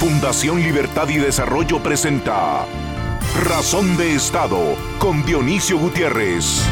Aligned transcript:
Fundación 0.00 0.62
Libertad 0.62 1.10
y 1.10 1.18
Desarrollo 1.18 1.82
presenta 1.82 2.64
Razón 3.44 3.98
de 3.98 4.14
Estado 4.14 4.74
con 4.98 5.26
Dionisio 5.26 5.76
Gutiérrez. 5.76 6.64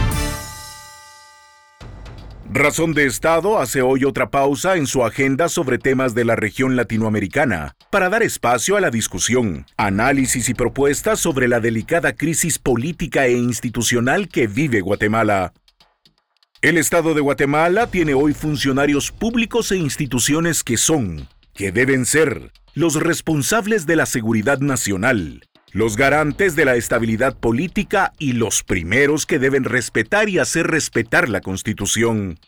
Razón 2.51 2.95
de 2.95 3.05
Estado 3.05 3.59
hace 3.59 3.83
hoy 3.83 4.07
otra 4.07 4.31
pausa 4.31 4.77
en 4.77 4.87
su 4.87 5.05
agenda 5.05 5.51
sobre 5.51 5.77
temas 5.77 6.15
de 6.15 6.25
la 6.25 6.37
región 6.37 6.75
latinoamericana 6.75 7.77
para 7.91 8.09
dar 8.09 8.23
espacio 8.23 8.79
a 8.79 8.81
la 8.81 8.89
discusión, 8.89 9.67
análisis 9.77 10.49
y 10.49 10.55
propuestas 10.55 11.21
sobre 11.21 11.49
la 11.49 11.61
delicada 11.61 12.15
crisis 12.15 12.59
política 12.59 13.27
e 13.27 13.33
institucional 13.33 14.29
que 14.29 14.47
vive 14.47 14.81
Guatemala. 14.81 15.53
El 16.63 16.79
Estado 16.79 17.13
de 17.13 17.21
Guatemala 17.21 17.89
tiene 17.89 18.15
hoy 18.15 18.33
funcionarios 18.33 19.13
públicos 19.13 19.71
e 19.71 19.77
instituciones 19.77 20.65
que 20.65 20.79
son, 20.79 21.29
que 21.53 21.73
deben 21.73 22.07
ser, 22.07 22.53
los 22.79 22.95
responsables 22.95 23.87
de 23.87 23.97
la 23.97 24.07
seguridad 24.07 24.61
nacional, 24.61 25.45
los 25.73 25.97
garantes 25.97 26.55
de 26.55 26.65
la 26.65 26.77
estabilidad 26.77 27.37
política 27.37 28.13
y 28.21 28.35
los 28.35 28.63
primeros 28.63 29.27
que 29.27 29.41
deben 29.41 29.65
respetar 29.65 30.29
y 30.29 30.39
hacer 30.39 30.69
respetar 30.69 31.29
la 31.29 31.41
Constitución. 31.41 32.39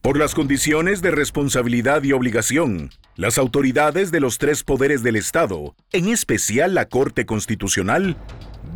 Por 0.00 0.16
las 0.16 0.34
condiciones 0.34 1.02
de 1.02 1.10
responsabilidad 1.10 2.04
y 2.04 2.12
obligación, 2.12 2.88
las 3.16 3.36
autoridades 3.36 4.10
de 4.10 4.20
los 4.20 4.38
tres 4.38 4.64
poderes 4.64 5.02
del 5.02 5.16
Estado, 5.16 5.76
en 5.92 6.08
especial 6.08 6.72
la 6.72 6.86
Corte 6.86 7.26
Constitucional, 7.26 8.16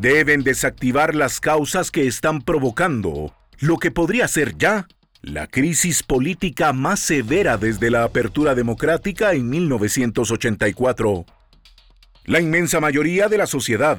deben 0.02 0.42
desactivar 0.42 1.14
las 1.14 1.40
causas 1.40 1.90
que 1.90 2.06
están 2.06 2.42
provocando 2.42 3.34
lo 3.58 3.78
que 3.78 3.90
podría 3.90 4.28
ser 4.28 4.58
ya 4.58 4.86
la 5.22 5.46
crisis 5.46 6.02
política 6.02 6.72
más 6.72 7.00
severa 7.00 7.56
desde 7.56 7.90
la 7.90 8.04
apertura 8.04 8.54
democrática 8.54 9.32
en 9.32 9.50
1984. 9.50 11.24
La 12.24 12.40
inmensa 12.40 12.80
mayoría 12.80 13.28
de 13.28 13.38
la 13.38 13.46
sociedad, 13.46 13.98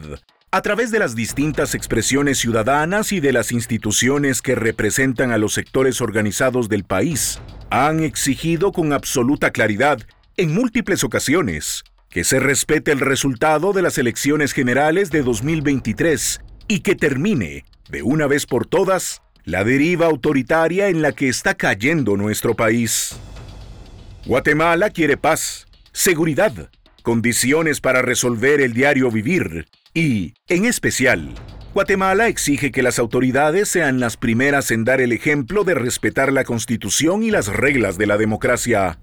a 0.52 0.62
través 0.62 0.92
de 0.92 1.00
las 1.00 1.16
distintas 1.16 1.76
expresiones 1.76 2.40
ciudadanas 2.40 3.12
y 3.12 3.20
de 3.20 3.34
las 3.34 3.52
instituciones 3.52 4.42
que 4.42 4.56
representan 4.56 5.32
a 5.32 5.38
los 5.38 5.54
sectores 5.54 6.02
organizados 6.02 6.70
del 6.70 6.86
país, 6.86 7.40
han 7.70 8.00
exigido 8.00 8.72
con 8.72 8.94
absoluta 8.94 9.52
claridad, 9.52 10.00
en 10.38 10.54
múltiples 10.54 11.04
ocasiones, 11.04 11.84
que 12.10 12.24
se 12.24 12.40
respete 12.40 12.92
el 12.92 13.00
resultado 13.00 13.74
de 13.74 13.82
las 13.82 13.98
elecciones 13.98 14.54
generales 14.54 15.12
de 15.12 15.22
2023 15.22 16.42
y 16.68 16.80
que 16.80 16.96
termine, 16.96 17.66
de 17.90 18.04
una 18.04 18.26
vez 18.26 18.46
por 18.46 18.66
todas, 18.66 19.22
la 19.50 19.64
deriva 19.64 20.06
autoritaria 20.06 20.90
en 20.90 21.02
la 21.02 21.12
que 21.12 21.28
está 21.28 21.56
cayendo 21.56 22.16
nuestro 22.16 22.54
país. 22.54 23.16
Guatemala 24.28 24.92
quiere 24.92 25.18
paz, 25.18 25.66
seguridad, 25.92 26.70
condiciones 27.02 27.82
para 27.82 28.04
resolver 28.04 28.62
el 28.62 28.74
diario 28.74 29.10
vivir 29.10 29.68
y, 29.92 30.36
en 30.50 30.66
especial, 30.66 31.34
Guatemala 31.74 32.28
exige 32.28 32.72
que 32.72 32.84
las 32.84 33.00
autoridades 33.00 33.70
sean 33.70 34.00
las 34.00 34.18
primeras 34.18 34.70
en 34.70 34.84
dar 34.84 35.02
el 35.02 35.12
ejemplo 35.12 35.64
de 35.64 35.74
respetar 35.74 36.32
la 36.32 36.44
Constitución 36.44 37.24
y 37.24 37.32
las 37.32 37.48
reglas 37.48 37.98
de 37.98 38.06
la 38.06 38.18
democracia. 38.18 39.00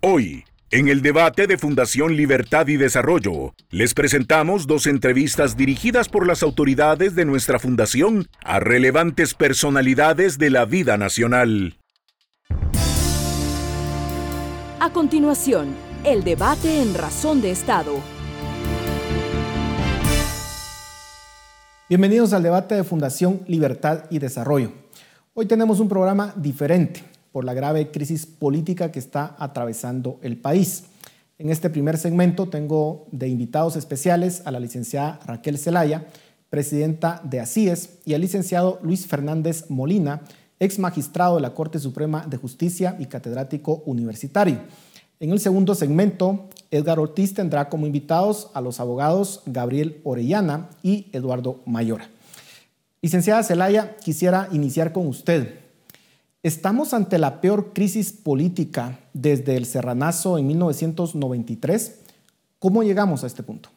Hoy, 0.00 0.44
en 0.72 0.88
el 0.88 1.02
debate 1.02 1.46
de 1.46 1.58
Fundación 1.58 2.16
Libertad 2.16 2.66
y 2.66 2.78
Desarrollo, 2.78 3.52
les 3.68 3.92
presentamos 3.92 4.66
dos 4.66 4.86
entrevistas 4.86 5.54
dirigidas 5.54 6.08
por 6.08 6.26
las 6.26 6.42
autoridades 6.42 7.14
de 7.14 7.26
nuestra 7.26 7.58
fundación 7.58 8.26
a 8.42 8.58
relevantes 8.58 9.34
personalidades 9.34 10.38
de 10.38 10.48
la 10.48 10.64
vida 10.64 10.96
nacional. 10.96 11.76
A 14.80 14.90
continuación, 14.94 15.74
el 16.04 16.24
debate 16.24 16.80
en 16.80 16.94
Razón 16.94 17.42
de 17.42 17.50
Estado. 17.50 17.96
Bienvenidos 21.86 22.32
al 22.32 22.42
debate 22.42 22.76
de 22.76 22.84
Fundación 22.84 23.42
Libertad 23.46 24.04
y 24.08 24.20
Desarrollo. 24.20 24.72
Hoy 25.34 25.44
tenemos 25.44 25.80
un 25.80 25.90
programa 25.90 26.32
diferente 26.34 27.11
por 27.32 27.44
la 27.44 27.54
grave 27.54 27.90
crisis 27.90 28.26
política 28.26 28.92
que 28.92 28.98
está 28.98 29.34
atravesando 29.38 30.18
el 30.22 30.36
país. 30.36 30.84
En 31.38 31.50
este 31.50 31.70
primer 31.70 31.98
segmento 31.98 32.48
tengo 32.48 33.06
de 33.10 33.28
invitados 33.28 33.74
especiales 33.74 34.42
a 34.44 34.52
la 34.52 34.60
licenciada 34.60 35.18
Raquel 35.26 35.58
Zelaya, 35.58 36.06
presidenta 36.50 37.20
de 37.24 37.40
ACIES, 37.40 37.98
y 38.04 38.14
al 38.14 38.20
licenciado 38.20 38.78
Luis 38.82 39.06
Fernández 39.06 39.64
Molina, 39.70 40.20
ex 40.60 40.78
magistrado 40.78 41.36
de 41.36 41.42
la 41.42 41.54
Corte 41.54 41.78
Suprema 41.78 42.26
de 42.26 42.36
Justicia 42.36 42.96
y 43.00 43.06
catedrático 43.06 43.82
universitario. 43.86 44.60
En 45.18 45.30
el 45.30 45.40
segundo 45.40 45.74
segmento, 45.74 46.48
Edgar 46.70 47.00
Ortiz 47.00 47.34
tendrá 47.34 47.68
como 47.68 47.86
invitados 47.86 48.50
a 48.54 48.60
los 48.60 48.78
abogados 48.80 49.42
Gabriel 49.46 50.00
Orellana 50.04 50.68
y 50.82 51.06
Eduardo 51.12 51.62
Mayora. 51.64 52.10
Licenciada 53.00 53.42
Zelaya, 53.42 53.96
quisiera 53.96 54.48
iniciar 54.52 54.92
con 54.92 55.06
usted. 55.06 55.61
Estamos 56.42 56.92
ante 56.92 57.20
la 57.20 57.40
peor 57.40 57.72
crisis 57.72 58.12
política 58.12 58.98
desde 59.12 59.56
el 59.56 59.64
Serranazo 59.64 60.38
en 60.38 60.48
1993. 60.48 62.02
¿Cómo 62.58 62.82
llegamos 62.82 63.22
a 63.22 63.28
este 63.28 63.44
punto? 63.44 63.68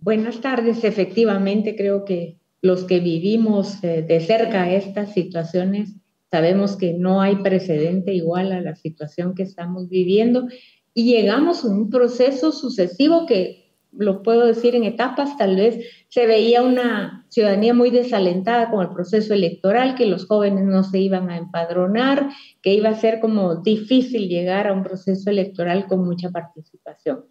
Buenas 0.00 0.40
tardes. 0.40 0.82
Efectivamente, 0.82 1.76
creo 1.76 2.04
que 2.04 2.38
los 2.62 2.82
que 2.82 2.98
vivimos 2.98 3.82
eh, 3.84 4.02
de 4.02 4.20
cerca 4.20 4.72
estas 4.72 5.12
situaciones 5.12 5.90
sabemos 6.32 6.74
que 6.74 6.94
no 6.94 7.20
hay 7.20 7.36
precedente 7.36 8.12
igual 8.12 8.50
a 8.50 8.60
la 8.60 8.74
situación 8.74 9.36
que 9.36 9.44
estamos 9.44 9.88
viviendo 9.88 10.48
y 10.94 11.04
llegamos 11.04 11.64
a 11.64 11.68
un 11.68 11.90
proceso 11.90 12.50
sucesivo 12.50 13.24
que 13.26 13.63
lo 13.96 14.22
puedo 14.22 14.46
decir 14.46 14.74
en 14.74 14.84
etapas, 14.84 15.36
tal 15.36 15.56
vez 15.56 15.84
se 16.08 16.26
veía 16.26 16.62
una 16.62 17.26
ciudadanía 17.28 17.74
muy 17.74 17.90
desalentada 17.90 18.70
con 18.70 18.82
el 18.82 18.92
proceso 18.92 19.34
electoral, 19.34 19.94
que 19.94 20.06
los 20.06 20.26
jóvenes 20.26 20.64
no 20.64 20.84
se 20.84 21.00
iban 21.00 21.30
a 21.30 21.36
empadronar, 21.36 22.30
que 22.62 22.74
iba 22.74 22.90
a 22.90 22.94
ser 22.94 23.20
como 23.20 23.56
difícil 23.56 24.28
llegar 24.28 24.66
a 24.66 24.72
un 24.72 24.82
proceso 24.82 25.30
electoral 25.30 25.86
con 25.86 26.04
mucha 26.04 26.30
participación. 26.30 27.24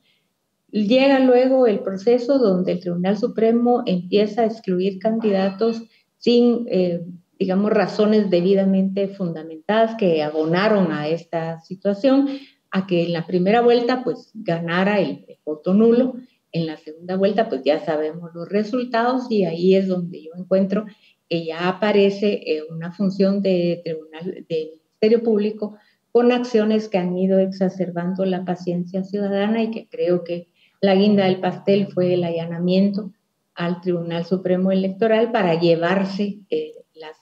Llega 0.72 1.20
luego 1.20 1.68
el 1.68 1.82
proceso 1.82 2.40
donde 2.40 2.72
el 2.72 2.80
Tribunal 2.80 3.18
Supremo 3.18 3.84
empieza 3.86 4.42
a 4.42 4.46
excluir 4.46 4.98
candidatos 5.00 5.84
sin, 6.18 6.66
eh, 6.68 7.02
digamos, 7.38 7.72
razones 7.72 8.30
debidamente 8.30 9.08
fundamentadas 9.08 9.96
que 9.96 10.24
abonaron 10.24 10.92
a 10.92 11.08
esta 11.08 11.60
situación, 11.60 12.28
a 12.72 12.88
que 12.88 13.06
en 13.06 13.14
la 13.14 13.28
primera 13.28 13.62
vuelta 13.62 14.04
pues 14.04 14.32
ganara 14.34 15.00
el 15.00 15.26
voto 15.46 15.76
nulo 15.76 16.16
en 16.54 16.68
la 16.68 16.78
segunda 16.78 17.18
vuelta, 17.18 17.50
pues 17.50 17.64
ya 17.66 17.84
sabemos 17.84 18.32
los 18.34 18.48
resultados 18.48 19.30
y 19.30 19.44
ahí 19.44 19.76
es 19.76 19.88
donde 19.88 20.24
yo 20.24 20.32
encuentro 20.38 20.86
que 21.28 21.46
ya 21.46 21.68
aparece 21.68 22.42
eh, 22.46 22.62
una 22.70 22.92
función 22.92 23.42
de 23.42 23.82
tribunal, 23.84 24.46
de 24.48 24.74
Ministerio 25.02 25.24
Público 25.24 25.78
con 26.12 26.32
acciones 26.32 26.90
que 26.90 27.00
han 27.00 27.18
ido 27.18 27.40
exacerbando 27.40 28.24
la 28.24 28.46
paciencia 28.46 29.04
ciudadana 29.04 29.64
y 29.64 29.72
que 29.72 29.88
creo 29.90 30.24
que 30.24 30.48
la 30.80 30.94
guinda 30.94 31.26
del 31.26 31.40
pastel 31.40 31.88
fue 31.88 32.14
el 32.14 32.24
allanamiento 32.24 33.12
al 33.56 33.82
Tribunal 33.82 34.24
Supremo 34.26 34.72
Electoral 34.72 35.32
para 35.32 35.60
llevarse 35.60 36.40
eh, 36.52 36.74
las, 36.94 37.18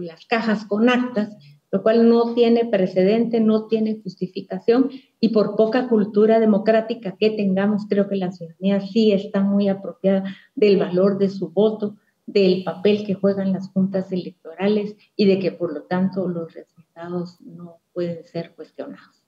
las 0.00 0.26
cajas 0.26 0.66
con 0.66 0.90
actas 0.90 1.34
lo 1.70 1.82
cual 1.82 2.08
no 2.08 2.34
tiene 2.34 2.64
precedente, 2.64 3.40
no 3.40 3.66
tiene 3.66 4.00
justificación 4.02 4.90
y 5.20 5.28
por 5.28 5.56
poca 5.56 5.88
cultura 5.88 6.40
democrática 6.40 7.16
que 7.18 7.30
tengamos, 7.30 7.86
creo 7.88 8.08
que 8.08 8.16
la 8.16 8.32
ciudadanía 8.32 8.80
sí 8.80 9.12
está 9.12 9.42
muy 9.42 9.68
apropiada 9.68 10.24
del 10.54 10.78
valor 10.78 11.18
de 11.18 11.28
su 11.28 11.50
voto, 11.50 11.96
del 12.26 12.64
papel 12.64 13.04
que 13.04 13.14
juegan 13.14 13.52
las 13.52 13.68
juntas 13.68 14.10
electorales 14.12 14.96
y 15.16 15.26
de 15.26 15.38
que 15.38 15.52
por 15.52 15.72
lo 15.72 15.82
tanto 15.82 16.28
los 16.28 16.52
resultados 16.54 17.40
no 17.40 17.78
pueden 17.92 18.24
ser 18.24 18.52
cuestionados. 18.54 19.24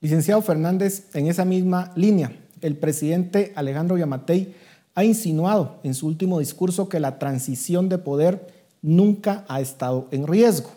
Licenciado 0.00 0.42
Fernández, 0.42 1.14
en 1.14 1.26
esa 1.26 1.44
misma 1.44 1.92
línea, 1.96 2.32
el 2.60 2.76
presidente 2.76 3.52
Alejandro 3.56 3.96
Yamatei 3.96 4.54
ha 4.94 5.04
insinuado 5.04 5.78
en 5.82 5.94
su 5.94 6.06
último 6.06 6.38
discurso 6.38 6.88
que 6.88 7.00
la 7.00 7.18
transición 7.18 7.88
de 7.88 7.98
poder 7.98 8.46
nunca 8.82 9.44
ha 9.48 9.60
estado 9.60 10.08
en 10.10 10.26
riesgo. 10.26 10.70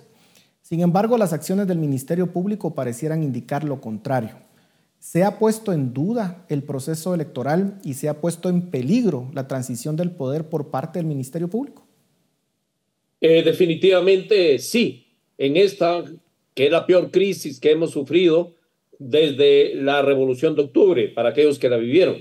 Sin 0.69 0.81
embargo, 0.81 1.17
las 1.17 1.33
acciones 1.33 1.65
del 1.65 1.79
Ministerio 1.79 2.31
Público 2.31 2.75
parecieran 2.75 3.23
indicar 3.23 3.63
lo 3.63 3.81
contrario. 3.81 4.35
¿Se 4.99 5.23
ha 5.23 5.39
puesto 5.39 5.73
en 5.73 5.95
duda 5.95 6.45
el 6.47 6.61
proceso 6.61 7.15
electoral 7.15 7.79
y 7.83 7.95
se 7.95 8.07
ha 8.07 8.21
puesto 8.21 8.49
en 8.49 8.69
peligro 8.69 9.31
la 9.33 9.47
transición 9.47 9.95
del 9.95 10.11
poder 10.11 10.47
por 10.47 10.69
parte 10.69 10.99
del 10.99 11.07
Ministerio 11.07 11.47
Público? 11.47 11.87
Eh, 13.19 13.41
definitivamente 13.41 14.59
sí. 14.59 15.07
En 15.39 15.57
esta, 15.57 16.03
que 16.53 16.67
es 16.67 16.71
la 16.71 16.85
peor 16.85 17.09
crisis 17.09 17.59
que 17.59 17.71
hemos 17.71 17.89
sufrido 17.89 18.53
desde 18.99 19.73
la 19.73 20.03
Revolución 20.03 20.53
de 20.53 20.61
Octubre, 20.61 21.07
para 21.07 21.29
aquellos 21.29 21.57
que 21.57 21.69
la 21.69 21.77
vivieron. 21.77 22.17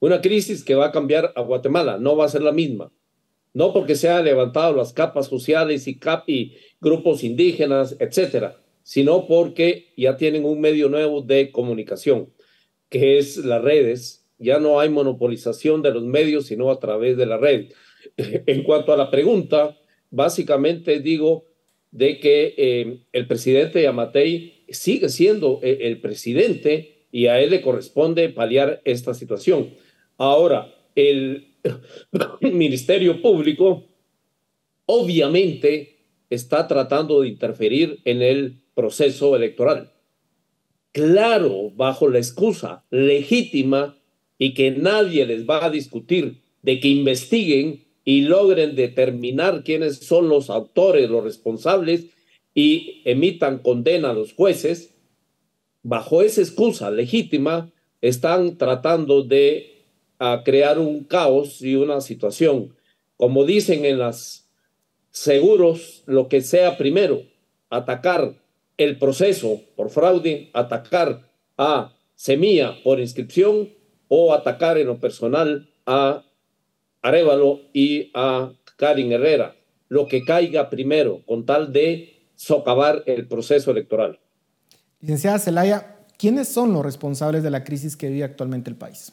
Una 0.00 0.22
crisis 0.22 0.64
que 0.64 0.76
va 0.76 0.86
a 0.86 0.92
cambiar 0.92 1.30
a 1.36 1.42
Guatemala, 1.42 1.98
no 1.98 2.16
va 2.16 2.24
a 2.24 2.30
ser 2.30 2.40
la 2.40 2.52
misma 2.52 2.90
no 3.56 3.72
porque 3.72 3.94
se 3.94 4.10
han 4.10 4.26
levantado 4.26 4.76
las 4.76 4.92
capas 4.92 5.28
sociales 5.28 5.88
y, 5.88 5.98
cap 5.98 6.26
grupos 6.78 7.24
indígenas, 7.24 7.96
etcétera, 7.98 8.60
sino 8.82 9.26
porque 9.26 9.94
ya 9.96 10.18
tienen 10.18 10.44
un 10.44 10.60
medio 10.60 10.90
nuevo 10.90 11.22
de 11.22 11.50
comunicación. 11.50 12.28
que 12.90 13.16
es 13.16 13.38
las 13.38 13.62
redes. 13.62 14.28
Ya 14.38 14.58
no 14.60 14.78
hay 14.78 14.90
monopolización 14.90 15.80
de 15.80 15.90
los 15.90 16.02
medios, 16.02 16.44
sino 16.48 16.70
a 16.70 16.78
través 16.78 17.16
de 17.16 17.24
la 17.24 17.38
red. 17.38 17.72
En 18.46 18.62
cuanto 18.62 18.92
a 18.92 18.96
la 18.98 19.10
pregunta, 19.10 19.74
básicamente 20.10 21.00
digo 21.00 21.46
de 21.90 22.20
que 22.20 22.54
eh, 22.58 22.98
el 23.12 23.26
presidente 23.26 23.82
Yamatei 23.82 24.64
sigue 24.68 25.08
siendo 25.08 25.60
el, 25.62 25.80
el 25.80 26.00
presidente 26.02 27.06
y 27.10 27.28
a 27.28 27.40
él 27.40 27.48
le 27.48 27.62
corresponde 27.62 28.28
paliar 28.28 28.82
esta 28.84 29.14
situación. 29.14 29.70
Ahora, 30.18 30.74
el 30.94 31.55
Ministerio 32.40 33.20
Público 33.22 33.84
obviamente 34.86 35.96
está 36.30 36.66
tratando 36.66 37.20
de 37.20 37.28
interferir 37.28 38.00
en 38.04 38.22
el 38.22 38.62
proceso 38.74 39.36
electoral. 39.36 39.92
Claro, 40.92 41.70
bajo 41.74 42.08
la 42.08 42.18
excusa 42.18 42.84
legítima 42.90 43.98
y 44.38 44.54
que 44.54 44.70
nadie 44.70 45.26
les 45.26 45.46
va 45.46 45.64
a 45.64 45.70
discutir 45.70 46.42
de 46.62 46.80
que 46.80 46.88
investiguen 46.88 47.84
y 48.04 48.22
logren 48.22 48.76
determinar 48.76 49.62
quiénes 49.64 49.98
son 49.98 50.28
los 50.28 50.48
autores, 50.48 51.10
los 51.10 51.24
responsables 51.24 52.06
y 52.54 53.02
emitan 53.04 53.58
condena 53.58 54.10
a 54.10 54.14
los 54.14 54.32
jueces, 54.32 54.94
bajo 55.82 56.22
esa 56.22 56.40
excusa 56.40 56.90
legítima 56.90 57.72
están 58.00 58.56
tratando 58.56 59.22
de 59.22 59.75
a, 60.18 60.42
crear 60.44 60.78
un 60.78 61.04
caos 61.04 61.62
y 61.62 61.76
una 61.76 62.00
situación. 62.00 62.74
Como 63.16 63.44
dicen 63.44 63.84
en 63.84 63.98
las 63.98 64.48
seguros, 65.10 66.02
lo 66.06 66.28
que 66.28 66.42
sea 66.42 66.76
primero, 66.76 67.22
atacar 67.70 68.34
el 68.76 68.98
proceso 68.98 69.62
por 69.74 69.90
fraude, 69.90 70.50
atacar 70.52 71.22
a 71.56 71.92
Semilla 72.14 72.74
por 72.82 73.00
inscripción 73.00 73.70
o 74.08 74.32
atacar 74.32 74.78
en 74.78 74.86
lo 74.86 75.00
personal 75.00 75.68
a 75.86 76.24
Arevalo 77.02 77.60
y 77.72 78.10
a 78.14 78.52
Karin 78.76 79.12
Herrera, 79.12 79.56
lo 79.88 80.08
que 80.08 80.24
caiga 80.24 80.70
primero, 80.70 81.22
con 81.26 81.46
tal 81.46 81.72
de 81.72 82.16
socavar 82.34 83.02
el 83.06 83.26
proceso 83.28 83.70
electoral. 83.70 84.18
Licenciada 85.00 85.38
Zelaya, 85.38 85.96
¿quiénes 86.18 86.48
son 86.48 86.72
los 86.72 86.84
responsables 86.84 87.42
de 87.42 87.50
la 87.50 87.64
crisis 87.64 87.96
que 87.96 88.08
vive 88.08 88.24
actualmente 88.24 88.70
el 88.70 88.76
país? 88.76 89.12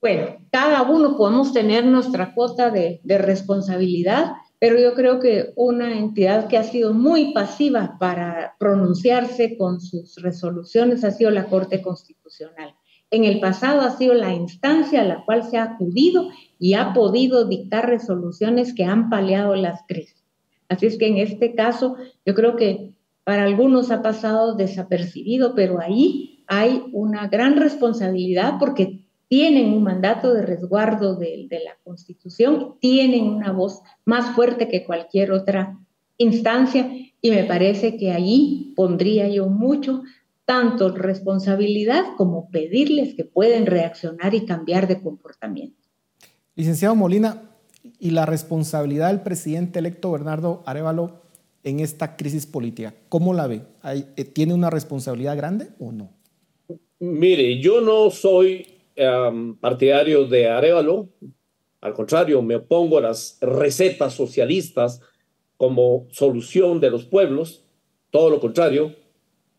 Bueno, 0.00 0.38
cada 0.50 0.82
uno 0.82 1.16
podemos 1.18 1.52
tener 1.52 1.84
nuestra 1.84 2.32
cuota 2.32 2.70
de, 2.70 3.00
responsabilidad, 3.04 4.32
pero 4.58 4.78
yo 4.78 4.94
creo 4.94 5.20
que 5.20 5.52
una 5.56 5.98
entidad 5.98 6.48
que 6.48 6.56
ha 6.56 6.64
sido 6.64 6.94
muy 6.94 7.34
pasiva 7.34 7.96
para 8.00 8.56
pronunciarse 8.58 9.58
con 9.58 9.80
sus 9.80 10.16
resoluciones 10.22 11.04
ha 11.04 11.10
sido 11.10 11.30
la 11.30 11.46
Corte 11.46 11.82
Constitucional. 11.82 12.74
En 13.10 13.24
el 13.24 13.40
pasado 13.40 13.82
ha 13.82 13.90
sido 13.90 14.14
la 14.14 14.32
instancia 14.32 15.02
a 15.02 15.04
la 15.04 15.24
cual 15.24 15.42
se 15.42 15.58
ha 15.58 15.64
acudido 15.64 16.30
y 16.58 16.74
ha 16.74 16.94
podido 16.94 17.44
dictar 17.44 17.86
resoluciones 17.86 18.72
que 18.74 18.84
han 18.84 19.10
paliado 19.10 19.54
las 19.54 19.82
crisis. 19.86 20.24
Así 20.68 20.86
es 20.86 20.96
que 20.96 21.08
en 21.08 21.18
este 21.18 21.54
caso 21.54 21.96
yo 22.24 22.34
creo 22.34 22.56
que 22.56 22.94
para 23.24 23.42
algunos 23.42 23.90
ha 23.90 24.00
pasado 24.00 24.54
desapercibido, 24.54 25.54
pero 25.54 25.80
ahí 25.80 26.44
hay 26.46 26.84
una 26.92 27.28
gran 27.28 27.56
responsabilidad 27.56 28.54
porque 28.58 29.00
tienen 29.30 29.72
un 29.72 29.84
mandato 29.84 30.34
de 30.34 30.42
resguardo 30.42 31.14
de, 31.14 31.46
de, 31.48 31.60
la 31.60 31.76
Constitución, 31.84 32.74
tienen 32.80 33.28
una 33.28 33.52
voz 33.52 33.80
más 34.04 34.34
fuerte 34.34 34.66
que 34.66 34.84
cualquier 34.84 35.30
otra 35.30 35.78
instancia 36.18 36.92
y 37.22 37.30
me 37.30 37.44
parece 37.44 37.96
que 37.96 38.10
allí 38.10 38.72
pondría 38.74 39.28
yo 39.28 39.46
mucho 39.46 40.02
tanto 40.44 40.90
responsabilidad 40.90 42.16
como 42.16 42.50
pedirles 42.50 43.14
que 43.14 43.24
pueden 43.24 43.66
reaccionar 43.66 44.34
y 44.34 44.46
cambiar 44.46 44.88
de 44.88 45.00
comportamiento. 45.00 45.78
Licenciado 46.56 46.96
Molina, 46.96 47.52
¿y 48.00 48.10
la 48.10 48.26
responsabilidad 48.26 49.10
del 49.10 49.20
presidente 49.20 49.78
electo 49.78 50.10
Bernardo 50.10 50.64
Arevalo 50.66 51.22
en 51.62 51.78
esta 51.78 52.16
crisis 52.16 52.46
política, 52.46 52.94
cómo 53.08 53.32
la 53.32 53.46
ve? 53.46 53.62
¿Tiene 54.32 54.54
una 54.54 54.70
responsabilidad 54.70 55.36
grande 55.36 55.68
o 55.78 55.92
no? 55.92 56.10
Mire, 56.98 57.60
yo 57.60 57.80
no 57.80 58.10
soy 58.10 58.79
um, 59.00 59.56
partidario 59.56 60.26
de 60.26 60.48
Arevalo, 60.48 61.08
al 61.80 61.94
contrario, 61.94 62.42
me 62.42 62.56
opongo 62.56 62.98
a 62.98 63.02
las 63.02 63.38
recetas 63.40 64.14
socialistas 64.14 65.00
como 65.56 66.06
solución 66.10 66.80
de 66.80 66.90
los 66.90 67.04
pueblos, 67.04 67.64
todo 68.10 68.28
lo 68.30 68.40
contrario, 68.40 68.94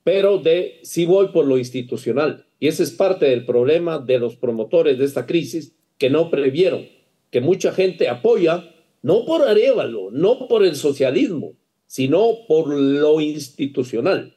pero 0.03 0.37
de 0.37 0.79
sí 0.83 1.05
voy 1.05 1.29
por 1.29 1.45
lo 1.45 1.57
institucional. 1.57 2.45
Y 2.59 2.67
ese 2.67 2.83
es 2.83 2.91
parte 2.91 3.25
del 3.25 3.45
problema 3.45 3.97
de 3.99 4.19
los 4.19 4.35
promotores 4.35 4.97
de 4.97 5.05
esta 5.05 5.25
crisis 5.25 5.75
que 5.97 6.09
no 6.09 6.29
previeron, 6.29 6.87
que 7.31 7.41
mucha 7.41 7.71
gente 7.71 8.07
apoya, 8.07 8.71
no 9.01 9.25
por 9.25 9.47
Arevalo, 9.47 10.11
no 10.11 10.47
por 10.47 10.63
el 10.63 10.75
socialismo, 10.75 11.53
sino 11.87 12.45
por 12.47 12.69
lo 12.69 13.19
institucional. 13.19 14.35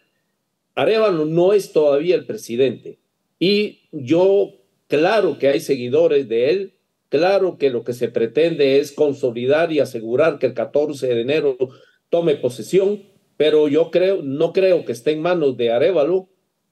Arevalo 0.74 1.26
no 1.26 1.52
es 1.52 1.72
todavía 1.72 2.14
el 2.14 2.26
presidente. 2.26 2.98
Y 3.38 3.80
yo 3.92 4.63
Claro 4.94 5.38
que 5.40 5.48
hay 5.48 5.58
seguidores 5.58 6.28
de 6.28 6.50
él, 6.50 6.74
claro 7.08 7.58
que 7.58 7.70
lo 7.70 7.82
que 7.82 7.94
se 7.94 8.08
pretende 8.08 8.78
es 8.78 8.92
consolidar 8.92 9.72
y 9.72 9.80
asegurar 9.80 10.38
que 10.38 10.46
el 10.46 10.54
14 10.54 11.08
de 11.08 11.20
enero 11.20 11.56
tome 12.10 12.36
posesión, 12.36 13.02
pero 13.36 13.66
yo 13.66 13.90
creo, 13.90 14.22
no 14.22 14.52
creo 14.52 14.84
que 14.84 14.92
esté 14.92 15.10
en 15.10 15.20
manos 15.20 15.56
de 15.56 15.72
Arevalo 15.72 16.28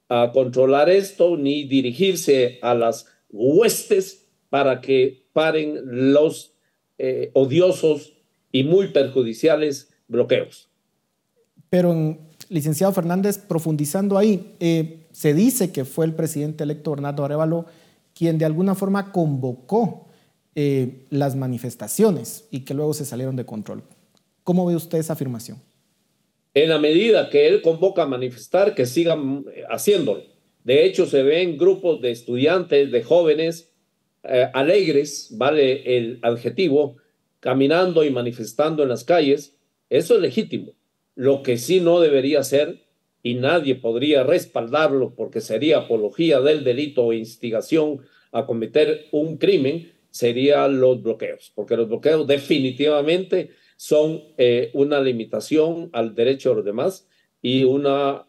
a 0.08 0.30
controlar 0.32 0.88
esto 0.88 1.36
ni 1.36 1.64
dirigirse 1.64 2.60
a 2.62 2.74
las 2.74 3.06
huestes 3.28 4.28
para 4.50 4.80
que 4.80 5.26
paren 5.32 5.80
los 6.12 6.54
eh, 6.98 7.32
odiosos 7.34 8.12
y 8.52 8.62
muy 8.62 8.92
perjudiciales 8.92 9.92
bloqueos. 10.06 10.70
Pero, 11.70 12.18
licenciado 12.50 12.92
Fernández, 12.92 13.38
profundizando 13.38 14.16
ahí, 14.16 14.54
eh, 14.60 15.08
se 15.10 15.34
dice 15.34 15.72
que 15.72 15.84
fue 15.84 16.06
el 16.06 16.14
presidente 16.14 16.62
electo 16.62 16.92
Bernardo 16.92 17.24
Arevalo 17.24 17.66
quien 18.14 18.38
de 18.38 18.44
alguna 18.44 18.74
forma 18.74 19.12
convocó 19.12 20.08
eh, 20.54 21.06
las 21.10 21.34
manifestaciones 21.34 22.46
y 22.50 22.60
que 22.60 22.74
luego 22.74 22.94
se 22.94 23.04
salieron 23.04 23.36
de 23.36 23.46
control. 23.46 23.82
¿Cómo 24.44 24.66
ve 24.66 24.76
usted 24.76 24.98
esa 24.98 25.14
afirmación? 25.14 25.58
En 26.54 26.68
la 26.68 26.78
medida 26.78 27.30
que 27.30 27.48
él 27.48 27.62
convoca 27.62 28.02
a 28.02 28.06
manifestar, 28.06 28.74
que 28.74 28.84
sigan 28.84 29.44
eh, 29.54 29.62
haciéndolo. 29.70 30.22
De 30.64 30.84
hecho, 30.84 31.06
se 31.06 31.22
ven 31.22 31.56
grupos 31.56 32.00
de 32.02 32.10
estudiantes, 32.10 32.92
de 32.92 33.02
jóvenes 33.02 33.72
eh, 34.24 34.48
alegres, 34.52 35.28
vale 35.32 35.96
el 35.96 36.18
adjetivo, 36.22 36.96
caminando 37.40 38.04
y 38.04 38.10
manifestando 38.10 38.82
en 38.82 38.90
las 38.90 39.04
calles. 39.04 39.56
Eso 39.90 40.14
es 40.14 40.20
legítimo. 40.20 40.72
Lo 41.14 41.42
que 41.42 41.58
sí 41.58 41.80
no 41.80 42.00
debería 42.00 42.42
ser, 42.44 42.82
y 43.22 43.34
nadie 43.34 43.76
podría 43.76 44.24
respaldarlo 44.24 45.14
porque 45.14 45.40
sería 45.40 45.78
apología 45.78 46.40
del 46.40 46.64
delito 46.64 47.06
o 47.06 47.12
instigación 47.12 48.00
a 48.32 48.46
cometer 48.46 49.06
un 49.12 49.36
crimen, 49.36 49.92
serían 50.10 50.80
los 50.80 51.02
bloqueos, 51.02 51.52
porque 51.54 51.76
los 51.76 51.88
bloqueos 51.88 52.26
definitivamente 52.26 53.50
son 53.76 54.22
eh, 54.36 54.70
una 54.74 55.00
limitación 55.00 55.90
al 55.92 56.14
derecho 56.14 56.50
de 56.50 56.56
los 56.56 56.64
demás 56.64 57.08
y 57.40 57.64
una, 57.64 58.26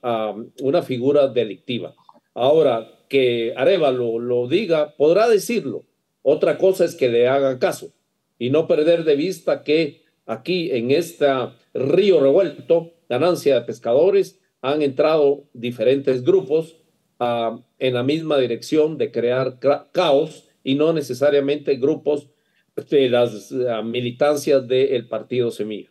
una 0.62 0.82
figura 0.82 1.28
delictiva. 1.28 1.96
Ahora, 2.34 2.90
que 3.10 3.54
Arevalo 3.56 4.18
lo 4.18 4.48
diga, 4.48 4.96
podrá 4.96 5.30
decirlo. 5.30 5.86
Otra 6.24 6.58
cosa 6.58 6.86
es 6.86 6.96
que 6.96 7.10
le 7.10 7.28
hagan 7.28 7.60
caso 7.60 7.94
y 8.40 8.50
no 8.50 8.68
perder 8.68 9.04
de 9.04 9.16
vista 9.16 9.64
que 9.64 10.02
aquí 10.26 10.72
en 10.72 10.90
este 10.90 11.28
río 11.74 12.20
revuelto, 12.20 12.94
ganancia 13.08 13.56
de 13.56 13.66
pescadores, 13.66 14.40
han 14.62 14.82
entrado 14.82 15.44
diferentes 15.54 16.24
grupos 16.24 16.78
uh, 17.20 17.60
en 17.80 17.94
la 17.94 18.04
misma 18.04 18.38
dirección 18.38 18.98
de 18.98 19.12
crear 19.12 19.60
caos 19.92 20.46
y 20.64 20.76
no 20.76 20.94
necesariamente 20.94 21.76
grupos 21.76 22.30
de 22.90 23.10
las 23.10 23.52
uh, 23.52 23.84
militancias 23.84 24.68
del 24.68 25.08
partido 25.08 25.52
Semilla. 25.52 25.90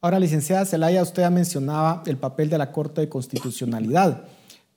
Ahora, 0.00 0.18
licenciada 0.18 0.64
Zelaya, 0.64 1.02
usted 1.02 1.22
ha 1.22 1.30
mencionaba 1.30 2.02
el 2.06 2.16
papel 2.16 2.50
de 2.50 2.58
la 2.58 2.72
Corte 2.72 3.00
de 3.02 3.08
Constitucionalidad, 3.08 4.24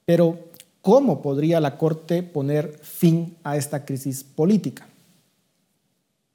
pero 0.05 0.37
¿cómo 0.81 1.21
podría 1.21 1.59
la 1.59 1.77
Corte 1.77 2.21
poner 2.21 2.77
fin 2.83 3.35
a 3.43 3.57
esta 3.57 3.85
crisis 3.85 4.23
política? 4.23 4.87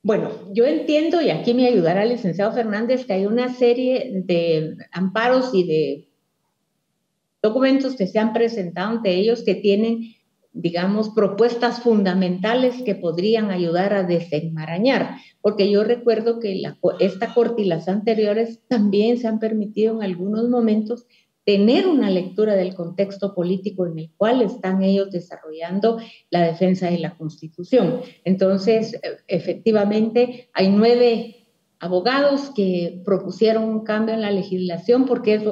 Bueno, 0.02 0.31
yo 0.52 0.64
entiendo, 0.64 1.21
y 1.21 1.31
aquí 1.31 1.55
me 1.55 1.69
ayudará 1.69 2.02
el 2.02 2.09
licenciado 2.09 2.52
Fernández, 2.52 3.05
que 3.05 3.12
hay 3.12 3.26
una 3.26 3.55
serie 3.55 4.11
de 4.25 4.76
amparos 4.93 5.50
y 5.52 5.67
de 5.67 6.10
documentos 7.42 7.97
que 7.97 8.06
se 8.06 8.18
han 8.18 8.32
presentado 8.32 8.90
ante 8.90 9.14
ellos 9.14 9.42
que 9.44 9.54
tienen, 9.54 10.14
digamos, 10.52 11.11
propuestas 11.11 11.82
fundamentales 11.82 12.82
que 12.82 12.94
podrían 12.94 13.50
ayudar 13.50 13.94
a 13.94 14.02
desenmarañar, 14.02 15.16
porque 15.40 15.70
yo 15.70 15.85
recuerdo 15.85 16.40
que 16.40 16.56
la, 16.56 16.78
esta 16.99 17.32
corte 17.35 17.62
y 17.62 17.66
las 17.66 17.88
anteriores 17.88 18.61
también 18.68 19.18
se 19.18 19.28
han 19.28 19.38
permitido 19.38 19.97
en 19.97 20.02
algunos 20.02 20.49
momentos 20.49 21.06
tener 21.44 21.87
una 21.87 22.11
lectura 22.11 22.54
del 22.54 22.75
contexto 22.75 23.35
político 23.35 23.87
en 23.87 23.99
el 23.99 24.11
cual 24.16 24.42
están 24.42 24.82
ellos 24.82 25.11
desarrollando 25.11 25.99
la 26.30 26.42
defensa 26.42 26.90
de 26.90 26.99
la 26.99 27.16
Constitución. 27.16 28.02
Entonces, 28.25 28.94
e, 28.94 29.18
efectivamente, 29.26 30.49
hay 30.52 30.68
nueve 30.68 31.49
abogados 31.80 32.52
que 32.54 33.00
propusieron 33.04 33.64
un 33.64 33.85
cambio 33.85 34.14
en 34.14 34.20
la 34.20 34.30
legislación 34.30 35.06
porque 35.06 35.35
es 35.35 35.42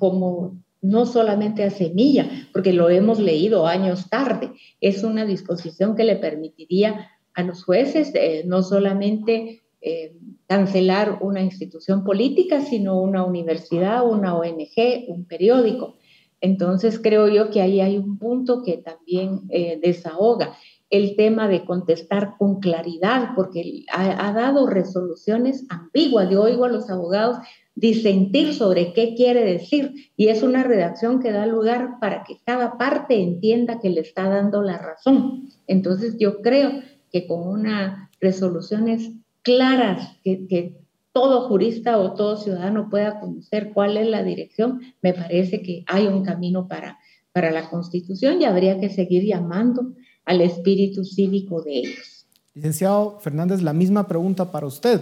como 0.00 0.58
no 0.80 1.06
solamente 1.06 1.64
a 1.64 1.70
semilla, 1.70 2.28
porque 2.52 2.72
lo 2.72 2.88
hemos 2.90 3.18
leído 3.18 3.66
años 3.66 4.08
tarde, 4.08 4.52
es 4.80 5.02
una 5.02 5.24
disposición 5.24 5.96
que 5.96 6.04
le 6.04 6.16
permitiría 6.16 7.10
a 7.34 7.42
los 7.42 7.64
jueces 7.64 8.12
eh, 8.14 8.42
no 8.46 8.62
solamente 8.62 9.62
eh, 9.80 10.16
cancelar 10.46 11.18
una 11.20 11.40
institución 11.40 12.04
política, 12.04 12.60
sino 12.62 13.00
una 13.00 13.24
universidad, 13.24 14.08
una 14.08 14.36
ONG, 14.36 15.04
un 15.08 15.24
periódico. 15.24 15.96
Entonces 16.40 16.98
creo 16.98 17.28
yo 17.28 17.50
que 17.50 17.60
ahí 17.60 17.80
hay 17.80 17.96
un 17.96 18.18
punto 18.18 18.62
que 18.62 18.78
también 18.78 19.42
eh, 19.50 19.78
desahoga 19.82 20.56
el 20.90 21.16
tema 21.16 21.48
de 21.48 21.64
contestar 21.64 22.36
con 22.38 22.60
claridad, 22.60 23.30
porque 23.36 23.84
ha, 23.92 24.32
dado 24.32 24.66
resoluciones 24.66 25.66
ambiguas. 25.68 26.30
Yo 26.30 26.42
oigo 26.42 26.64
a 26.64 26.70
los 26.70 26.88
abogados 26.88 27.38
disentir 27.74 28.54
sobre 28.54 28.92
qué 28.92 29.14
quiere 29.14 29.44
decir 29.44 30.10
y 30.16 30.28
es 30.28 30.42
una 30.42 30.64
redacción 30.64 31.20
que 31.20 31.30
da 31.30 31.46
lugar 31.46 31.98
para 32.00 32.24
que 32.24 32.38
cada 32.44 32.76
parte 32.76 33.22
entienda 33.22 33.80
que 33.80 33.90
le 33.90 34.00
está 34.00 34.28
dando 34.28 34.62
la 34.62 34.78
razón. 34.78 35.50
Entonces 35.66 36.16
yo 36.18 36.40
creo 36.40 36.72
que 37.12 37.26
con 37.26 37.46
unas 37.46 38.10
resoluciones 38.20 39.12
claras 39.42 40.16
que, 40.24 40.46
que 40.48 40.76
todo 41.12 41.48
jurista 41.48 41.98
o 41.98 42.14
todo 42.14 42.36
ciudadano 42.36 42.88
pueda 42.90 43.20
conocer 43.20 43.72
cuál 43.72 43.96
es 43.96 44.06
la 44.06 44.22
dirección, 44.22 44.80
me 45.02 45.12
parece 45.12 45.62
que 45.62 45.84
hay 45.86 46.06
un 46.06 46.24
camino 46.24 46.66
para, 46.66 46.98
para 47.32 47.50
la 47.50 47.68
Constitución 47.68 48.40
y 48.40 48.44
habría 48.44 48.80
que 48.80 48.88
seguir 48.88 49.24
llamando 49.24 49.92
al 50.28 50.42
espíritu 50.42 51.04
cívico 51.04 51.62
de 51.62 51.78
ellos. 51.78 52.26
Licenciado 52.54 53.18
Fernández, 53.20 53.62
la 53.62 53.72
misma 53.72 54.06
pregunta 54.06 54.52
para 54.52 54.66
usted. 54.66 55.00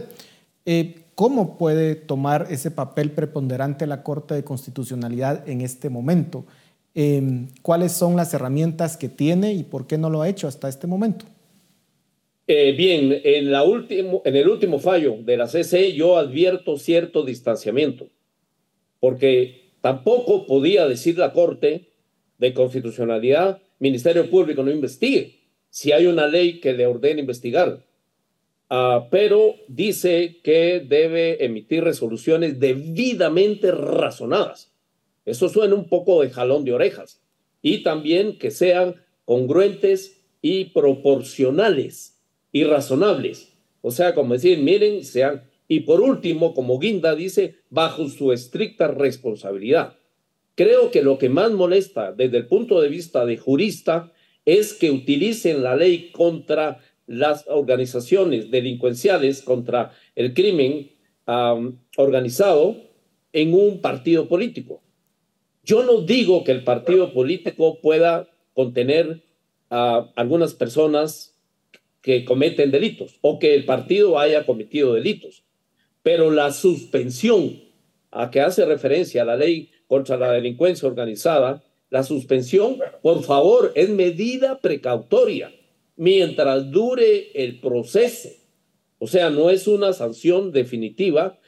Eh, 0.64 1.02
¿Cómo 1.16 1.58
puede 1.58 1.96
tomar 1.96 2.46
ese 2.48 2.70
papel 2.70 3.10
preponderante 3.10 3.88
la 3.88 4.04
Corte 4.04 4.34
de 4.34 4.44
Constitucionalidad 4.44 5.48
en 5.48 5.62
este 5.62 5.90
momento? 5.90 6.44
Eh, 6.94 7.48
¿Cuáles 7.62 7.90
son 7.90 8.14
las 8.14 8.32
herramientas 8.34 8.96
que 8.96 9.08
tiene 9.08 9.52
y 9.52 9.64
por 9.64 9.88
qué 9.88 9.98
no 9.98 10.10
lo 10.10 10.22
ha 10.22 10.28
hecho 10.28 10.46
hasta 10.46 10.68
este 10.68 10.86
momento? 10.86 11.24
Eh, 12.46 12.72
bien, 12.76 13.20
en, 13.24 13.50
la 13.50 13.64
en 13.64 14.36
el 14.36 14.48
último 14.48 14.78
fallo 14.78 15.16
de 15.24 15.36
la 15.36 15.48
CC 15.48 15.92
yo 15.92 16.18
advierto 16.18 16.76
cierto 16.78 17.24
distanciamiento, 17.24 18.10
porque 19.00 19.72
tampoco 19.80 20.46
podía 20.46 20.86
decir 20.86 21.18
la 21.18 21.32
Corte 21.32 21.88
de 22.38 22.54
Constitucionalidad 22.54 23.60
Ministerio 23.78 24.28
Público 24.30 24.62
no 24.62 24.70
investigue 24.70 25.40
si 25.70 25.92
hay 25.92 26.06
una 26.06 26.26
ley 26.26 26.60
que 26.60 26.72
le 26.72 26.86
ordene 26.86 27.20
investigar. 27.20 27.84
Ah, 28.68 29.08
pero 29.10 29.54
dice 29.68 30.40
que 30.42 30.80
debe 30.80 31.44
emitir 31.44 31.84
resoluciones 31.84 32.58
debidamente 32.58 33.70
razonadas. 33.70 34.72
Eso 35.24 35.48
suena 35.48 35.74
un 35.74 35.88
poco 35.88 36.22
de 36.22 36.30
jalón 36.30 36.64
de 36.64 36.72
orejas. 36.72 37.22
Y 37.62 37.82
también 37.82 38.38
que 38.38 38.50
sean 38.50 38.96
congruentes 39.24 40.22
y 40.40 40.66
proporcionales 40.66 42.20
y 42.52 42.64
razonables. 42.64 43.52
O 43.82 43.90
sea, 43.90 44.14
como 44.14 44.34
decir, 44.34 44.58
miren, 44.58 45.04
sean. 45.04 45.44
Y 45.68 45.80
por 45.80 46.00
último, 46.00 46.54
como 46.54 46.78
Guinda 46.78 47.14
dice, 47.14 47.56
bajo 47.70 48.08
su 48.08 48.32
estricta 48.32 48.88
responsabilidad. 48.88 49.96
Creo 50.56 50.90
que 50.90 51.02
lo 51.02 51.18
que 51.18 51.28
más 51.28 51.52
molesta 51.52 52.12
desde 52.12 52.38
el 52.38 52.46
punto 52.46 52.80
de 52.80 52.88
vista 52.88 53.24
de 53.24 53.36
jurista 53.36 54.12
es 54.46 54.72
que 54.72 54.90
utilicen 54.90 55.62
la 55.62 55.76
ley 55.76 56.10
contra 56.12 56.78
las 57.06 57.44
organizaciones 57.46 58.50
delincuenciales, 58.50 59.42
contra 59.42 59.92
el 60.14 60.34
crimen 60.34 60.90
organizado 61.96 62.76
en 63.32 63.52
un 63.52 63.80
partido 63.80 64.28
político. 64.28 64.82
Yo 65.62 65.84
no 65.84 66.00
digo 66.00 66.42
que 66.42 66.52
el 66.52 66.64
partido 66.64 67.12
político 67.12 67.80
pueda 67.80 68.28
contener 68.54 69.22
a 69.68 70.10
algunas 70.16 70.54
personas 70.54 71.36
que 72.00 72.24
cometen 72.24 72.70
delitos 72.70 73.18
o 73.20 73.38
que 73.38 73.54
el 73.54 73.64
partido 73.64 74.18
haya 74.18 74.46
cometido 74.46 74.94
delitos, 74.94 75.42
pero 76.02 76.30
la 76.30 76.52
suspensión 76.52 77.60
a 78.12 78.30
que 78.30 78.40
hace 78.40 78.64
referencia 78.64 79.24
la 79.24 79.36
ley 79.36 79.70
contra 79.86 80.16
la 80.16 80.32
delincuencia 80.32 80.88
organizada, 80.88 81.62
la 81.90 82.02
suspensión, 82.02 82.78
por 83.02 83.22
favor, 83.22 83.72
es 83.74 83.88
medida 83.90 84.60
precautoria 84.60 85.52
mientras 85.96 86.70
dure 86.70 87.30
el 87.34 87.60
proceso. 87.60 88.28
O 88.98 89.06
sea, 89.06 89.30
no 89.30 89.50
es 89.50 89.68
una 89.68 89.92
sanción 89.92 90.52
definitiva 90.52 91.38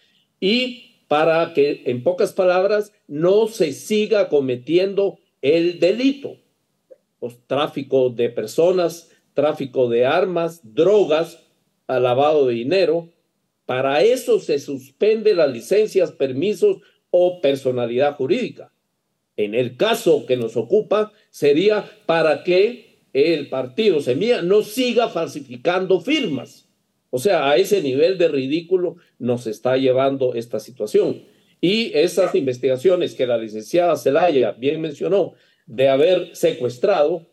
y 0.40 1.02
para 1.09 1.54
que, 1.54 1.83
en 1.87 2.02
pocas 2.02 2.33
palabras, 2.33 2.92
no 3.07 3.49
se 3.49 3.73
siga 3.73 4.28
cometiendo 4.28 5.18
el 5.40 5.80
delito. 5.80 6.37
Pues, 7.18 7.37
tráfico 7.47 8.11
de 8.11 8.28
personas, 8.28 9.11
tráfico 9.35 9.88
de 9.88 10.04
armas, 10.04 10.61
drogas, 10.62 11.45
lavado 11.88 12.47
de 12.47 12.54
dinero. 12.54 13.09
Para 13.66 14.02
eso 14.02 14.38
se 14.38 14.59
suspende 14.59 15.35
las 15.35 15.50
licencias, 15.50 16.12
permisos 16.12 16.78
o 17.11 17.41
personalidad 17.41 18.17
jurídica. 18.17 18.73
En 19.37 19.55
el 19.55 19.77
caso 19.77 20.27
que 20.27 20.37
nos 20.37 20.57
ocupa 20.57 21.12
sería 21.31 21.88
para 22.07 22.43
que 22.43 22.99
el 23.12 23.49
partido 23.49 24.00
Semilla 24.00 24.43
no 24.43 24.62
siga 24.62 25.09
falsificando 25.09 26.00
firmas. 26.00 26.69
O 27.11 27.19
sea, 27.19 27.50
a 27.50 27.57
ese 27.57 27.81
nivel 27.83 28.19
de 28.19 28.29
ridículo 28.29 28.97
nos 29.19 29.47
está 29.47 29.77
llevando 29.77 30.35
esta 30.35 30.61
situación. 30.61 31.23
Y 31.61 31.93
esas 31.97 32.35
investigaciones 32.35 33.15
que 33.15 33.27
la 33.27 33.38
licenciada 33.38 33.97
Zelaya 33.97 34.53
bien 34.53 34.81
mencionó 34.81 35.35
de 35.67 35.88
haber 35.88 36.37
secuestrado, 36.37 37.27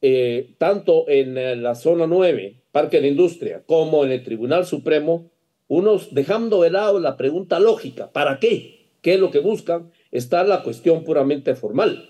eh, 0.00 0.54
tanto 0.58 1.08
en 1.08 1.62
la 1.62 1.74
zona 1.74 2.06
9, 2.06 2.62
Parque 2.72 2.96
de 2.96 3.02
la 3.02 3.08
Industria, 3.08 3.62
como 3.66 4.04
en 4.04 4.12
el 4.12 4.22
Tribunal 4.22 4.66
Supremo, 4.66 5.30
unos 5.68 6.14
dejando 6.14 6.62
de 6.62 6.70
lado 6.70 7.00
la 7.00 7.16
pregunta 7.16 7.58
lógica, 7.58 8.12
¿para 8.12 8.38
qué? 8.38 8.83
Qué 9.04 9.14
es 9.14 9.20
lo 9.20 9.30
que 9.30 9.38
buscan, 9.38 9.90
está 10.10 10.42
la 10.44 10.62
cuestión 10.62 11.04
puramente 11.04 11.54
formal. 11.54 12.08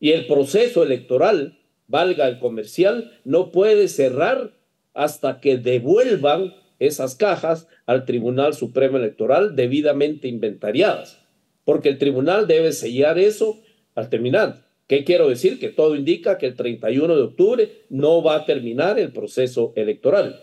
Y 0.00 0.12
el 0.12 0.26
proceso 0.26 0.82
electoral, 0.82 1.58
valga 1.88 2.26
el 2.26 2.38
comercial, 2.38 3.12
no 3.24 3.52
puede 3.52 3.86
cerrar 3.86 4.54
hasta 4.94 5.40
que 5.40 5.58
devuelvan 5.58 6.54
esas 6.78 7.16
cajas 7.16 7.68
al 7.84 8.06
Tribunal 8.06 8.54
Supremo 8.54 8.96
Electoral 8.96 9.56
debidamente 9.56 10.26
inventariadas, 10.26 11.20
porque 11.64 11.90
el 11.90 11.98
tribunal 11.98 12.46
debe 12.46 12.72
sellar 12.72 13.18
eso 13.18 13.60
al 13.94 14.08
terminar. 14.08 14.66
¿Qué 14.88 15.04
quiero 15.04 15.28
decir? 15.28 15.60
Que 15.60 15.68
todo 15.68 15.94
indica 15.96 16.38
que 16.38 16.46
el 16.46 16.56
31 16.56 17.14
de 17.14 17.22
octubre 17.22 17.72
no 17.90 18.22
va 18.22 18.36
a 18.36 18.46
terminar 18.46 18.98
el 18.98 19.12
proceso 19.12 19.74
electoral. 19.76 20.42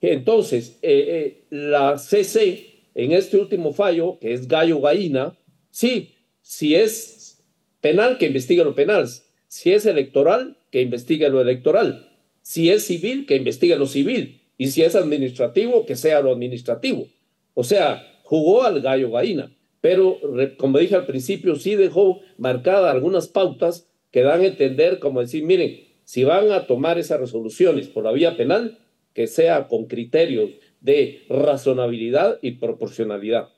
Entonces, 0.00 0.78
eh, 0.80 1.04
eh, 1.08 1.44
la 1.50 1.98
CC 1.98 2.75
en 2.96 3.12
este 3.12 3.36
último 3.36 3.74
fallo, 3.74 4.18
que 4.18 4.32
es 4.32 4.48
gallo 4.48 4.80
gallina, 4.80 5.38
sí, 5.70 6.14
si 6.40 6.74
es 6.74 7.44
penal, 7.82 8.16
que 8.16 8.26
investigue 8.26 8.64
lo 8.64 8.74
penal. 8.74 9.06
Si 9.48 9.70
es 9.70 9.84
electoral, 9.84 10.56
que 10.70 10.80
investigue 10.80 11.28
lo 11.28 11.42
electoral. 11.42 12.08
Si 12.40 12.70
es 12.70 12.84
civil, 12.84 13.26
que 13.26 13.36
investigue 13.36 13.76
lo 13.76 13.86
civil. 13.86 14.40
Y 14.56 14.68
si 14.68 14.82
es 14.82 14.96
administrativo, 14.96 15.84
que 15.84 15.94
sea 15.94 16.22
lo 16.22 16.32
administrativo. 16.32 17.06
O 17.52 17.64
sea, 17.64 18.02
jugó 18.22 18.62
al 18.62 18.80
gallo 18.80 19.10
gallina. 19.10 19.54
Pero, 19.82 20.18
como 20.56 20.78
dije 20.78 20.94
al 20.94 21.04
principio, 21.04 21.56
sí 21.56 21.74
dejó 21.76 22.20
marcadas 22.38 22.94
algunas 22.94 23.28
pautas 23.28 23.90
que 24.10 24.22
dan 24.22 24.40
a 24.40 24.46
entender, 24.46 25.00
como 25.00 25.20
decir, 25.20 25.44
miren, 25.44 25.80
si 26.04 26.24
van 26.24 26.50
a 26.50 26.66
tomar 26.66 26.98
esas 26.98 27.20
resoluciones 27.20 27.88
por 27.88 28.04
la 28.04 28.12
vía 28.12 28.38
penal, 28.38 28.78
que 29.12 29.26
sea 29.26 29.68
con 29.68 29.84
criterios 29.84 30.50
de 30.86 31.26
razonabilidad 31.28 32.38
y 32.42 32.52
proporcionalidad. 32.52 33.48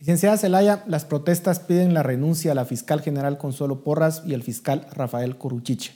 Licenciada 0.00 0.36
Zelaya, 0.36 0.84
las 0.88 1.04
protestas 1.04 1.60
piden 1.60 1.94
la 1.94 2.02
renuncia 2.02 2.50
a 2.50 2.54
la 2.56 2.64
fiscal 2.64 3.00
general 3.00 3.38
Consuelo 3.38 3.84
Porras 3.84 4.24
y 4.26 4.34
al 4.34 4.42
fiscal 4.42 4.86
Rafael 4.92 5.36
Coruchiche. 5.36 5.92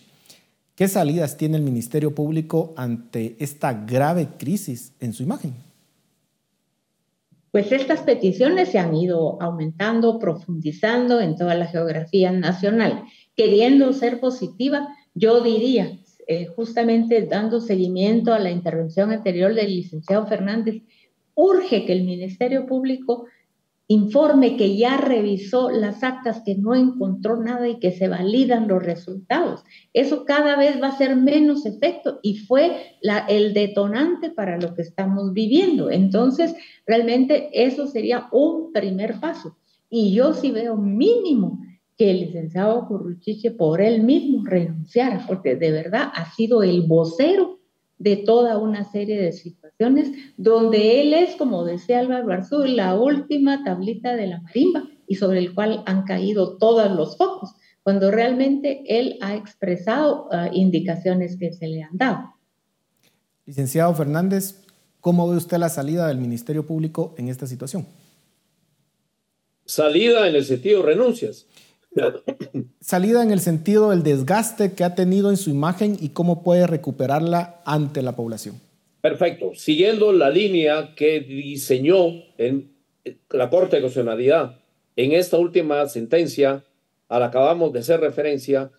¿Qué 0.76 0.86
salidas 0.86 1.36
tiene 1.36 1.56
el 1.56 1.64
Ministerio 1.64 2.14
Público 2.14 2.72
ante 2.76 3.36
esta 3.40 3.72
grave 3.72 4.28
crisis 4.38 4.92
en 5.00 5.12
su 5.12 5.24
imagen? 5.24 5.54
Pues 7.50 7.72
estas 7.72 8.02
peticiones 8.02 8.68
se 8.68 8.78
han 8.78 8.94
ido 8.94 9.42
aumentando, 9.42 10.20
profundizando 10.20 11.20
en 11.20 11.34
toda 11.34 11.56
la 11.56 11.66
geografía 11.66 12.30
nacional. 12.30 13.02
Queriendo 13.34 13.92
ser 13.92 14.20
positiva, 14.20 14.86
yo 15.14 15.40
diría, 15.40 15.98
eh, 16.30 16.46
justamente 16.46 17.22
dando 17.22 17.58
seguimiento 17.58 18.34
a 18.34 18.38
la 18.38 18.50
intervención 18.50 19.10
anterior 19.10 19.54
del 19.54 19.74
licenciado 19.74 20.26
Fernández, 20.26 20.82
urge 21.34 21.86
que 21.86 21.92
el 21.94 22.04
Ministerio 22.04 22.66
Público 22.66 23.24
informe 23.86 24.58
que 24.58 24.76
ya 24.76 24.98
revisó 24.98 25.70
las 25.70 26.04
actas, 26.04 26.42
que 26.44 26.54
no 26.54 26.74
encontró 26.74 27.42
nada 27.42 27.66
y 27.66 27.78
que 27.78 27.92
se 27.92 28.08
validan 28.08 28.68
los 28.68 28.82
resultados. 28.82 29.64
Eso 29.94 30.26
cada 30.26 30.56
vez 30.56 30.80
va 30.82 30.88
a 30.88 30.98
ser 30.98 31.16
menos 31.16 31.64
efecto 31.64 32.20
y 32.22 32.36
fue 32.36 32.98
el 33.28 33.54
detonante 33.54 34.28
para 34.28 34.58
lo 34.58 34.74
que 34.74 34.82
estamos 34.82 35.32
viviendo. 35.32 35.90
Entonces, 35.90 36.54
realmente 36.86 37.48
eso 37.54 37.86
sería 37.86 38.28
un 38.30 38.70
primer 38.74 39.18
paso. 39.18 39.56
Y 39.88 40.12
yo 40.12 40.34
sí 40.34 40.50
veo 40.50 40.76
mínimo 40.76 41.60
que 41.98 42.12
el 42.12 42.20
licenciado 42.20 42.86
Curruchiche 42.86 43.50
por 43.50 43.80
él 43.80 44.02
mismo 44.04 44.44
renunciara, 44.46 45.24
porque 45.26 45.56
de 45.56 45.72
verdad 45.72 46.10
ha 46.14 46.32
sido 46.32 46.62
el 46.62 46.82
vocero 46.82 47.58
de 47.98 48.16
toda 48.16 48.56
una 48.58 48.84
serie 48.84 49.20
de 49.20 49.32
situaciones 49.32 50.12
donde 50.36 51.00
él 51.00 51.12
es, 51.12 51.34
como 51.34 51.64
decía 51.64 51.98
Álvaro 51.98 52.32
Arzú, 52.32 52.62
la 52.64 52.94
última 52.94 53.64
tablita 53.64 54.14
de 54.14 54.28
la 54.28 54.40
marimba 54.40 54.84
y 55.08 55.16
sobre 55.16 55.40
el 55.40 55.52
cual 55.52 55.82
han 55.86 56.04
caído 56.04 56.56
todos 56.58 56.88
los 56.92 57.16
focos, 57.16 57.50
cuando 57.82 58.12
realmente 58.12 58.84
él 58.86 59.18
ha 59.20 59.34
expresado 59.34 60.26
uh, 60.26 60.54
indicaciones 60.54 61.36
que 61.36 61.52
se 61.52 61.66
le 61.66 61.82
han 61.82 61.96
dado. 61.96 62.34
Licenciado 63.44 63.92
Fernández, 63.94 64.62
¿cómo 65.00 65.28
ve 65.28 65.36
usted 65.36 65.56
la 65.56 65.68
salida 65.68 66.06
del 66.06 66.18
Ministerio 66.18 66.64
Público 66.64 67.14
en 67.18 67.28
esta 67.28 67.48
situación? 67.48 67.86
Salida 69.64 70.28
en 70.28 70.36
el 70.36 70.44
sentido 70.44 70.82
renuncias. 70.82 71.46
Salida 72.80 73.22
en 73.22 73.30
el 73.30 73.40
sentido 73.40 73.90
del 73.90 74.02
desgaste 74.02 74.72
que 74.72 74.84
ha 74.84 74.94
tenido 74.94 75.30
en 75.30 75.36
su 75.36 75.50
imagen 75.50 75.96
y 76.00 76.10
cómo 76.10 76.42
puede 76.42 76.66
recuperarla 76.66 77.60
ante 77.64 78.02
la 78.02 78.14
población. 78.14 78.60
Perfecto. 79.00 79.52
Siguiendo 79.54 80.12
la 80.12 80.30
línea 80.30 80.94
que 80.96 81.20
diseñó 81.20 82.06
en 82.36 82.72
la 83.30 83.48
Corte 83.50 83.76
de 83.76 83.82
Constitucionalidad 83.82 84.60
en 84.96 85.12
esta 85.12 85.38
última 85.38 85.86
sentencia, 85.86 86.64
a 87.08 87.18
la 87.18 87.26
acabamos 87.26 87.72
de 87.72 87.78
hacer 87.78 88.00
referencia, 88.00 88.70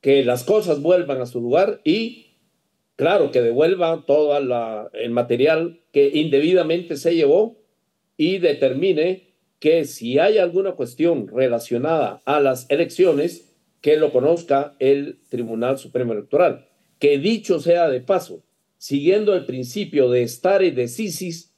que 0.00 0.24
las 0.24 0.44
cosas 0.44 0.80
vuelvan 0.80 1.20
a 1.20 1.26
su 1.26 1.40
lugar 1.40 1.80
y, 1.84 2.36
claro, 2.96 3.30
que 3.30 3.40
devuelva 3.40 4.04
todo 4.06 4.36
el 4.36 5.10
material 5.10 5.80
que 5.92 6.10
indebidamente 6.14 6.96
se 6.96 7.14
llevó 7.14 7.56
y 8.16 8.38
determine 8.38 9.33
que 9.58 9.84
si 9.84 10.18
hay 10.18 10.38
alguna 10.38 10.72
cuestión 10.72 11.28
relacionada 11.28 12.22
a 12.24 12.40
las 12.40 12.70
elecciones, 12.70 13.54
que 13.84 13.96
lo 13.98 14.10
conozca 14.12 14.74
el 14.78 15.18
Tribunal 15.28 15.78
Supremo 15.78 16.14
Electoral. 16.14 16.66
Que 16.98 17.18
dicho 17.18 17.60
sea 17.60 17.90
de 17.90 18.00
paso, 18.00 18.42
siguiendo 18.78 19.34
el 19.34 19.44
principio 19.44 20.08
de 20.08 20.26
stare 20.26 20.70
decisis, 20.70 21.54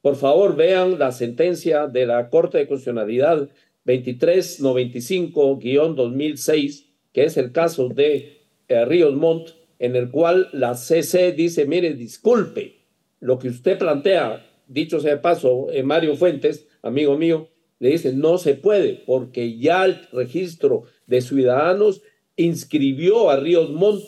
por 0.00 0.16
favor 0.16 0.56
vean 0.56 0.98
la 0.98 1.12
sentencia 1.12 1.86
de 1.86 2.06
la 2.06 2.30
Corte 2.30 2.58
de 2.58 2.66
Constitucionalidad 2.66 3.48
2395-2006, 3.86 6.86
que 7.12 7.22
es 7.22 7.36
el 7.36 7.52
caso 7.52 7.88
de 7.88 8.40
eh, 8.66 8.84
Ríos 8.84 9.14
Montt, 9.14 9.50
en 9.78 9.94
el 9.94 10.10
cual 10.10 10.48
la 10.52 10.74
CC 10.74 11.30
dice, 11.30 11.66
mire, 11.66 11.94
disculpe, 11.94 12.80
lo 13.20 13.38
que 13.38 13.46
usted 13.48 13.78
plantea, 13.78 14.44
dicho 14.66 14.98
sea 14.98 15.12
de 15.12 15.20
paso, 15.20 15.68
eh, 15.70 15.84
Mario 15.84 16.16
Fuentes, 16.16 16.66
amigo 16.82 17.16
mío, 17.16 17.48
le 17.78 17.90
dice, 17.90 18.12
no 18.12 18.38
se 18.38 18.54
puede, 18.54 19.02
porque 19.06 19.58
ya 19.58 19.84
el 19.84 20.06
registro 20.12 20.84
de 21.06 21.20
ciudadanos 21.20 22.02
inscribió 22.36 23.30
a 23.30 23.36
Ríos 23.36 23.70
Montt 23.70 24.04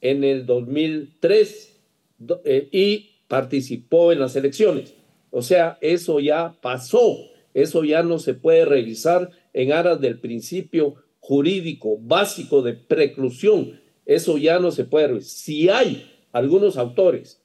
en 0.00 0.24
el 0.24 0.46
2003 0.46 1.80
eh, 2.44 2.68
y 2.72 3.10
participó 3.28 4.12
en 4.12 4.20
las 4.20 4.34
elecciones. 4.36 4.94
O 5.30 5.42
sea, 5.42 5.78
eso 5.80 6.20
ya 6.20 6.56
pasó, 6.62 7.18
eso 7.54 7.84
ya 7.84 8.02
no 8.02 8.18
se 8.18 8.34
puede 8.34 8.64
revisar 8.64 9.30
en 9.52 9.72
aras 9.72 10.00
del 10.00 10.20
principio 10.20 10.94
jurídico 11.20 11.98
básico 11.98 12.62
de 12.62 12.74
preclusión. 12.74 13.80
Eso 14.06 14.38
ya 14.38 14.58
no 14.58 14.70
se 14.70 14.84
puede 14.84 15.08
revisar. 15.08 15.30
Si 15.30 15.68
hay 15.68 16.10
algunos 16.32 16.78
autores 16.78 17.42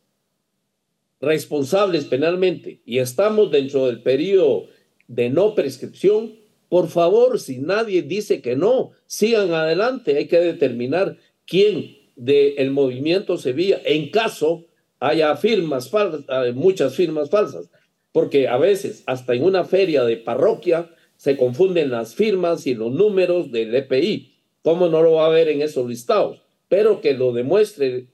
responsables 1.23 2.03
penalmente 2.03 2.81
y 2.85 2.99
estamos 2.99 3.49
dentro 3.49 3.87
del 3.87 4.01
periodo 4.01 4.67
de 5.07 5.29
no 5.29 5.55
prescripción, 5.55 6.35
por 6.67 6.89
favor, 6.89 7.39
si 7.39 7.59
nadie 7.59 8.01
dice 8.01 8.41
que 8.41 8.57
no, 8.57 8.91
sigan 9.05 9.53
adelante. 9.53 10.17
Hay 10.17 10.27
que 10.27 10.39
determinar 10.39 11.17
quién 11.47 11.95
del 12.17 12.55
el 12.57 12.71
movimiento 12.71 13.37
Sevilla, 13.37 13.81
en 13.85 14.09
caso 14.09 14.65
haya 14.99 15.35
firmas 15.37 15.89
falsas, 15.89 16.25
muchas 16.55 16.95
firmas 16.95 17.29
falsas, 17.29 17.69
porque 18.11 18.49
a 18.49 18.57
veces 18.57 19.03
hasta 19.05 19.33
en 19.33 19.43
una 19.43 19.63
feria 19.63 20.03
de 20.03 20.17
parroquia 20.17 20.89
se 21.15 21.37
confunden 21.37 21.89
las 21.89 22.15
firmas 22.15 22.67
y 22.67 22.75
los 22.75 22.91
números 22.91 23.51
del 23.51 23.73
EPI. 23.73 24.33
¿Cómo 24.61 24.89
no 24.89 25.01
lo 25.01 25.13
va 25.13 25.27
a 25.27 25.29
ver 25.29 25.47
en 25.47 25.61
esos 25.61 25.87
listados? 25.87 26.41
Pero 26.67 26.99
que 26.99 27.13
lo 27.13 27.31
demuestre 27.31 28.07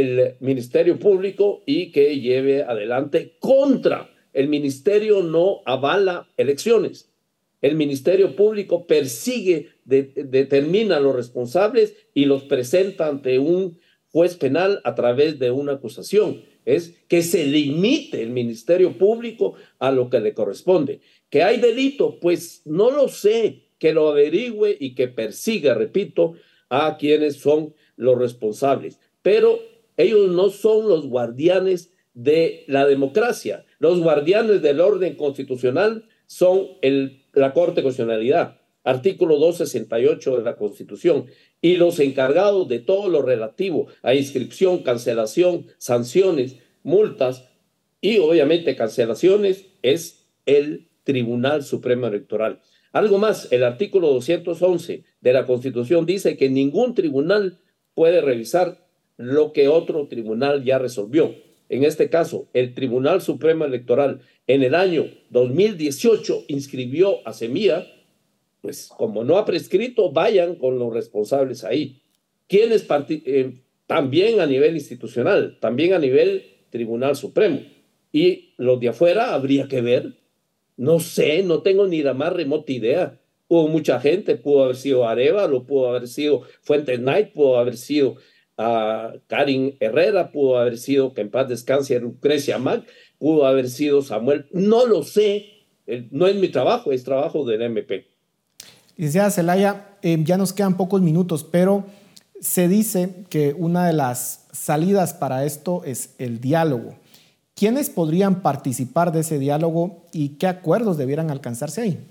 el 0.00 0.36
Ministerio 0.40 0.98
Público 0.98 1.62
y 1.66 1.92
que 1.92 2.20
lleve 2.20 2.62
adelante 2.62 3.36
contra 3.38 4.10
el 4.34 4.48
ministerio 4.48 5.22
no 5.22 5.62
avala 5.64 6.28
elecciones. 6.36 7.10
El 7.62 7.76
Ministerio 7.76 8.36
Público 8.36 8.86
persigue, 8.86 9.70
determina 9.84 10.96
a 10.96 11.00
los 11.00 11.14
responsables 11.14 11.94
y 12.12 12.26
los 12.26 12.42
presenta 12.42 13.06
ante 13.06 13.38
un 13.38 13.78
juez 14.10 14.34
penal 14.36 14.80
a 14.84 14.94
través 14.94 15.38
de 15.38 15.50
una 15.50 15.74
acusación. 15.74 16.42
Es 16.66 16.96
que 17.08 17.22
se 17.22 17.46
limite 17.46 18.22
el 18.22 18.30
Ministerio 18.30 18.98
Público 18.98 19.54
a 19.78 19.92
lo 19.92 20.10
que 20.10 20.20
le 20.20 20.34
corresponde. 20.34 21.00
¿Que 21.30 21.42
hay 21.42 21.60
delito? 21.60 22.18
Pues 22.20 22.62
no 22.64 22.90
lo 22.90 23.08
sé. 23.08 23.68
Que 23.78 23.92
lo 23.92 24.08
averigüe 24.08 24.76
y 24.78 24.94
que 24.94 25.08
persiga, 25.08 25.74
repito, 25.74 26.34
a 26.68 26.96
quienes 26.98 27.36
son 27.36 27.74
los 27.96 28.18
responsables. 28.18 28.98
Pero 29.22 29.58
ellos 29.96 30.30
no 30.30 30.50
son 30.50 30.88
los 30.88 31.06
guardianes 31.06 31.92
de 32.14 32.64
la 32.68 32.86
democracia. 32.86 33.64
Los 33.78 34.00
guardianes 34.00 34.62
del 34.62 34.80
orden 34.80 35.16
constitucional 35.16 36.08
son 36.26 36.68
el, 36.82 37.24
la 37.32 37.52
Corte 37.52 37.76
de 37.76 37.82
Constitucionalidad, 37.82 38.60
artículo 38.82 39.36
268 39.38 40.38
de 40.38 40.42
la 40.42 40.56
Constitución, 40.56 41.26
y 41.60 41.76
los 41.76 41.98
encargados 42.00 42.68
de 42.68 42.78
todo 42.78 43.08
lo 43.08 43.22
relativo 43.22 43.88
a 44.02 44.14
inscripción, 44.14 44.82
cancelación, 44.82 45.66
sanciones, 45.78 46.56
multas 46.82 47.48
y 48.00 48.18
obviamente 48.18 48.76
cancelaciones 48.76 49.66
es 49.82 50.26
el 50.46 50.88
Tribunal 51.04 51.64
Supremo 51.64 52.06
Electoral. 52.06 52.60
Algo 52.92 53.18
más, 53.18 53.50
el 53.50 53.64
artículo 53.64 54.12
211 54.12 55.04
de 55.20 55.32
la 55.32 55.46
Constitución 55.46 56.06
dice 56.06 56.36
que 56.36 56.48
ningún 56.48 56.94
tribunal 56.94 57.58
puede 57.94 58.20
revisar 58.20 58.83
lo 59.16 59.52
que 59.52 59.68
otro 59.68 60.08
tribunal 60.08 60.64
ya 60.64 60.78
resolvió 60.78 61.34
en 61.68 61.84
este 61.84 62.10
caso, 62.10 62.48
el 62.52 62.74
Tribunal 62.74 63.22
Supremo 63.22 63.64
Electoral 63.64 64.20
en 64.46 64.62
el 64.62 64.74
año 64.74 65.06
2018 65.30 66.44
inscribió 66.48 67.26
a 67.26 67.32
Semilla, 67.32 67.86
pues 68.60 68.88
como 68.88 69.24
no 69.24 69.38
ha 69.38 69.44
prescrito, 69.44 70.12
vayan 70.12 70.56
con 70.56 70.78
los 70.78 70.92
responsables 70.92 71.64
ahí. 71.64 72.02
¿Quiénes 72.48 72.86
eh, 73.08 73.54
también 73.86 74.40
a 74.40 74.46
nivel 74.46 74.74
institucional, 74.74 75.58
también 75.60 75.94
a 75.94 75.98
nivel 75.98 76.44
Tribunal 76.70 77.16
Supremo. 77.16 77.60
Y 78.12 78.54
los 78.56 78.78
de 78.80 78.90
afuera 78.90 79.34
habría 79.34 79.66
que 79.66 79.80
ver. 79.80 80.18
No 80.76 81.00
sé, 81.00 81.42
no 81.42 81.62
tengo 81.62 81.86
ni 81.86 82.02
la 82.02 82.14
más 82.14 82.32
remota 82.32 82.72
idea. 82.72 83.20
Hubo 83.48 83.68
mucha 83.68 84.00
gente, 84.00 84.36
pudo 84.36 84.64
haber 84.64 84.76
sido 84.76 85.08
Arevalo, 85.08 85.66
pudo 85.66 85.88
haber 85.88 86.08
sido 86.08 86.42
Fuentes 86.62 86.98
Knight, 86.98 87.32
pudo 87.32 87.58
haber 87.58 87.76
sido 87.76 88.16
a 88.56 89.12
Karin 89.26 89.76
Herrera, 89.80 90.30
pudo 90.30 90.58
haber 90.58 90.78
sido, 90.78 91.14
que 91.14 91.22
en 91.22 91.30
paz 91.30 91.48
descanse, 91.48 91.98
Lucrecia 91.98 92.58
Mac, 92.58 92.84
pudo 93.18 93.46
haber 93.46 93.68
sido 93.68 94.02
Samuel, 94.02 94.46
no 94.52 94.86
lo 94.86 95.02
sé, 95.02 95.46
no 96.10 96.26
es 96.26 96.36
mi 96.36 96.48
trabajo, 96.48 96.92
es 96.92 97.04
trabajo 97.04 97.44
del 97.44 97.62
MP. 97.62 98.06
Licenciada 98.96 99.30
Zelaya, 99.30 99.96
eh, 100.02 100.18
ya 100.22 100.36
nos 100.36 100.52
quedan 100.52 100.76
pocos 100.76 101.00
minutos, 101.02 101.44
pero 101.44 101.84
se 102.40 102.68
dice 102.68 103.24
que 103.28 103.54
una 103.56 103.86
de 103.86 103.92
las 103.92 104.46
salidas 104.52 105.14
para 105.14 105.44
esto 105.44 105.82
es 105.84 106.14
el 106.18 106.40
diálogo. 106.40 106.94
¿Quiénes 107.54 107.90
podrían 107.90 108.42
participar 108.42 109.12
de 109.12 109.20
ese 109.20 109.38
diálogo 109.38 110.04
y 110.12 110.30
qué 110.36 110.46
acuerdos 110.46 110.96
debieran 110.96 111.30
alcanzarse 111.30 111.80
ahí? 111.80 112.06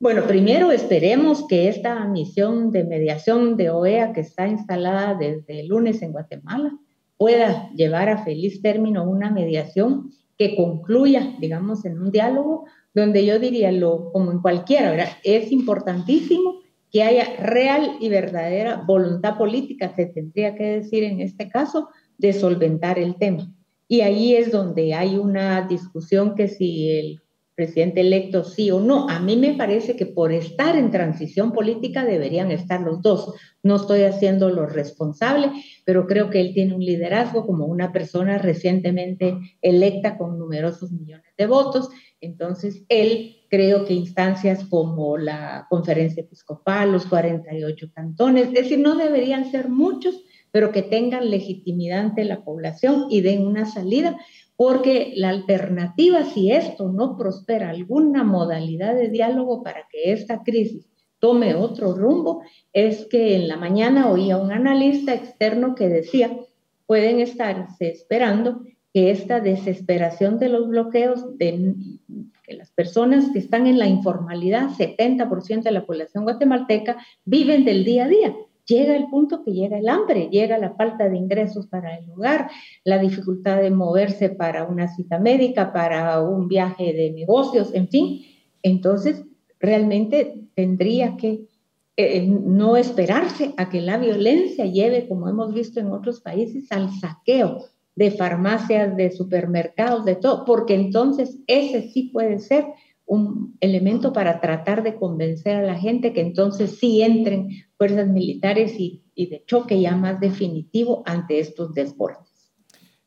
Bueno, 0.00 0.26
primero 0.26 0.72
esperemos 0.72 1.46
que 1.46 1.68
esta 1.68 2.06
misión 2.06 2.70
de 2.70 2.84
mediación 2.84 3.58
de 3.58 3.68
OEA 3.68 4.14
que 4.14 4.22
está 4.22 4.48
instalada 4.48 5.14
desde 5.14 5.60
el 5.60 5.68
lunes 5.68 6.00
en 6.00 6.12
Guatemala 6.12 6.72
pueda 7.18 7.70
llevar 7.74 8.08
a 8.08 8.24
feliz 8.24 8.62
término 8.62 9.04
una 9.04 9.30
mediación 9.30 10.10
que 10.38 10.56
concluya, 10.56 11.36
digamos, 11.38 11.84
en 11.84 12.00
un 12.00 12.10
diálogo 12.10 12.64
donde 12.94 13.26
yo 13.26 13.38
diría, 13.38 13.70
lo, 13.72 14.10
como 14.10 14.32
en 14.32 14.40
cualquiera, 14.40 14.90
¿verdad? 14.90 15.08
es 15.22 15.52
importantísimo 15.52 16.62
que 16.90 17.02
haya 17.02 17.36
real 17.36 17.98
y 18.00 18.08
verdadera 18.08 18.82
voluntad 18.86 19.36
política, 19.36 19.94
se 19.94 20.06
tendría 20.06 20.54
que 20.54 20.64
decir 20.64 21.04
en 21.04 21.20
este 21.20 21.50
caso, 21.50 21.90
de 22.16 22.32
solventar 22.32 22.98
el 22.98 23.16
tema. 23.16 23.52
Y 23.86 24.00
ahí 24.00 24.34
es 24.34 24.50
donde 24.50 24.94
hay 24.94 25.18
una 25.18 25.68
discusión 25.68 26.34
que 26.34 26.48
si 26.48 26.88
el 26.90 27.22
presidente 27.60 28.00
electo 28.00 28.42
sí 28.42 28.70
o 28.70 28.80
no. 28.80 29.06
A 29.10 29.20
mí 29.20 29.36
me 29.36 29.52
parece 29.52 29.94
que 29.94 30.06
por 30.06 30.32
estar 30.32 30.76
en 30.76 30.90
transición 30.90 31.52
política 31.52 32.06
deberían 32.06 32.50
estar 32.50 32.80
los 32.80 33.02
dos. 33.02 33.34
No 33.62 33.76
estoy 33.76 34.04
haciendo 34.04 34.48
lo 34.48 34.64
responsable, 34.64 35.50
pero 35.84 36.06
creo 36.06 36.30
que 36.30 36.40
él 36.40 36.54
tiene 36.54 36.74
un 36.74 36.82
liderazgo 36.82 37.44
como 37.44 37.66
una 37.66 37.92
persona 37.92 38.38
recientemente 38.38 39.36
electa 39.60 40.16
con 40.16 40.38
numerosos 40.38 40.90
millones 40.90 41.34
de 41.36 41.46
votos. 41.46 41.90
Entonces, 42.22 42.82
él 42.88 43.36
creo 43.50 43.84
que 43.84 43.92
instancias 43.92 44.64
como 44.64 45.18
la 45.18 45.66
conferencia 45.68 46.22
episcopal, 46.22 46.92
los 46.92 47.04
48 47.04 47.88
cantones, 47.94 48.46
es 48.46 48.54
decir, 48.54 48.78
no 48.78 48.94
deberían 48.94 49.50
ser 49.50 49.68
muchos, 49.68 50.18
pero 50.50 50.72
que 50.72 50.80
tengan 50.80 51.28
legitimidad 51.28 52.00
ante 52.00 52.24
la 52.24 52.42
población 52.42 53.08
y 53.10 53.20
den 53.20 53.46
una 53.46 53.66
salida 53.66 54.16
porque 54.60 55.14
la 55.16 55.30
alternativa, 55.30 56.22
si 56.22 56.52
esto 56.52 56.92
no 56.92 57.16
prospera, 57.16 57.70
alguna 57.70 58.24
modalidad 58.24 58.94
de 58.94 59.08
diálogo 59.08 59.62
para 59.62 59.86
que 59.90 60.12
esta 60.12 60.42
crisis 60.42 60.86
tome 61.18 61.54
otro 61.54 61.94
rumbo, 61.94 62.42
es 62.74 63.06
que 63.06 63.36
en 63.36 63.48
la 63.48 63.56
mañana 63.56 64.10
oía 64.10 64.36
un 64.36 64.52
analista 64.52 65.14
externo 65.14 65.74
que 65.74 65.88
decía, 65.88 66.36
pueden 66.84 67.20
estarse 67.20 67.88
esperando 67.88 68.60
que 68.92 69.10
esta 69.10 69.40
desesperación 69.40 70.38
de 70.38 70.50
los 70.50 70.68
bloqueos, 70.68 71.24
que 71.38 72.52
las 72.52 72.70
personas 72.72 73.30
que 73.32 73.38
están 73.38 73.66
en 73.66 73.78
la 73.78 73.86
informalidad, 73.86 74.68
70% 74.76 75.62
de 75.62 75.72
la 75.72 75.86
población 75.86 76.24
guatemalteca, 76.24 76.98
viven 77.24 77.64
del 77.64 77.82
día 77.82 78.04
a 78.04 78.08
día 78.08 78.34
llega 78.70 78.96
el 78.96 79.08
punto 79.08 79.42
que 79.42 79.52
llega 79.52 79.78
el 79.78 79.88
hambre, 79.88 80.28
llega 80.30 80.56
la 80.56 80.74
falta 80.74 81.08
de 81.08 81.16
ingresos 81.16 81.66
para 81.66 81.96
el 81.96 82.08
hogar, 82.10 82.48
la 82.84 82.98
dificultad 82.98 83.60
de 83.60 83.70
moverse 83.70 84.30
para 84.30 84.64
una 84.64 84.86
cita 84.88 85.18
médica, 85.18 85.72
para 85.72 86.20
un 86.22 86.46
viaje 86.46 86.92
de 86.92 87.10
negocios, 87.10 87.74
en 87.74 87.88
fin. 87.88 88.22
Entonces, 88.62 89.24
realmente 89.58 90.44
tendría 90.54 91.16
que 91.16 91.48
eh, 91.96 92.26
no 92.26 92.76
esperarse 92.76 93.52
a 93.56 93.68
que 93.68 93.80
la 93.80 93.98
violencia 93.98 94.64
lleve, 94.64 95.08
como 95.08 95.28
hemos 95.28 95.52
visto 95.52 95.80
en 95.80 95.88
otros 95.88 96.20
países, 96.20 96.70
al 96.70 96.90
saqueo 96.92 97.64
de 97.96 98.12
farmacias, 98.12 98.96
de 98.96 99.10
supermercados, 99.10 100.04
de 100.04 100.14
todo, 100.14 100.44
porque 100.44 100.74
entonces 100.74 101.38
ese 101.46 101.90
sí 101.90 102.04
puede 102.12 102.38
ser 102.38 102.64
un 103.04 103.56
elemento 103.60 104.12
para 104.12 104.40
tratar 104.40 104.84
de 104.84 104.94
convencer 104.94 105.56
a 105.56 105.62
la 105.62 105.74
gente 105.74 106.12
que 106.12 106.20
entonces 106.20 106.78
sí 106.78 107.02
entren 107.02 107.48
fuerzas 107.80 108.08
militares 108.08 108.74
y, 108.78 109.00
de 109.16 109.42
choque 109.46 109.80
ya 109.80 109.96
más 109.96 110.20
definitivo 110.20 111.02
ante 111.06 111.40
estos 111.40 111.72
desbordes. 111.72 112.52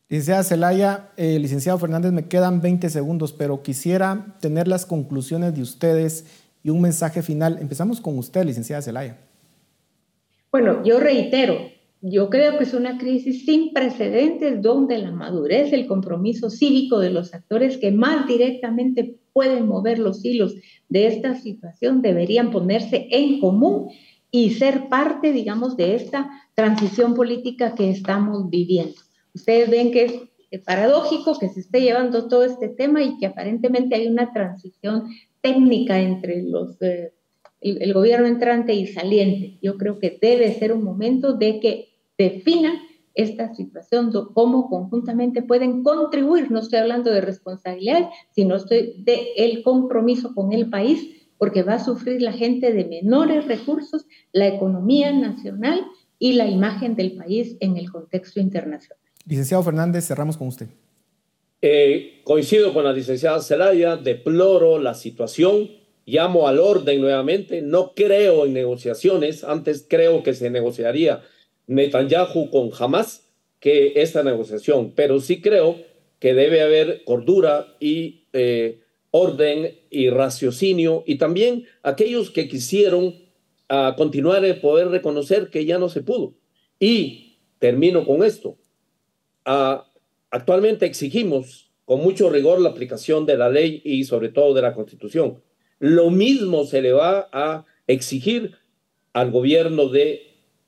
Licenciada 0.09 0.43
Zelaya, 0.43 1.11
eh, 1.15 1.37
licenciado 1.37 1.77
Fernández, 1.77 2.11
me 2.11 2.27
quedan 2.27 2.59
20 2.59 2.89
segundos, 2.89 3.33
pero 3.33 3.61
quisiera 3.61 4.35
tener 4.41 4.67
las 4.67 4.87
conclusiones 4.87 5.53
de 5.53 5.61
ustedes 5.61 6.25
y 6.63 6.71
un 6.71 6.81
mensaje 6.81 7.21
final. 7.21 7.59
Empezamos 7.61 8.01
con 8.01 8.17
usted, 8.17 8.45
licenciada 8.45 8.81
Zelaya. 8.81 9.19
Bueno, 10.51 10.83
yo 10.83 10.99
reitero, 10.99 11.55
yo 12.01 12.31
creo 12.31 12.57
que 12.57 12.63
es 12.63 12.73
una 12.73 12.97
crisis 12.97 13.45
sin 13.45 13.73
precedentes 13.73 14.59
donde 14.59 14.97
la 14.97 15.11
madurez, 15.11 15.71
el 15.71 15.85
compromiso 15.85 16.49
cívico 16.49 16.97
de 16.97 17.11
los 17.11 17.35
actores 17.35 17.77
que 17.77 17.91
más 17.91 18.27
directamente 18.27 19.19
pueden 19.33 19.67
mover 19.67 19.99
los 19.99 20.25
hilos 20.25 20.55
de 20.89 21.07
esta 21.07 21.35
situación 21.35 22.01
deberían 22.01 22.49
ponerse 22.49 23.07
en 23.11 23.39
común 23.39 23.89
y 24.35 24.49
ser 24.49 24.89
parte, 24.89 25.31
digamos, 25.31 25.77
de 25.77 25.93
esta 25.93 26.27
transición 26.55 27.13
política 27.13 27.75
que 27.75 27.91
estamos 27.91 28.49
viviendo. 28.49 28.99
Ustedes 29.35 29.69
ven 29.69 29.91
que 29.91 30.31
es 30.49 30.61
paradójico 30.61 31.37
que 31.37 31.49
se 31.49 31.59
esté 31.59 31.81
llevando 31.81 32.27
todo 32.27 32.43
este 32.43 32.67
tema 32.67 33.03
y 33.03 33.19
que 33.19 33.27
aparentemente 33.27 33.93
hay 33.93 34.07
una 34.07 34.33
transición 34.33 35.05
técnica 35.39 36.01
entre 36.01 36.41
los... 36.41 36.81
Eh, 36.81 37.13
el, 37.61 37.93
gobierno 37.93 38.25
entrante 38.25 38.73
y 38.73 38.87
saliente. 38.87 39.59
Yo 39.61 39.77
creo 39.77 39.99
que 39.99 40.17
debe 40.19 40.51
ser 40.53 40.73
un 40.73 40.83
momento 40.83 41.33
de 41.33 41.59
que 41.59 41.89
definan 42.17 42.73
esta 43.13 43.53
situación, 43.53 44.11
cómo 44.33 44.67
conjuntamente 44.67 45.43
pueden 45.43 45.83
contribuir, 45.83 46.49
no 46.49 46.59
estoy 46.59 46.79
hablando 46.79 47.11
de 47.11 47.21
responsabilidad, 47.21 48.09
sino 48.31 48.55
estoy 48.55 48.95
de 49.03 49.27
el 49.37 49.61
compromiso 49.61 50.33
con 50.33 50.51
el 50.51 50.69
país, 50.69 51.22
porque 51.43 51.61
va 51.61 51.73
a 51.73 51.83
sufrir 51.83 52.21
la 52.21 52.31
gente 52.31 52.71
de 52.71 52.85
menores 52.85 53.45
recursos, 53.49 54.05
la 54.31 54.47
economía 54.47 55.11
nacional 55.11 55.81
y 56.17 56.35
la 56.35 56.47
imagen 56.47 56.95
del 56.95 57.17
país 57.17 57.57
en 57.59 57.75
el 57.75 57.91
contexto 57.91 58.39
internacional. 58.39 58.97
Licenciado 59.27 59.61
Fernández, 59.61 60.07
cerramos 60.07 60.37
con 60.37 60.47
usted. 60.47 60.67
Eh, 61.61 62.21
coincido 62.23 62.73
con 62.73 62.85
la 62.85 62.93
licenciada 62.93 63.41
Zelaya, 63.41 63.97
deploro 63.97 64.79
la 64.79 64.93
situación, 64.93 65.69
llamo 66.05 66.47
al 66.47 66.59
orden 66.59 67.01
nuevamente, 67.01 67.61
no 67.61 67.91
creo 67.93 68.45
en 68.45 68.53
negociaciones, 68.53 69.43
antes 69.43 69.85
creo 69.85 70.23
que 70.23 70.33
se 70.33 70.49
negociaría 70.49 71.23
Netanyahu 71.67 72.51
con 72.51 72.69
Hamas 72.79 73.27
que 73.59 74.01
esta 74.01 74.23
negociación, 74.23 74.93
pero 74.95 75.19
sí 75.19 75.41
creo 75.41 75.75
que 76.19 76.33
debe 76.33 76.61
haber 76.61 77.03
cordura 77.03 77.75
y 77.81 78.27
eh, 78.31 78.82
orden 79.15 79.77
y 79.91 80.09
raciocinio 80.09 81.03
y 81.05 81.19
también 81.19 81.67
aquellos 81.83 82.31
que 82.31 82.47
quisieron 82.47 83.05
uh, 83.69 83.95
continuar 83.95 84.43
el 84.43 84.59
poder 84.59 84.87
reconocer 84.87 85.51
que 85.51 85.65
ya 85.65 85.77
no 85.77 85.87
se 85.87 86.01
pudo. 86.01 86.33
Y 86.79 87.37
termino 87.59 88.07
con 88.07 88.23
esto. 88.23 88.57
Uh, 89.45 89.83
actualmente 90.31 90.87
exigimos 90.87 91.71
con 91.85 92.01
mucho 92.01 92.31
rigor 92.31 92.59
la 92.59 92.69
aplicación 92.69 93.27
de 93.27 93.37
la 93.37 93.49
ley 93.49 93.83
y 93.85 94.05
sobre 94.05 94.29
todo 94.29 94.55
de 94.55 94.63
la 94.63 94.73
constitución. 94.73 95.43
Lo 95.77 96.09
mismo 96.09 96.65
se 96.65 96.81
le 96.81 96.93
va 96.93 97.29
a 97.31 97.65
exigir 97.85 98.55
al 99.13 99.29
gobierno 99.29 99.89
de 99.89 100.23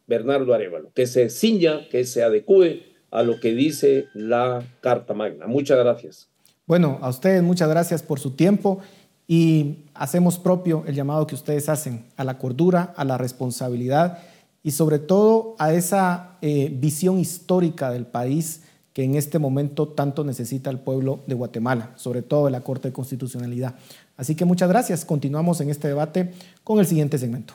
Bernardo 0.06 0.54
Arevalo, 0.54 0.92
que 0.94 1.08
se 1.08 1.32
ciña, 1.32 1.90
que 1.90 2.04
se 2.04 2.22
adecue 2.22 2.84
a 3.10 3.24
lo 3.24 3.40
que 3.40 3.56
dice 3.56 4.06
la 4.14 4.64
Carta 4.82 5.16
Magna. 5.16 5.48
Muchas 5.48 5.80
gracias. 5.80 6.35
Bueno, 6.68 6.98
a 7.02 7.10
ustedes 7.10 7.44
muchas 7.44 7.70
gracias 7.70 8.02
por 8.02 8.20
su 8.20 8.32
tiempo 8.32 8.80
y 9.28 9.86
hacemos 9.94 10.40
propio 10.40 10.84
el 10.88 10.96
llamado 10.96 11.28
que 11.28 11.36
ustedes 11.36 11.70
hacen 11.70 12.06
a 12.18 12.24
la 12.24 12.40
cordura, 12.40 12.92
a 12.98 13.06
la 13.06 13.20
responsabilidad 13.20 14.18
y 14.64 14.72
sobre 14.72 14.98
todo 14.98 15.56
a 15.60 15.74
esa 15.74 16.38
eh, 16.42 16.76
visión 16.76 17.20
histórica 17.20 17.92
del 17.92 18.08
país 18.08 18.64
que 18.94 19.04
en 19.04 19.14
este 19.14 19.38
momento 19.38 19.90
tanto 19.90 20.24
necesita 20.24 20.72
el 20.72 20.80
pueblo 20.80 21.20
de 21.28 21.36
Guatemala, 21.36 21.92
sobre 21.98 22.24
todo 22.24 22.46
de 22.46 22.52
la 22.52 22.62
Corte 22.62 22.88
de 22.88 22.94
Constitucionalidad. 22.94 23.76
Así 24.18 24.34
que 24.34 24.46
muchas 24.46 24.70
gracias. 24.70 25.06
Continuamos 25.06 25.62
en 25.62 25.70
este 25.70 25.88
debate 25.88 26.34
con 26.64 26.80
el 26.80 26.88
siguiente 26.88 27.20
segmento. 27.20 27.54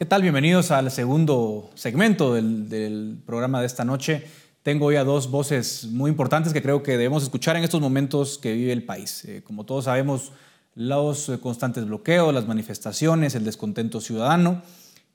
¿Qué 0.00 0.06
tal? 0.06 0.22
Bienvenidos 0.22 0.70
al 0.70 0.90
segundo 0.90 1.68
segmento 1.74 2.32
del, 2.32 3.18
programa 3.26 3.60
de 3.60 3.66
esta 3.66 3.84
noche. 3.84 4.24
Tengo 4.62 4.84
hoy 4.84 4.96
a 4.96 5.04
dos 5.04 5.30
voces 5.30 5.86
muy 5.86 6.10
importantes 6.10 6.52
que 6.52 6.60
creo 6.60 6.82
que 6.82 6.92
debemos 6.92 7.22
escuchar 7.22 7.56
en 7.56 7.64
estos 7.64 7.80
momentos 7.80 8.36
que 8.36 8.52
vive 8.52 8.72
el 8.72 8.82
país. 8.82 9.24
Eh, 9.24 9.42
como 9.42 9.64
todos 9.64 9.86
sabemos, 9.86 10.32
los 10.74 11.30
eh, 11.30 11.40
constantes 11.40 11.86
bloqueos, 11.86 12.34
las 12.34 12.46
manifestaciones, 12.46 13.34
el 13.34 13.44
descontento 13.44 14.02
ciudadano 14.02 14.60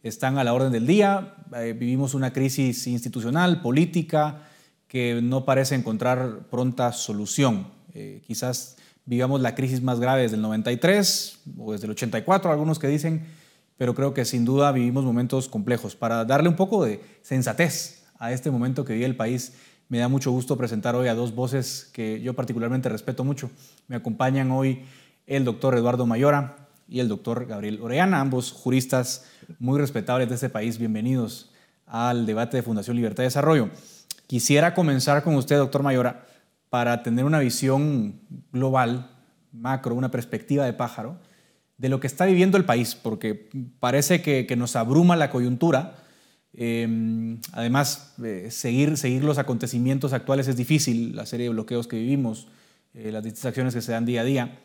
están 0.01 0.39
a 0.39 0.43
la 0.43 0.51
orden 0.51 0.71
del 0.71 0.87
día. 0.87 1.35
Eh, 1.57 1.75
vivimos 1.77 2.15
una 2.15 2.33
crisis 2.33 2.87
institucional, 2.87 3.61
política, 3.61 4.47
que 4.87 5.19
no 5.21 5.45
parece 5.45 5.75
encontrar 5.75 6.47
pronta 6.49 6.91
solución. 6.91 7.67
quizás 8.25 8.77
vivamos 9.05 9.41
la 9.41 9.53
crisis 9.53 9.81
más 9.81 9.99
grave 9.99 10.23
desde 10.23 10.37
el 10.37 10.41
93 10.41 11.39
o 11.59 11.71
desde 11.71 11.85
el 11.85 11.91
84, 11.91 12.51
algunos 12.51 12.79
que 12.79 12.87
dicen 12.87 13.25
pero 13.77 13.93
creo 13.93 14.13
que 14.13 14.23
sin 14.23 14.45
duda 14.45 14.71
vivimos 14.71 15.03
momentos 15.03 15.49
complejos. 15.49 15.97
Para 15.97 16.23
darle 16.23 16.47
un 16.47 16.55
poco 16.55 16.85
de 16.85 17.01
sensatez 17.21 18.04
a 18.19 18.31
este 18.31 18.51
momento 18.51 18.85
que 18.85 18.93
vive 18.93 19.05
el 19.05 19.15
país, 19.15 19.53
me 19.89 19.99
da 19.99 20.07
mucho 20.07 20.31
gusto 20.31 20.57
presentar 20.57 20.95
hoy 20.95 21.07
a 21.07 21.15
dos 21.15 21.35
voces 21.35 21.89
que 21.93 22.21
yo 22.21 22.33
particularmente 22.33 22.89
respeto 22.89 23.23
mucho. 23.23 23.51
Me 23.87 23.95
acompañan 23.95 24.51
hoy 24.51 24.83
el 25.27 25.45
doctor 25.45 25.75
Eduardo 25.75 26.05
Mayora 26.05 26.67
y 26.87 26.99
el 26.99 27.07
doctor 27.07 27.45
Gabriel 27.45 27.79
Oreana, 27.81 28.19
ambos 28.19 28.51
juristas 28.51 29.25
muy 29.59 29.79
respetables 29.79 30.29
de 30.29 30.35
este 30.35 30.49
país. 30.49 30.77
Bienvenidos 30.77 31.51
al 31.85 32.25
debate 32.25 32.57
de 32.57 32.63
Fundación 32.63 32.95
Libertad 32.95 33.23
y 33.23 33.27
Desarrollo. 33.27 33.69
Quisiera 34.27 34.73
comenzar 34.73 35.23
con 35.23 35.35
usted, 35.35 35.57
doctor 35.57 35.83
Mayora, 35.83 36.25
para 36.69 37.03
tener 37.03 37.25
una 37.25 37.39
visión 37.39 38.19
global, 38.51 39.11
macro, 39.51 39.95
una 39.95 40.11
perspectiva 40.11 40.65
de 40.65 40.73
pájaro 40.73 41.19
de 41.77 41.89
lo 41.89 41.99
que 41.99 42.07
está 42.07 42.25
viviendo 42.25 42.57
el 42.57 42.65
país, 42.65 42.95
porque 42.95 43.49
parece 43.79 44.21
que, 44.21 44.53
nos 44.55 44.75
abruma 44.75 45.15
la 45.15 45.29
coyuntura. 45.29 45.95
Em, 46.57 47.39
además, 47.51 48.15
eh, 48.23 48.47
seguir, 48.49 48.95
seguir 48.97 49.23
los 49.25 49.37
acontecimientos 49.37 50.13
actuales 50.13 50.47
es 50.47 50.55
difícil, 50.55 51.15
la 51.15 51.25
serie 51.25 51.47
de 51.47 51.49
bloqueos 51.49 51.87
que 51.87 51.97
vivimos, 51.97 52.47
eh, 52.93 53.11
las 53.11 53.23
distintas 53.23 53.73
que 53.73 53.81
se 53.81 53.91
dan 53.91 54.05
día 54.05 54.21
a 54.21 54.23
día, 54.23 54.59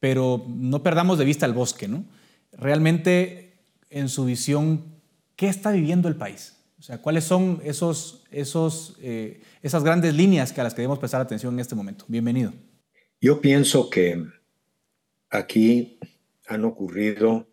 pero 0.00 0.46
no 0.48 0.82
perdamos 0.82 1.18
de 1.18 1.26
vista 1.26 1.44
el 1.44 1.52
bosque. 1.52 1.88
¿no? 1.88 2.04
Realmente, 2.52 3.58
en 3.90 4.08
su 4.08 4.24
visión, 4.24 4.84
¿qué 5.36 5.48
está 5.48 5.72
viviendo 5.72 6.08
el 6.08 6.16
país? 6.16 6.56
O 6.78 6.82
sea, 6.82 6.98
¿cuáles 7.02 7.24
son 7.24 7.60
esos, 7.64 8.24
esos, 8.30 8.96
eh, 9.02 9.42
esas 9.62 9.84
grandes 9.84 10.14
líneas 10.14 10.52
que 10.52 10.62
a 10.62 10.64
las 10.64 10.72
que 10.72 10.82
debemos 10.82 10.98
prestar 10.98 11.20
atención 11.20 11.52
en 11.52 11.60
este 11.60 11.74
momento? 11.74 12.06
Bienvenido. 12.08 12.54
Yo 13.20 13.40
pienso 13.40 13.90
que 13.90 14.24
aquí 15.28 15.98
han 16.46 16.64
ocurrido 16.64 17.46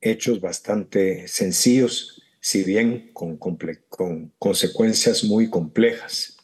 hechos 0.00 0.40
bastante 0.40 1.28
sencillos, 1.28 2.22
si 2.40 2.64
bien 2.64 3.10
con, 3.12 3.36
con 3.36 4.32
consecuencias 4.38 5.24
muy 5.24 5.50
complejas. 5.50 6.36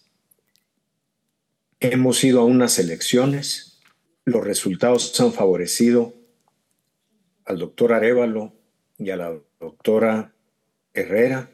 Hemos 1.80 2.24
ido 2.24 2.40
a 2.40 2.44
unas 2.44 2.78
elecciones, 2.78 3.80
los 4.24 4.44
resultados 4.44 5.20
han 5.20 5.32
favorecido 5.32 6.14
al 7.44 7.58
doctor 7.58 7.92
Arevalo 7.92 8.54
y 8.98 9.10
a 9.10 9.16
la 9.16 9.38
doctora 9.60 10.34
Herrera, 10.94 11.50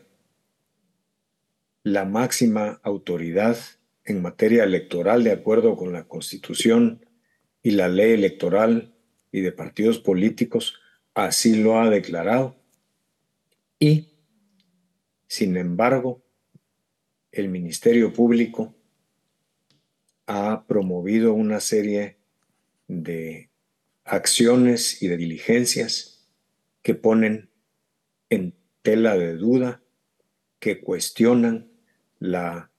la 1.82 2.04
máxima 2.04 2.80
autoridad 2.82 3.56
en 4.04 4.22
materia 4.22 4.64
electoral 4.64 5.24
de 5.24 5.32
acuerdo 5.32 5.76
con 5.76 5.92
la 5.92 6.04
Constitución 6.04 7.06
y 7.62 7.72
la 7.72 7.88
ley 7.88 8.12
electoral 8.12 8.94
y 9.32 9.40
de 9.40 9.52
partidos 9.52 9.98
políticos, 9.98 10.78
así 11.14 11.56
lo 11.56 11.80
ha 11.80 11.90
declarado. 11.90 12.56
Y, 13.78 14.08
sin 15.26 15.56
embargo, 15.56 16.22
el 17.32 17.48
Ministerio 17.48 18.12
Público 18.12 18.74
ha 20.26 20.66
promovido 20.66 21.32
una 21.32 21.60
serie 21.60 22.18
de 22.88 23.50
acciones 24.04 25.02
y 25.02 25.08
de 25.08 25.16
diligencias 25.16 26.28
que 26.82 26.94
ponen 26.94 27.50
en 28.28 28.54
tela 28.82 29.16
de 29.16 29.36
duda, 29.36 29.82
que 30.58 30.80
cuestionan 30.80 31.70
la 32.18 32.70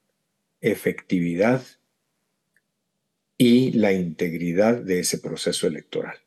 efectividad 0.62 1.63
y 3.38 3.72
la 3.72 3.91
integridad 3.91 4.78
de 4.78 5.00
ese 5.00 5.17
proceso 5.17 5.67
electoral. 5.67 6.17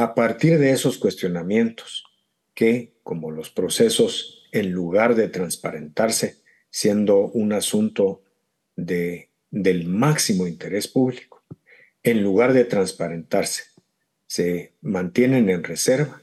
A 0.00 0.14
partir 0.14 0.58
de 0.58 0.70
esos 0.70 0.96
cuestionamientos, 0.96 2.04
que 2.54 2.94
como 3.02 3.30
los 3.30 3.50
procesos, 3.50 4.48
en 4.50 4.72
lugar 4.72 5.14
de 5.14 5.28
transparentarse, 5.28 6.38
siendo 6.70 7.26
un 7.26 7.52
asunto 7.52 8.22
de, 8.76 9.28
del 9.50 9.86
máximo 9.86 10.46
interés 10.46 10.88
público, 10.88 11.44
en 12.02 12.22
lugar 12.22 12.54
de 12.54 12.64
transparentarse, 12.64 13.64
se 14.26 14.72
mantienen 14.80 15.50
en 15.50 15.62
reserva, 15.62 16.22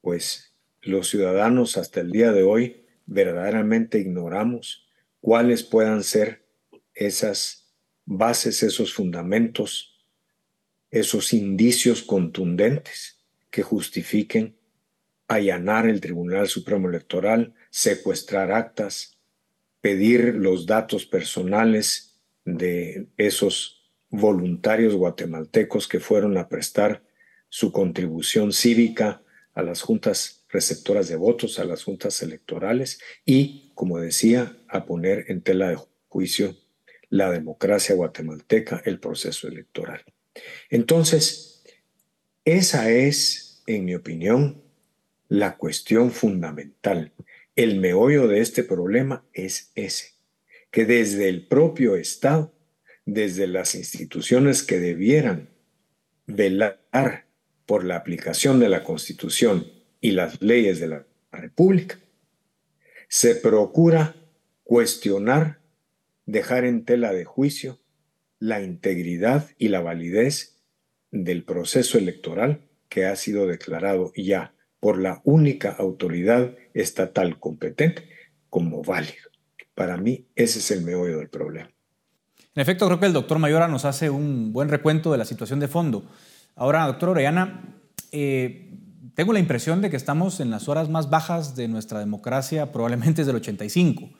pues 0.00 0.54
los 0.80 1.08
ciudadanos 1.08 1.76
hasta 1.76 2.00
el 2.00 2.12
día 2.12 2.30
de 2.30 2.44
hoy 2.44 2.84
verdaderamente 3.06 3.98
ignoramos 3.98 4.86
cuáles 5.20 5.64
puedan 5.64 6.04
ser 6.04 6.44
esas 6.94 7.74
bases, 8.04 8.62
esos 8.62 8.94
fundamentos, 8.94 9.93
esos 10.94 11.32
indicios 11.32 12.02
contundentes 12.02 13.18
que 13.50 13.62
justifiquen 13.62 14.56
allanar 15.26 15.88
el 15.88 16.00
Tribunal 16.00 16.46
Supremo 16.46 16.88
Electoral, 16.88 17.52
secuestrar 17.70 18.52
actas, 18.52 19.18
pedir 19.80 20.36
los 20.36 20.66
datos 20.66 21.04
personales 21.04 22.20
de 22.44 23.08
esos 23.16 23.90
voluntarios 24.08 24.94
guatemaltecos 24.94 25.88
que 25.88 25.98
fueron 25.98 26.38
a 26.38 26.48
prestar 26.48 27.02
su 27.48 27.72
contribución 27.72 28.52
cívica 28.52 29.20
a 29.52 29.62
las 29.62 29.82
juntas 29.82 30.44
receptoras 30.48 31.08
de 31.08 31.16
votos, 31.16 31.58
a 31.58 31.64
las 31.64 31.82
juntas 31.82 32.22
electorales 32.22 33.00
y, 33.24 33.72
como 33.74 33.98
decía, 33.98 34.56
a 34.68 34.86
poner 34.86 35.24
en 35.26 35.42
tela 35.42 35.70
de 35.70 35.78
juicio 36.06 36.56
la 37.08 37.32
democracia 37.32 37.96
guatemalteca, 37.96 38.80
el 38.84 39.00
proceso 39.00 39.48
electoral. 39.48 40.04
Entonces, 40.70 41.64
esa 42.44 42.90
es, 42.90 43.62
en 43.66 43.84
mi 43.84 43.94
opinión, 43.94 44.62
la 45.28 45.56
cuestión 45.56 46.10
fundamental. 46.10 47.12
El 47.56 47.80
meollo 47.80 48.28
de 48.28 48.40
este 48.40 48.64
problema 48.64 49.24
es 49.32 49.70
ese, 49.74 50.14
que 50.70 50.84
desde 50.84 51.28
el 51.28 51.46
propio 51.46 51.96
Estado, 51.96 52.52
desde 53.06 53.46
las 53.46 53.74
instituciones 53.74 54.62
que 54.62 54.80
debieran 54.80 55.50
velar 56.26 57.26
por 57.66 57.84
la 57.84 57.96
aplicación 57.96 58.60
de 58.60 58.68
la 58.68 58.84
Constitución 58.84 59.66
y 60.00 60.12
las 60.12 60.40
leyes 60.42 60.80
de 60.80 60.88
la 60.88 61.06
República, 61.32 61.98
se 63.08 63.34
procura 63.36 64.16
cuestionar 64.64 65.60
dejar 66.26 66.64
en 66.64 66.84
tela 66.84 67.12
de 67.12 67.24
juicio 67.24 67.78
la 68.44 68.60
integridad 68.60 69.48
y 69.56 69.68
la 69.68 69.80
validez 69.80 70.60
del 71.10 71.44
proceso 71.44 71.96
electoral 71.96 72.60
que 72.90 73.06
ha 73.06 73.16
sido 73.16 73.46
declarado 73.46 74.12
ya 74.14 74.52
por 74.80 75.00
la 75.00 75.22
única 75.24 75.70
autoridad 75.70 76.54
estatal 76.74 77.40
competente 77.40 78.06
como 78.50 78.82
válido. 78.82 79.30
Para 79.74 79.96
mí 79.96 80.26
ese 80.36 80.58
es 80.58 80.70
el 80.72 80.82
meollo 80.82 81.18
del 81.18 81.30
problema. 81.30 81.70
En 82.54 82.60
efecto, 82.60 82.86
creo 82.86 83.00
que 83.00 83.06
el 83.06 83.14
doctor 83.14 83.38
Mayora 83.38 83.66
nos 83.66 83.86
hace 83.86 84.10
un 84.10 84.52
buen 84.52 84.68
recuento 84.68 85.10
de 85.10 85.18
la 85.18 85.24
situación 85.24 85.58
de 85.58 85.68
fondo. 85.68 86.04
Ahora, 86.54 86.86
doctor 86.86 87.08
Orellana, 87.08 87.74
eh, 88.12 88.78
tengo 89.14 89.32
la 89.32 89.38
impresión 89.38 89.80
de 89.80 89.88
que 89.88 89.96
estamos 89.96 90.38
en 90.40 90.50
las 90.50 90.68
horas 90.68 90.90
más 90.90 91.08
bajas 91.08 91.56
de 91.56 91.66
nuestra 91.66 91.98
democracia, 91.98 92.72
probablemente 92.72 93.22
desde 93.22 93.30
el 93.30 93.38
85. 93.38 94.10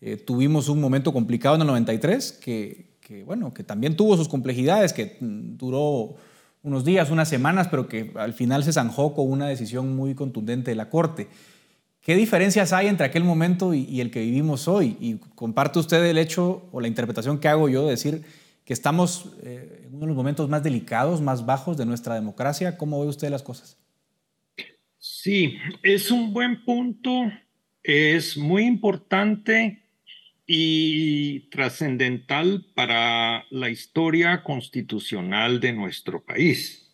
Eh, 0.00 0.16
tuvimos 0.18 0.68
un 0.68 0.80
momento 0.80 1.12
complicado 1.12 1.56
en 1.56 1.62
el 1.62 1.66
93 1.66 2.32
que, 2.32 2.91
bueno, 3.24 3.52
que 3.52 3.64
también 3.64 3.96
tuvo 3.96 4.16
sus 4.16 4.28
complejidades, 4.28 4.92
que 4.92 5.16
mm, 5.20 5.56
duró 5.56 6.16
unos 6.62 6.84
días, 6.84 7.10
unas 7.10 7.28
semanas, 7.28 7.68
pero 7.68 7.88
que 7.88 8.12
al 8.16 8.32
final 8.32 8.64
se 8.64 8.72
zanjó 8.72 9.14
con 9.14 9.30
una 9.30 9.48
decisión 9.48 9.94
muy 9.96 10.14
contundente 10.14 10.70
de 10.70 10.76
la 10.76 10.88
Corte. 10.88 11.28
¿Qué 12.00 12.16
diferencias 12.16 12.72
hay 12.72 12.88
entre 12.88 13.06
aquel 13.06 13.24
momento 13.24 13.74
y, 13.74 14.00
el 14.00 14.10
que 14.10 14.20
vivimos 14.20 14.66
hoy? 14.66 14.96
Y 15.00 15.16
comparte 15.36 15.78
usted 15.78 16.04
el 16.04 16.18
hecho 16.18 16.68
o 16.72 16.80
la 16.80 16.88
interpretación 16.88 17.38
que 17.38 17.48
hago 17.48 17.68
yo 17.68 17.84
de 17.84 17.90
decir 17.90 18.24
que 18.64 18.72
estamos 18.72 19.30
eh, 19.42 19.84
en 19.86 19.94
uno 19.94 20.00
de 20.00 20.06
los 20.08 20.16
momentos 20.16 20.48
más 20.48 20.62
delicados, 20.62 21.20
más 21.20 21.46
bajos 21.46 21.76
de 21.76 21.86
nuestra 21.86 22.14
democracia. 22.16 22.76
¿Cómo 22.76 23.00
ve 23.00 23.06
usted 23.06 23.30
las 23.30 23.42
cosas? 23.42 23.76
Sí, 24.98 25.56
es 25.82 26.10
un 26.10 26.32
buen 26.32 26.64
punto. 26.64 27.10
Es 27.84 28.36
muy 28.36 28.64
importante 28.64 29.81
y 30.54 31.48
trascendental 31.48 32.66
para 32.74 33.46
la 33.48 33.70
historia 33.70 34.42
constitucional 34.42 35.60
de 35.60 35.72
nuestro 35.72 36.26
país. 36.26 36.92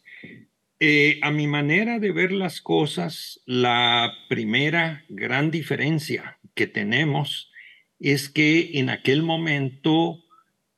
Eh, 0.79 1.18
a 1.23 1.33
mi 1.33 1.49
manera 1.49 1.99
de 1.99 2.12
ver 2.12 2.31
las 2.31 2.61
cosas, 2.61 3.40
la 3.47 4.12
primera 4.29 5.05
gran 5.09 5.51
diferencia 5.51 6.38
que 6.55 6.68
tenemos 6.68 7.51
es 7.99 8.29
que 8.29 8.79
en 8.79 8.90
aquel 8.90 9.25
momento 9.25 10.23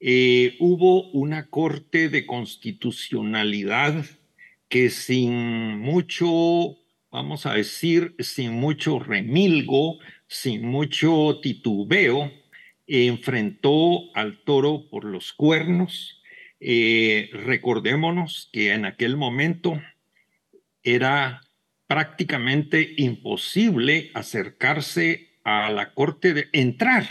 eh, 0.01 0.57
hubo 0.59 1.11
una 1.11 1.51
corte 1.51 2.09
de 2.09 2.25
constitucionalidad 2.25 4.07
que 4.71 4.89
sin 4.89 5.79
mucho, 5.81 6.79
vamos 7.11 7.45
a 7.45 7.53
decir, 7.53 8.15
sin 8.21 8.55
mucho 8.55 8.99
remilgo, 9.01 9.99
sin 10.29 10.65
mucho 10.65 11.41
titubeo, 11.43 12.40
enfrentó 12.91 14.15
al 14.15 14.43
toro 14.45 14.89
por 14.91 15.05
los 15.05 15.33
cuernos. 15.33 16.21
Eh, 16.59 17.31
recordémonos 17.33 18.51
que 18.53 18.73
en 18.73 18.85
aquel 18.85 19.17
momento 19.17 19.81
era 20.83 21.41
prácticamente 21.87 22.95
imposible 22.97 24.11
acercarse 24.15 25.39
a 25.45 25.71
la 25.71 25.95
corte 25.95 26.35
de 26.35 26.49
entrar, 26.53 27.09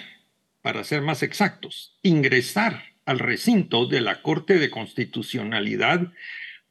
para 0.61 0.83
ser 0.83 1.01
más 1.01 1.23
exactos, 1.23 1.97
ingresar 2.03 2.83
al 3.05 3.19
recinto 3.19 3.87
de 3.87 4.01
la 4.01 4.21
Corte 4.21 4.59
de 4.59 4.69
Constitucionalidad 4.69 6.11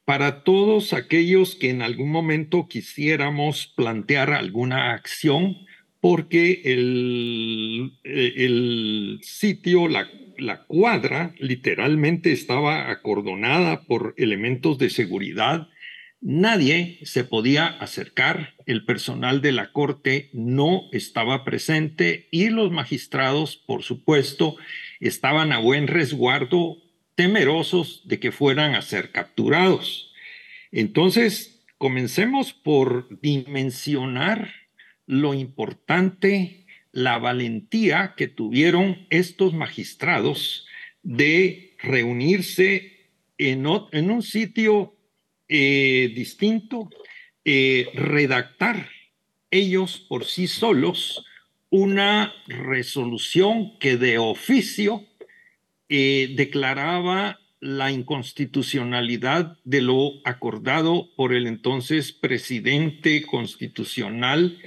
para 0.05 0.43
todos 0.45 0.93
aquellos 0.93 1.55
que 1.55 1.69
en 1.69 1.83
algún 1.83 2.11
momento 2.11 2.69
quisiéramos 2.69 3.67
plantear 3.77 4.31
alguna 4.33 4.93
acción 4.93 5.67
porque 6.01 6.63
el, 6.65 7.99
eh, 8.05 8.35
el 8.37 9.21
sitio, 9.23 9.89
la, 9.89 10.09
la 10.39 10.65
cuadra, 10.65 11.35
literalmente 11.39 12.33
estaba 12.33 12.91
acordonada 12.91 13.83
por 13.83 14.15
elementos 14.17 14.79
de 14.79 14.91
seguridad. 14.91 15.69
Nadie 16.21 16.99
se 17.03 17.25
podía 17.25 17.67
acercar, 17.67 18.55
el 18.67 18.85
personal 18.85 19.41
de 19.41 19.53
la 19.53 19.73
corte 19.73 20.31
no 20.33 20.83
estaba 20.93 21.45
presente 21.45 22.29
y 22.31 22.51
los 22.51 22.71
magistrados, 22.73 23.57
por 23.57 23.83
supuesto, 23.83 24.57
estaban 25.01 25.53
a 25.53 25.59
buen 25.59 25.87
resguardo, 25.87 26.77
temerosos 27.15 28.03
de 28.07 28.21
que 28.21 28.31
fueran 28.31 28.77
a 28.77 28.83
ser 28.83 29.11
capturados. 29.11 30.13
Entonces, 30.71 31.65
comencemos 31.77 32.53
por 32.53 33.21
dimensionar 33.21 34.53
lo 35.09 35.33
importante, 35.33 36.67
la 36.93 37.19
valentía 37.19 38.15
que 38.15 38.29
tuvieron 38.29 39.07
estos 39.09 39.55
magistrados 39.55 40.67
de 41.03 41.75
reunirse 41.79 43.09
en, 43.39 43.67
un 43.67 44.23
sitio 44.23 44.95
eh, 45.49 46.13
distinto, 46.15 46.91
eh, 47.45 47.89
redactar 47.95 48.91
ellos 49.51 49.99
por 49.99 50.27
sí 50.27 50.47
solos 50.47 51.25
una 51.71 52.35
resolución 52.47 53.79
que 53.79 53.97
de 53.97 54.19
oficio 54.19 55.07
eh, 55.89 56.35
declaraba 56.37 57.41
la 57.61 57.91
inconstitucionalidad 57.91 59.57
de 59.65 59.81
lo 59.81 60.21
acordado 60.27 61.09
por 61.17 61.33
el 61.33 61.47
entonces 61.47 62.13
presidente 62.13 63.25
constitucional 63.25 64.59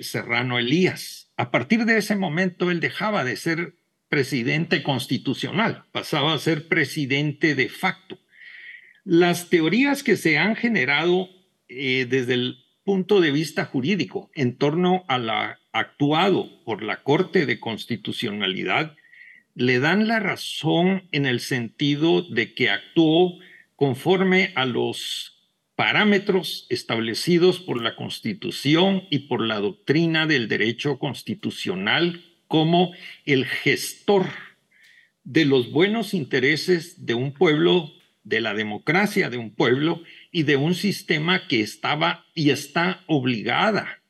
Serrano 0.00 0.58
Elías. 0.58 1.30
A 1.36 1.50
partir 1.50 1.84
de 1.84 1.98
ese 1.98 2.16
momento 2.16 2.70
él 2.70 2.80
dejaba 2.80 3.24
de 3.24 3.36
ser 3.36 3.74
presidente 4.08 4.82
constitucional, 4.82 5.84
pasaba 5.92 6.32
a 6.32 6.38
ser 6.38 6.68
presidente 6.68 7.54
de 7.54 7.68
facto. 7.68 8.18
Las 9.04 9.50
teorías 9.50 10.02
que 10.02 10.16
se 10.16 10.38
han 10.38 10.56
generado 10.56 11.28
eh, 11.68 12.06
desde 12.08 12.34
el 12.34 12.58
punto 12.84 13.20
de 13.20 13.32
vista 13.32 13.64
jurídico 13.64 14.30
en 14.34 14.56
torno 14.56 15.04
a 15.08 15.18
la 15.18 15.58
actuado 15.72 16.64
por 16.64 16.82
la 16.82 17.02
Corte 17.02 17.44
de 17.44 17.60
Constitucionalidad 17.60 18.96
le 19.54 19.80
dan 19.80 20.06
la 20.06 20.20
razón 20.20 21.08
en 21.12 21.26
el 21.26 21.40
sentido 21.40 22.22
de 22.22 22.54
que 22.54 22.70
actuó 22.70 23.38
conforme 23.74 24.52
a 24.54 24.64
los 24.64 25.35
parámetros 25.76 26.66
establecidos 26.70 27.60
por 27.60 27.82
la 27.82 27.94
Constitución 27.94 29.04
y 29.10 29.20
por 29.20 29.42
la 29.42 29.60
doctrina 29.60 30.26
del 30.26 30.48
derecho 30.48 30.98
constitucional 30.98 32.24
como 32.48 32.92
el 33.24 33.44
gestor 33.44 34.26
de 35.22 35.44
los 35.44 35.70
buenos 35.70 36.14
intereses 36.14 37.04
de 37.06 37.14
un 37.14 37.32
pueblo 37.32 37.92
de 38.26 38.40
la 38.40 38.54
democracia 38.54 39.30
de 39.30 39.38
un 39.38 39.54
pueblo 39.54 40.02
y 40.32 40.42
de 40.42 40.56
un 40.56 40.74
sistema 40.74 41.46
que 41.46 41.60
estaba 41.60 42.26
y 42.34 42.50
está 42.50 43.04
obligada 43.06 44.02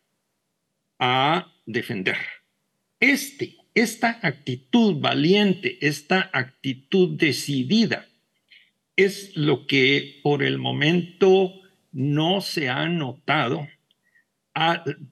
a 0.99 1.53
defender. 1.67 2.17
Este, 2.99 3.57
esta 3.75 4.19
actitud 4.23 5.01
valiente, 5.01 5.77
esta 5.87 6.31
actitud 6.33 7.19
decidida, 7.19 8.09
es 8.97 9.37
lo 9.37 9.67
que 9.67 10.21
por 10.23 10.43
el 10.43 10.59
momento 10.59 11.53
no 11.93 12.41
se 12.41 12.69
ha 12.69 12.89
notado. 12.89 13.69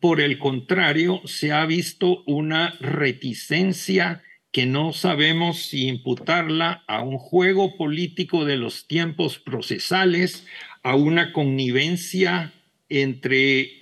por 0.00 0.22
el 0.22 0.38
contrario, 0.38 1.20
se 1.26 1.52
ha 1.52 1.66
visto 1.66 2.22
una 2.24 2.70
reticencia 2.80 4.22
que 4.52 4.64
no 4.64 4.92
sabemos 4.92 5.64
si 5.64 5.88
imputarla 5.88 6.84
a 6.86 7.02
un 7.02 7.18
juego 7.18 7.76
político 7.76 8.44
de 8.44 8.56
los 8.56 8.86
tiempos 8.86 9.38
procesales, 9.38 10.46
a 10.82 10.94
una 10.94 11.32
connivencia 11.32 12.54
entre 12.88 13.80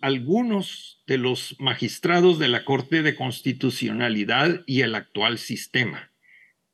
algunos 0.00 1.02
de 1.06 1.18
los 1.18 1.56
magistrados 1.58 2.38
de 2.38 2.48
la 2.48 2.64
Corte 2.64 3.02
de 3.02 3.14
Constitucionalidad 3.14 4.62
y 4.66 4.80
el 4.80 4.94
actual 4.94 5.38
sistema. 5.38 6.10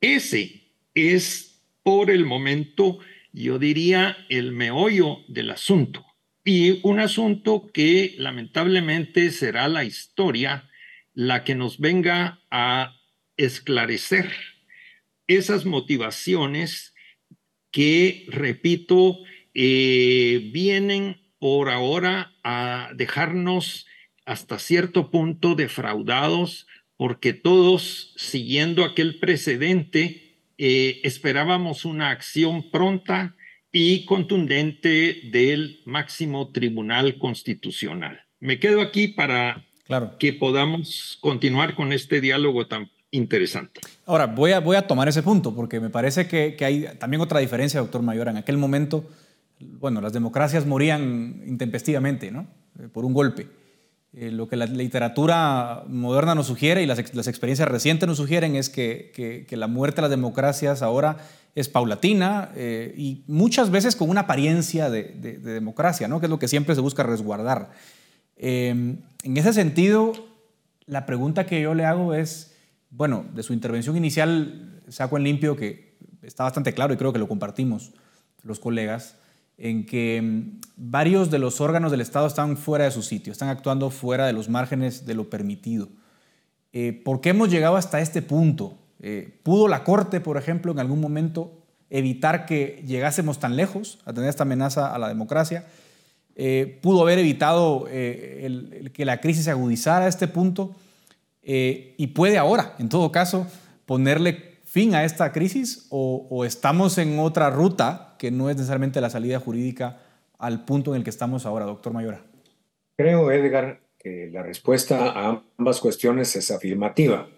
Ese 0.01 0.73
es, 0.95 1.52
por 1.83 2.11
el 2.11 2.25
momento, 2.25 2.99
yo 3.33 3.59
diría, 3.59 4.17
el 4.29 4.53
meollo 4.53 5.19
del 5.29 5.51
asunto. 5.51 6.05
Y 6.45 6.81
un 6.83 7.01
asunto 7.01 7.71
que 7.73 8.15
lamentablemente 8.19 9.31
será 9.31 9.69
la 9.69 9.85
historia 9.85 10.69
la 11.15 11.45
que 11.45 11.55
nos 11.55 11.79
venga 11.79 12.41
a 12.51 12.97
esclarecer 13.37 14.31
esas 15.27 15.65
motivaciones 15.65 16.95
que, 17.71 18.27
repito, 18.29 19.19
eh, 19.55 20.51
vienen 20.53 21.21
por 21.39 21.71
ahora 21.71 22.35
a 22.43 22.91
dejarnos 22.95 23.87
hasta 24.25 24.59
cierto 24.59 25.11
punto 25.11 25.55
defraudados 25.55 26.67
porque 26.97 27.33
todos, 27.33 28.15
siguiendo 28.17 28.85
aquel 28.85 29.19
precedente, 29.19 30.22
eh, 30.59 31.01
esperábamos 31.05 31.85
una 31.85 32.11
acción 32.11 32.71
pronta 32.71 33.35
y 33.73 34.05
contundente 34.05 35.21
del 35.31 35.81
máximo 35.87 36.53
tribunal 36.53 37.19
constitucional. 37.19 38.21
Me 38.39 38.59
quedo 38.59 38.81
aquí 38.83 39.09
para 39.09 39.65
claro. 39.87 40.17
que 40.19 40.33
podamos 40.33 41.19
continuar 41.21 41.75
con 41.75 41.93
este 41.93 42.21
diálogo 42.21 42.67
tan 42.67 42.91
interesante. 43.11 43.81
Ahora, 44.05 44.27
voy 44.27 44.53
a, 44.53 44.61
voy 44.61 44.77
a 44.77 44.87
tomar 44.87 45.09
ese 45.09 45.23
punto 45.23 45.55
porque 45.55 45.81
me 45.81 45.91
parece 45.91 46.27
que, 46.27 46.57
hay 46.65 46.87
también 46.99 47.21
otra 47.21 47.41
diferencia, 47.41 47.81
doctor 47.81 48.03
Mayor. 48.03 48.29
En 48.29 48.37
aquel 48.37 48.59
momento, 48.59 49.09
bueno, 49.61 50.01
las 50.01 50.13
democracias 50.13 50.67
morían 50.67 51.43
intempestivamente, 51.47 52.31
¿no? 52.31 52.47
Eh, 52.79 52.89
por 52.93 53.05
un 53.05 53.15
golpe. 53.15 53.47
Eh, 54.15 54.31
lo 54.31 54.47
que 54.47 54.57
la 54.57 54.67
literatura 54.67 55.85
moderna 55.89 56.35
nos 56.35 56.47
sugiere 56.47 56.83
y 56.83 56.87
las, 56.87 56.99
experiencias 56.99 57.67
recientes 57.67 58.07
nos 58.07 58.19
sugieren 58.19 58.57
es 58.57 58.69
que, 58.69 59.47
la 59.51 59.67
muerte 59.69 59.97
de 59.97 60.03
las 60.03 60.11
democracias 60.11 60.83
ahora 60.83 61.17
es 61.55 61.69
paulatina 61.69 62.51
eh, 62.55 62.95
y 62.97 63.25
muchas 63.27 63.71
veces 63.71 63.97
con 63.97 64.11
una 64.11 64.23
apariencia 64.23 64.91
de, 64.91 65.05
democracia, 65.39 66.09
¿no? 66.09 66.21
que 66.21 66.27
es 66.27 66.31
lo 66.31 66.39
que 66.39 66.49
siempre 66.49 66.75
se 66.75 66.81
busca 66.81 67.03
resguardar. 67.03 67.71
en 68.37 69.03
ese 69.23 69.53
sentido, 69.53 70.13
la 70.87 71.07
pregunta 71.07 71.47
que 71.47 71.63
yo 71.63 71.75
le 71.75 71.87
hago 71.87 72.13
es, 72.13 72.55
bueno, 72.91 73.25
de 73.35 73.43
su 73.43 73.55
intervención 73.55 73.97
inicial 73.97 74.83
saco 74.89 75.17
en 75.17 75.25
limpio 75.25 75.57
que 75.57 75.97
está 76.23 76.45
bastante 76.45 76.75
claro 76.75 76.93
y 76.93 76.97
creo 76.97 77.13
que 77.13 77.19
lo 77.19 77.29
compartimos 77.29 77.93
los 78.43 78.59
colegas, 78.59 79.17
en 79.59 79.87
que 79.87 80.21
mm, 80.23 80.61
varios 80.77 81.31
de 81.31 81.39
los 81.39 81.61
órganos 81.61 81.91
del 81.91 82.01
Estado 82.01 82.27
están 82.27 82.57
fuera 82.57 82.85
de 82.85 82.91
su 82.91 83.03
sitio, 83.03 83.33
están 83.33 83.49
actuando 83.49 83.91
fuera 83.91 84.27
de 84.27 84.33
los 84.33 84.49
márgenes 84.49 85.07
de 85.07 85.15
lo 85.15 85.31
permitido. 85.31 85.89
Eh, 86.73 86.93
¿Por 87.05 87.21
qué 87.21 87.31
hemos 87.31 87.51
llegado 87.51 87.77
hasta 87.77 88.01
este 88.01 88.23
punto? 88.23 88.79
Eh, 89.01 89.39
¿Pudo 89.43 89.69
la 89.69 89.85
Corte, 89.85 90.21
por 90.21 90.37
ejemplo, 90.37 90.73
en 90.73 90.79
algún 90.79 91.01
momento 91.01 91.59
evitar 91.91 92.47
que 92.47 92.83
llegásemos 92.87 93.39
tan 93.39 93.57
lejos 93.57 93.99
a 94.05 94.13
tener 94.13 94.31
esta 94.31 94.45
amenaza 94.45 94.95
a 94.95 94.99
la 94.99 95.09
democracia? 95.09 95.67
Eh, 96.35 96.79
¿Pudo 96.81 97.03
haber 97.03 97.19
evitado 97.19 97.85
que 97.85 99.05
la 99.05 99.21
crisis 99.21 99.45
se 99.45 99.51
agudizara 99.51 100.07
a 100.07 100.09
este 100.09 100.29
punto? 100.29 100.75
Y 101.43 102.07
puede 102.09 102.39
ahora, 102.39 102.75
en 102.79 102.89
todo 102.89 103.13
caso, 103.13 103.47
ponerle 103.85 104.53
fin 104.73 104.95
a 104.95 105.05
esta 105.05 105.33
crisis 105.33 105.87
o, 105.91 106.47
estamos 106.47 106.97
en 106.97 107.19
otra 107.19 107.51
ruta 107.51 108.12
que 108.23 108.31
no 108.31 108.49
es 108.49 108.55
necesariamente 108.55 109.01
la 109.01 109.11
salida 109.11 109.41
jurídica 109.41 109.99
al 110.39 110.65
punto 110.65 110.93
en 110.93 110.99
el 110.99 111.03
que 111.03 111.11
estamos 111.11 111.45
ahora, 111.45 111.65
doctor 111.65 111.93
Mayora? 111.93 112.25
Creo, 112.97 113.33
Edgar, 113.33 113.81
que 113.99 114.31
la 114.31 114.45
respuesta 114.45 115.11
a 115.11 115.43
ambas 115.59 115.81
cuestiones 115.81 116.37
es 116.37 116.53
afirmativa. 116.53 117.29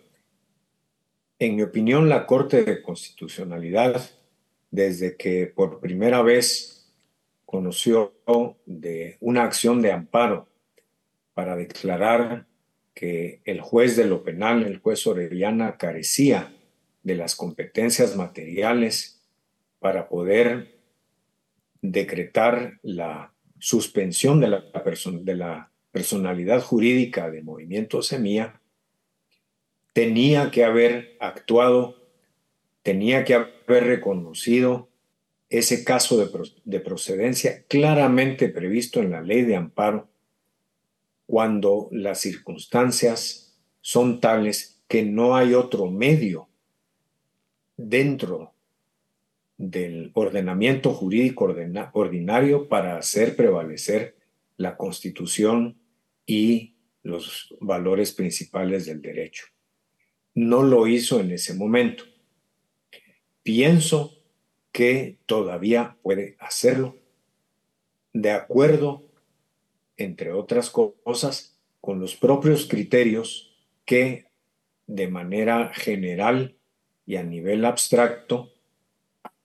En 1.39 1.57
mi 1.57 1.63
opinión, 1.63 2.11
la 2.11 2.27
Corte 2.27 2.65
de 2.65 2.83
Constitucionalidad, 2.83 4.11
desde 4.71 5.17
que 5.17 5.47
por 5.47 5.81
primera 5.81 6.21
vez 6.21 6.93
conoció 7.47 8.13
de 8.67 9.17
una 9.21 9.45
acción 9.45 9.81
de 9.81 9.91
amparo 9.91 10.51
para 11.33 11.57
declarar 11.57 12.45
que 12.93 13.41
el 13.47 13.63
juez 13.63 13.97
de 13.97 14.05
lo 14.05 14.23
penal, 14.23 14.65
el 14.65 14.81
juez 14.81 15.07
Orellana, 15.07 15.79
carecía 15.79 16.55
de 17.03 17.15
las 17.15 17.37
competencias 17.37 18.17
materiales 18.17 19.23
para 19.79 20.11
poder 20.11 20.74
decretar 21.85 22.79
la 22.83 23.35
suspensión 23.59 24.41
de 24.41 24.49
la, 24.49 25.71
personalidad 25.93 26.61
jurídica 26.63 27.31
de 27.31 27.43
Movimiento 27.43 28.03
Semilla, 28.03 28.61
tenía 29.93 30.51
que 30.51 30.65
haber 30.65 31.17
actuado, 31.21 32.09
tenía 32.83 33.25
que 33.25 33.35
haber 33.35 33.85
reconocido 33.85 34.89
ese 35.51 35.85
caso 35.85 36.17
de, 36.17 36.31
de 36.65 36.81
procedencia 36.81 37.65
claramente 37.69 38.49
previsto 38.49 39.01
en 39.01 39.11
la 39.11 39.21
ley 39.21 39.43
de 39.43 39.55
amparo 39.55 40.09
cuando 41.27 41.89
las 41.93 42.19
circunstancias 42.19 43.57
son 43.83 44.21
tales 44.21 44.83
que 44.89 45.05
no 45.05 45.37
hay 45.37 45.53
otro 45.55 45.91
medio 45.91 46.49
dentro 47.77 48.54
del 49.71 50.11
ordenamiento 50.15 50.93
jurídico 50.93 51.55
ordinario 51.93 52.69
para 52.69 52.97
hacer 52.97 53.37
prevalecer 53.37 54.17
la 54.57 54.77
constitución 54.77 55.79
y 56.27 56.75
los 57.03 57.55
valores 57.61 58.13
principales 58.13 58.87
del 58.87 59.03
derecho. 59.03 59.47
No 60.35 60.63
lo 60.63 60.87
hizo 60.87 61.21
en 61.21 61.31
ese 61.33 61.55
momento. 61.55 62.05
Pienso 63.43 64.19
que 64.73 65.19
todavía 65.27 65.97
puede 66.03 66.37
hacerlo 66.41 66.97
de 68.13 68.31
acuerdo 68.31 69.05
entre 69.97 70.33
otras 70.33 70.71
cosas, 70.71 71.59
con 71.81 72.01
los 72.01 72.17
propios 72.17 72.67
criterios 72.67 73.55
que 73.85 74.27
de 74.87 75.09
manera 75.09 75.71
general 75.75 76.57
y 77.07 77.17
a 77.17 77.23
nivel 77.23 77.65
abstracto 77.65 78.54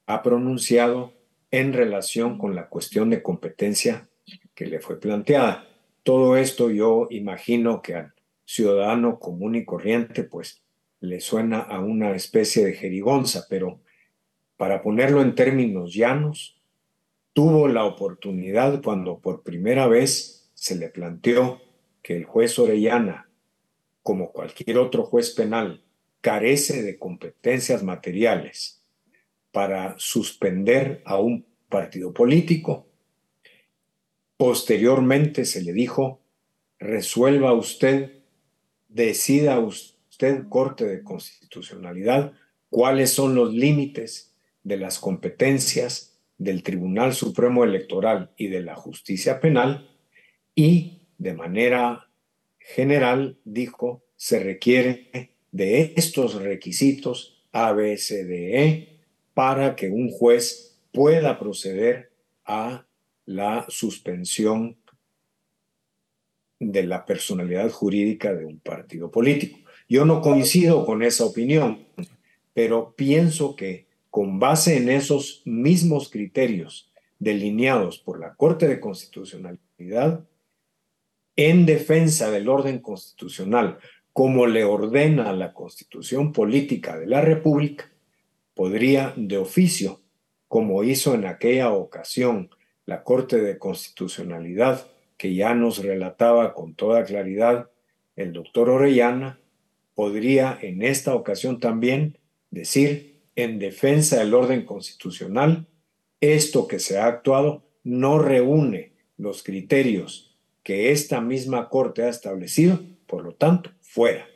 ha 0.09 0.23
pronunciado 0.23 1.13
en 1.51 1.71
relación 1.71 2.39
con 2.39 2.55
la 2.55 2.67
cuestión 2.67 3.11
de 3.11 3.21
competencia 3.21 4.09
que 4.55 4.65
le 4.65 4.79
fue 4.79 4.99
planteada. 4.99 5.69
Todo 6.01 6.35
esto 6.35 6.71
yo 6.71 7.07
imagino 7.11 7.83
que 7.83 7.93
al 7.93 8.13
ciudadano 8.43 9.19
común 9.19 9.53
y 9.53 9.65
corriente 9.65 10.23
pues 10.23 10.63
le 10.99 11.19
suena 11.19 11.59
a 11.59 11.79
una 11.79 12.15
especie 12.15 12.65
de 12.65 12.73
jerigonza, 12.73 13.45
pero 13.51 13.81
para 14.57 14.81
ponerlo 14.81 15.21
en 15.21 15.35
términos 15.35 15.93
llanos, 15.93 16.59
tuvo 17.33 17.67
la 17.67 17.85
oportunidad 17.85 18.81
cuando 18.81 19.19
por 19.19 19.43
primera 19.43 19.87
vez 19.87 20.49
se 20.55 20.75
le 20.75 20.89
planteó 20.89 21.61
que 22.01 22.17
el 22.17 22.25
juez 22.25 22.57
Orellana, 22.57 23.29
como 24.01 24.31
cualquier 24.31 24.79
otro 24.79 25.03
juez 25.03 25.35
penal, 25.35 25.83
carece 26.21 26.81
de 26.81 26.97
competencias 26.97 27.83
materiales 27.83 28.78
para 29.59 29.95
suspender 29.97 31.01
a 31.03 31.19
un 31.19 31.45
partido 31.67 32.13
político. 32.13 32.87
Posteriormente 34.37 35.43
se 35.43 35.61
le 35.61 35.73
dijo, 35.73 36.21
resuelva 36.79 37.51
usted, 37.51 38.21
decida 38.87 39.59
usted, 39.59 40.47
Corte 40.47 40.85
de 40.85 41.03
Constitucionalidad, 41.03 42.31
cuáles 42.69 43.09
son 43.09 43.35
los 43.35 43.53
límites 43.53 44.33
de 44.63 44.77
las 44.77 44.97
competencias 44.97 46.17
del 46.37 46.63
Tribunal 46.63 47.13
Supremo 47.13 47.65
Electoral 47.65 48.31
y 48.37 48.47
de 48.47 48.61
la 48.61 48.75
Justicia 48.75 49.41
Penal 49.41 49.89
y 50.55 51.01
de 51.17 51.33
manera 51.33 52.09
general 52.59 53.37
dijo 53.43 54.05
se 54.15 54.39
requiere 54.39 55.33
de 55.51 55.95
estos 55.97 56.35
requisitos 56.35 57.43
A, 57.51 57.73
B, 57.73 57.97
C, 57.97 58.23
D, 58.23 58.63
E 58.63 58.98
para 59.39 59.73
que 59.73 59.87
un 59.87 60.09
juez 60.11 60.77
pueda 60.91 61.39
proceder 61.39 62.11
a 62.43 62.85
la 63.25 63.65
suspensión 63.69 64.75
de 66.59 66.83
la 66.83 67.05
personalidad 67.05 67.71
jurídica 67.71 68.33
de 68.33 68.43
un 68.43 68.59
partido 68.59 69.09
político. 69.09 69.59
Yo 69.87 70.03
no 70.03 70.19
coincido 70.19 70.85
con 70.85 71.03
esa 71.03 71.23
opinión, 71.23 71.87
pero 72.53 72.93
pienso 72.97 73.55
que 73.55 73.87
con 74.09 74.39
base 74.39 74.75
en 74.75 74.89
esos 74.89 75.41
mismos 75.45 76.09
criterios 76.09 76.91
delineados 77.17 77.97
por 77.97 78.19
la 78.19 78.35
Corte 78.35 78.67
de 78.67 78.81
Constitucionalidad, 78.81 80.25
en 81.37 81.65
defensa 81.65 82.29
del 82.29 82.49
orden 82.49 82.79
constitucional, 82.79 83.77
como 84.11 84.47
le 84.47 84.65
ordena 84.65 85.31
la 85.31 85.53
Constitución 85.53 86.33
Política 86.33 86.99
de 86.99 87.07
la 87.07 87.21
República, 87.21 87.88
podría 88.59 89.13
de 89.15 89.37
oficio, 89.37 90.01
como 90.49 90.83
hizo 90.83 91.15
en 91.15 91.25
aquella 91.25 91.71
ocasión 91.71 92.49
la 92.85 93.05
Corte 93.05 93.39
de 93.39 93.57
Constitucionalidad, 93.57 94.85
que 95.15 95.33
ya 95.33 95.53
nos 95.53 95.81
relataba 95.81 96.53
con 96.53 96.75
toda 96.75 97.05
claridad 97.05 97.69
el 98.17 98.33
doctor 98.33 98.69
Orellana, 98.69 99.39
podría 99.95 100.59
en 100.61 100.81
esta 100.81 101.15
ocasión 101.15 101.61
también 101.61 102.17
decir 102.51 103.21
en 103.37 103.59
defensa 103.59 104.17
del 104.17 104.33
orden 104.33 104.65
constitucional, 104.65 105.65
esto 106.19 106.67
que 106.67 106.79
se 106.79 106.99
ha 106.99 107.05
actuado 107.05 107.63
no 107.85 108.19
reúne 108.19 108.91
los 109.15 109.41
criterios 109.41 110.37
que 110.63 110.91
esta 110.91 111.21
misma 111.21 111.69
Corte 111.69 112.03
ha 112.03 112.09
establecido, 112.09 112.81
por 113.07 113.23
lo 113.23 113.31
tanto, 113.35 113.71
fuera. 113.79 114.28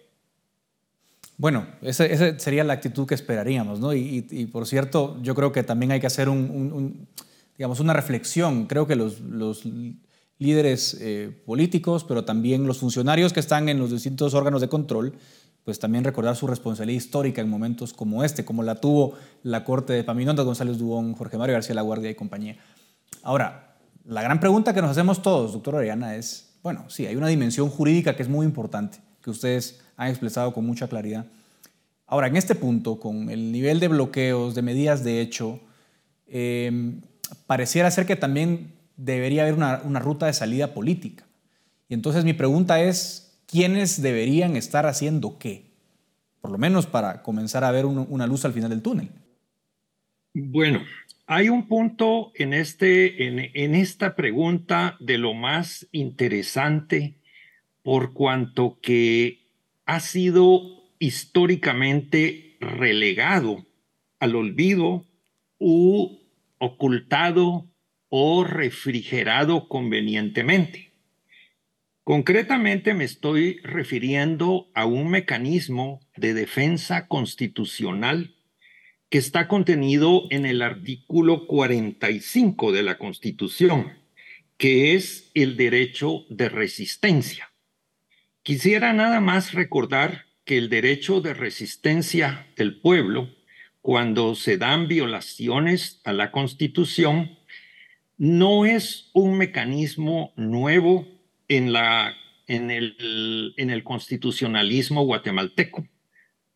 Bueno, 1.44 1.68
esa, 1.82 2.06
sería 2.40 2.64
la 2.64 2.72
actitud 2.72 3.06
que 3.06 3.16
esperaríamos, 3.16 3.82
¿no? 3.82 3.94
Y, 3.94 4.50
por 4.50 4.66
cierto, 4.66 5.18
yo 5.22 5.36
creo 5.36 5.52
que 5.52 5.62
también 5.62 5.92
hay 5.92 6.00
que 6.00 6.08
hacer 6.08 6.30
un, 6.30 7.10
digamos, 7.58 7.82
una 7.82 7.92
reflexión. 7.92 8.66
Creo 8.66 8.88
que 8.88 8.96
los, 8.96 9.20
líderes 10.38 10.98
eh, 11.02 11.38
políticos, 11.46 12.06
pero 12.06 12.24
también 12.24 12.66
los 12.66 12.78
funcionarios 12.78 13.34
que 13.34 13.42
están 13.42 13.68
en 13.68 13.78
los 13.78 13.92
distintos 13.92 14.34
órganos 14.34 14.62
de 14.62 14.70
control, 14.70 15.16
pues 15.66 15.80
también 15.80 16.06
recordar 16.06 16.38
su 16.38 16.48
responsabilidad 16.48 16.96
histórica 16.96 17.42
en 17.42 17.50
momentos 17.50 17.92
como 17.92 18.24
este, 18.24 18.46
como 18.46 18.64
la 18.64 18.76
tuvo 18.76 19.16
la 19.44 19.66
corte 19.66 19.92
de 19.92 20.06
Paminondas, 20.06 20.46
González 20.46 20.78
Dubón, 20.78 21.14
Jorge 21.14 21.38
Mario 21.38 21.56
García 21.56 21.76
La 21.76 21.82
Guardia 21.82 22.10
y 22.10 22.16
compañía. 22.16 22.56
Ahora, 23.22 23.76
la 24.06 24.22
gran 24.22 24.40
pregunta 24.40 24.74
que 24.74 24.82
nos 24.82 24.92
hacemos 24.92 25.22
todos, 25.22 25.52
doctor 25.52 25.76
Orellana, 25.76 26.16
es, 26.16 26.54
bueno, 26.64 26.86
sí, 26.88 27.06
hay 27.06 27.18
una 27.18 27.28
dimensión 27.28 27.68
jurídica 27.68 28.16
que 28.16 28.24
es 28.24 28.30
muy 28.30 28.46
importante, 28.46 29.00
que 29.22 29.30
ustedes 29.30 29.83
han 29.98 30.10
expresado 30.10 30.54
con 30.54 30.66
mucha 30.66 30.88
claridad. 30.88 31.26
Ahora, 32.06 32.28
en 32.28 32.36
este 32.36 32.56
punto, 32.56 33.00
con 33.00 33.30
el 33.30 33.52
nivel 33.52 33.80
de 33.80 33.88
bloqueos, 33.88 34.56
de 34.56 34.62
medidas 34.62 35.04
de 35.04 35.22
hecho, 35.22 35.60
em, 36.28 37.02
pareciera 37.48 37.90
ser 37.90 38.06
que 38.06 38.16
también 38.16 38.72
debería 38.98 39.44
haber 39.44 39.56
una, 39.56 40.00
ruta 40.00 40.28
de 40.28 40.34
salida 40.34 40.74
política. 40.74 41.26
Y 41.90 41.94
entonces 41.94 42.24
mi 42.26 42.34
pregunta 42.34 42.82
es, 42.82 43.40
¿quiénes 43.48 44.02
deberían 44.02 44.56
estar 44.56 44.86
haciendo 44.86 45.38
qué? 45.40 45.64
Por 46.42 46.52
lo 46.52 46.58
menos 46.58 46.86
para 46.86 47.22
comenzar 47.24 47.64
a 47.64 47.72
ver 47.72 47.86
una 47.86 48.28
luz 48.28 48.46
al 48.46 48.54
final 48.54 48.70
del 48.70 48.82
túnel. 48.82 49.10
Bueno, 50.34 50.82
hay 51.26 51.50
un 51.50 51.68
punto 51.68 52.32
en, 52.36 52.54
este, 52.54 53.28
en 53.28 53.76
esta 53.76 54.16
pregunta 54.16 54.98
de 55.00 55.18
lo 55.18 55.34
más 55.34 55.88
interesante 55.92 57.16
por 57.82 58.14
cuanto 58.14 58.78
que 58.82 59.43
ha 59.86 60.00
sido 60.00 60.62
históricamente 61.00 62.58
relegado 62.60 63.66
al 64.20 64.36
olvido 64.36 65.06
u 65.60 66.20
ocultado 66.58 67.68
o 68.10 68.44
refrigerado 68.44 69.68
convenientemente. 69.68 70.92
Concretamente 72.04 72.94
me 72.94 73.06
estoy 73.06 73.60
refiriendo 73.64 74.70
a 74.74 74.86
un 74.86 75.10
mecanismo 75.10 76.02
de 76.18 76.34
defensa 76.34 77.08
constitucional 77.08 78.36
que 79.10 79.18
está 79.20 79.48
contenido 79.48 80.24
en 80.30 80.46
el 80.46 80.62
artículo 80.62 81.48
45 81.48 82.72
de 82.72 82.84
la 82.84 82.98
Constitución, 82.98 83.94
que 84.58 84.96
es 84.96 85.32
el 85.34 85.56
derecho 85.56 86.26
de 86.30 86.50
resistencia. 86.50 87.53
Quisiera 88.44 88.92
nada 88.92 89.22
más 89.22 89.54
recordar 89.54 90.26
que 90.44 90.58
el 90.58 90.68
derecho 90.68 91.22
de 91.22 91.34
resistencia 91.34 92.46
del 92.58 92.82
pueblo, 92.82 93.30
cuando 93.82 94.36
se 94.36 94.58
dan 94.58 94.90
violaciones 94.90 96.02
a 96.04 96.12
la 96.12 96.32
Constitución, 96.32 97.40
no 98.18 98.66
es 98.66 99.10
un 99.14 99.38
mecanismo 99.38 100.34
nuevo 100.36 101.08
en, 101.48 101.74
el, 102.50 103.54
el 103.56 103.84
constitucionalismo 103.86 105.06
guatemalteco. 105.06 105.88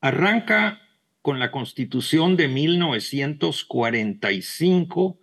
Arranca 0.02 0.82
con 1.22 1.40
la 1.40 1.52
Constitución 1.52 2.36
de 2.36 2.50
1945 2.50 5.22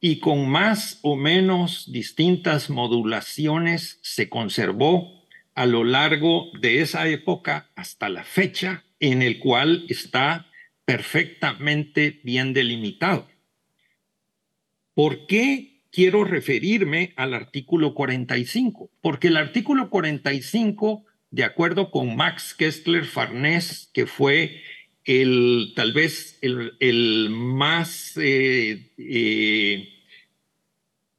y 0.00 0.18
con 0.20 0.48
más 0.48 0.98
o 1.02 1.14
menos 1.14 1.92
distintas 1.92 2.70
modulaciones 2.70 3.98
se 4.00 4.30
conservó 4.30 5.15
a 5.56 5.64
lo 5.64 5.84
largo 5.84 6.50
de 6.60 6.82
esa 6.82 7.08
época 7.08 7.70
hasta 7.74 8.10
la 8.10 8.24
fecha 8.24 8.84
en 9.00 9.22
el 9.22 9.38
cual 9.38 9.86
está 9.88 10.46
perfectamente 10.84 12.20
bien 12.22 12.52
delimitado. 12.52 13.26
¿Por 14.94 15.26
qué 15.26 15.80
quiero 15.90 16.24
referirme 16.24 17.14
al 17.16 17.32
artículo 17.32 17.94
45? 17.94 18.90
Porque 19.00 19.28
el 19.28 19.38
artículo 19.38 19.88
45, 19.88 21.06
de 21.30 21.44
acuerdo 21.44 21.90
con 21.90 22.16
Max 22.16 22.52
Kessler 22.52 23.06
Farnés, 23.06 23.90
que 23.94 24.06
fue 24.06 24.62
el 25.04 25.72
tal 25.74 25.94
vez 25.94 26.38
el, 26.42 27.30
más 27.30 28.12
eh, 28.18 28.92
eh, 28.98 29.88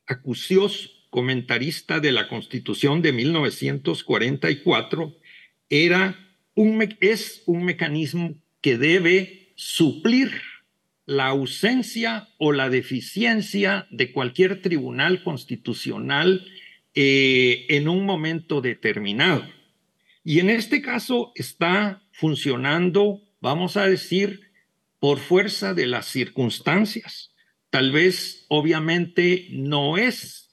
acucioso 0.06 0.97
comentarista 1.18 1.99
de 1.99 2.11
la 2.11 2.28
Constitución 2.28 3.01
de 3.01 3.11
1944, 3.11 5.18
era 5.68 6.15
un, 6.53 6.95
es 7.01 7.41
un 7.47 7.65
mecanismo 7.65 8.36
que 8.61 8.78
debe 8.78 9.51
suplir 9.55 10.30
la 11.07 11.26
ausencia 11.26 12.30
o 12.38 12.51
la 12.51 12.70
deficiencia 12.70 13.88
de 13.89 14.11
cualquier 14.11 14.61
tribunal 14.61 15.24
constitucional 15.24 16.45
eh, 16.93 17.65
en 17.70 17.89
un 17.89 18.05
momento 18.05 18.61
determinado. 18.61 19.43
Y 20.24 20.39
en 20.39 20.51
este 20.51 20.84
caso 20.84 21.32
está 21.34 22.03
funcionando, 22.11 23.24
vamos 23.41 23.76
a 23.76 23.88
decir, 23.88 24.51
por 24.99 25.18
fuerza 25.18 25.74
de 25.74 25.88
las 25.88 26.05
circunstancias. 26.05 27.34
Tal 27.72 27.91
vez, 27.91 28.45
obviamente, 28.49 29.47
no 29.49 29.97
es 29.97 30.47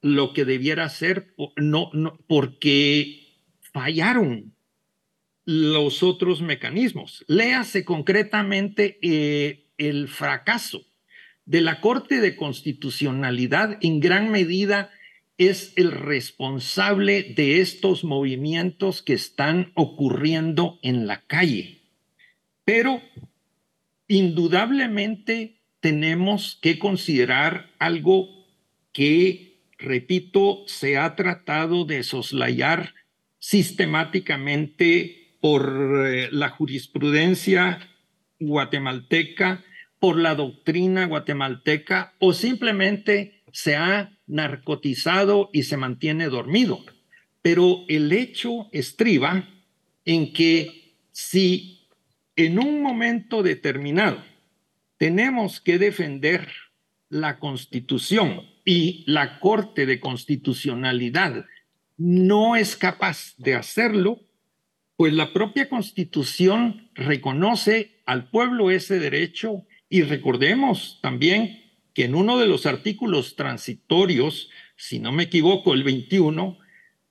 lo 0.00 0.32
que 0.32 0.44
debiera 0.44 0.88
ser, 0.88 1.34
no, 1.56 1.90
no, 1.92 2.18
porque 2.26 3.28
fallaron 3.72 4.54
los 5.44 6.02
otros 6.02 6.42
mecanismos. 6.42 7.24
Léase 7.26 7.84
concretamente 7.84 8.98
eh, 9.02 9.66
el 9.78 10.08
fracaso 10.08 10.84
de 11.46 11.62
la 11.62 11.80
Corte 11.80 12.20
de 12.20 12.36
Constitucionalidad 12.36 13.78
en 13.80 14.00
gran 14.00 14.30
medida 14.30 14.90
es 15.38 15.72
el 15.76 15.92
responsable 15.92 17.22
de 17.22 17.60
estos 17.60 18.04
movimientos 18.04 19.02
que 19.02 19.14
están 19.14 19.72
ocurriendo 19.74 20.78
en 20.82 21.06
la 21.06 21.22
calle. 21.22 21.80
Pero 22.64 23.00
indudablemente 24.08 25.62
tenemos 25.80 26.58
que 26.60 26.78
considerar 26.78 27.70
algo 27.78 28.28
que, 28.92 29.47
repito, 29.78 30.64
se 30.66 30.98
ha 30.98 31.14
tratado 31.16 31.84
de 31.84 32.02
soslayar 32.02 32.94
sistemáticamente 33.38 35.36
por 35.40 36.06
eh, 36.06 36.28
la 36.32 36.50
jurisprudencia 36.50 37.88
guatemalteca, 38.40 39.64
por 39.98 40.16
la 40.16 40.34
doctrina 40.34 41.06
guatemalteca 41.06 42.14
o 42.18 42.32
simplemente 42.32 43.42
se 43.52 43.76
ha 43.76 44.16
narcotizado 44.26 45.50
y 45.52 45.64
se 45.64 45.76
mantiene 45.76 46.28
dormido. 46.28 46.84
Pero 47.42 47.84
el 47.88 48.12
hecho 48.12 48.68
estriba 48.72 49.48
en 50.04 50.32
que 50.32 50.94
si 51.12 51.88
en 52.36 52.58
un 52.58 52.82
momento 52.82 53.42
determinado 53.42 54.22
tenemos 54.96 55.60
que 55.60 55.78
defender 55.78 56.48
la 57.08 57.38
constitución 57.38 58.42
y 58.68 59.02
la 59.06 59.40
Corte 59.40 59.86
de 59.86 59.98
Constitucionalidad 59.98 61.46
no 61.96 62.54
es 62.54 62.76
capaz 62.76 63.32
de 63.38 63.54
hacerlo, 63.54 64.20
pues 64.98 65.14
la 65.14 65.32
propia 65.32 65.70
constitución 65.70 66.90
reconoce 66.92 68.02
al 68.04 68.28
pueblo 68.28 68.70
ese 68.70 68.98
derecho 68.98 69.64
y 69.88 70.02
recordemos 70.02 70.98
también 71.00 71.62
que 71.94 72.04
en 72.04 72.14
uno 72.14 72.36
de 72.36 72.46
los 72.46 72.66
artículos 72.66 73.36
transitorios, 73.36 74.50
si 74.76 74.98
no 74.98 75.12
me 75.12 75.22
equivoco, 75.22 75.72
el 75.72 75.82
21, 75.82 76.58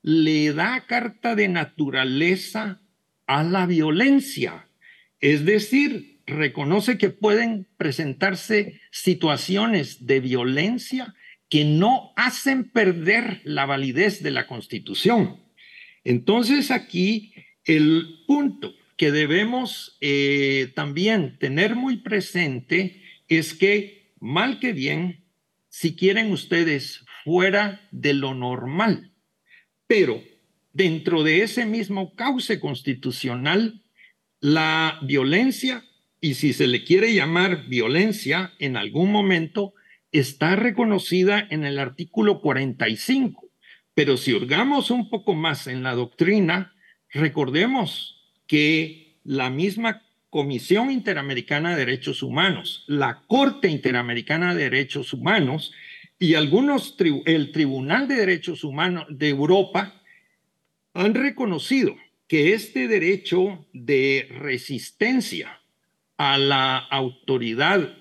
le 0.03 0.53
da 0.53 0.85
carta 0.85 1.33
de 1.33 1.47
naturaleza 1.47 2.81
a 3.25 3.41
la 3.41 3.65
violencia. 3.65 4.67
Es 5.21 5.43
decir, 5.43 6.19
reconoce 6.27 6.99
que 6.99 7.09
pueden 7.09 7.67
presentarse 7.77 8.79
situaciones 8.91 10.05
de 10.05 10.19
violencia 10.19 11.15
que 11.49 11.65
no 11.65 12.11
hacen 12.15 12.69
perder 12.69 13.41
la 13.43 13.65
validez 13.65 14.21
de 14.21 14.31
la 14.31 14.47
Constitución. 14.47 15.37
Entonces 16.03 16.71
aquí 16.71 17.33
el 17.65 18.23
punto 18.27 18.73
que 18.97 19.11
debemos 19.11 19.97
eh, 20.01 20.71
también 20.75 21.37
tener 21.39 21.75
muy 21.75 21.97
presente 21.97 23.01
es 23.27 23.53
que, 23.53 24.11
mal 24.19 24.59
que 24.59 24.73
bien, 24.73 25.23
si 25.69 25.95
quieren 25.95 26.31
ustedes, 26.31 27.05
fuera 27.23 27.87
de 27.91 28.13
lo 28.13 28.33
normal, 28.33 29.11
pero 29.85 30.23
dentro 30.73 31.23
de 31.23 31.43
ese 31.43 31.65
mismo 31.65 32.15
cauce 32.15 32.59
constitucional, 32.59 33.83
la 34.39 34.99
violencia, 35.03 35.83
y 36.21 36.35
si 36.35 36.53
se 36.53 36.67
le 36.67 36.83
quiere 36.83 37.13
llamar 37.13 37.67
violencia 37.67 38.53
en 38.59 38.77
algún 38.77 39.11
momento, 39.11 39.73
está 40.19 40.55
reconocida 40.55 41.47
en 41.49 41.63
el 41.63 41.79
artículo 41.79 42.41
45. 42.41 43.49
Pero 43.93 44.17
si 44.17 44.33
hurgamos 44.33 44.91
un 44.91 45.09
poco 45.09 45.33
más 45.33 45.67
en 45.67 45.83
la 45.83 45.95
doctrina, 45.95 46.75
recordemos 47.11 48.31
que 48.47 49.19
la 49.23 49.49
misma 49.49 50.03
Comisión 50.29 50.91
Interamericana 50.91 51.71
de 51.71 51.85
Derechos 51.85 52.21
Humanos, 52.21 52.83
la 52.87 53.23
Corte 53.27 53.69
Interamericana 53.69 54.53
de 54.53 54.63
Derechos 54.63 55.13
Humanos 55.13 55.71
y 56.19 56.35
algunos, 56.35 56.95
el 57.25 57.51
Tribunal 57.51 58.07
de 58.07 58.15
Derechos 58.15 58.63
Humanos 58.63 59.05
de 59.09 59.29
Europa 59.29 60.01
han 60.93 61.13
reconocido 61.13 61.95
que 62.27 62.53
este 62.53 62.87
derecho 62.87 63.65
de 63.71 64.27
resistencia 64.29 65.61
a 66.17 66.37
la 66.37 66.77
autoridad 66.77 67.95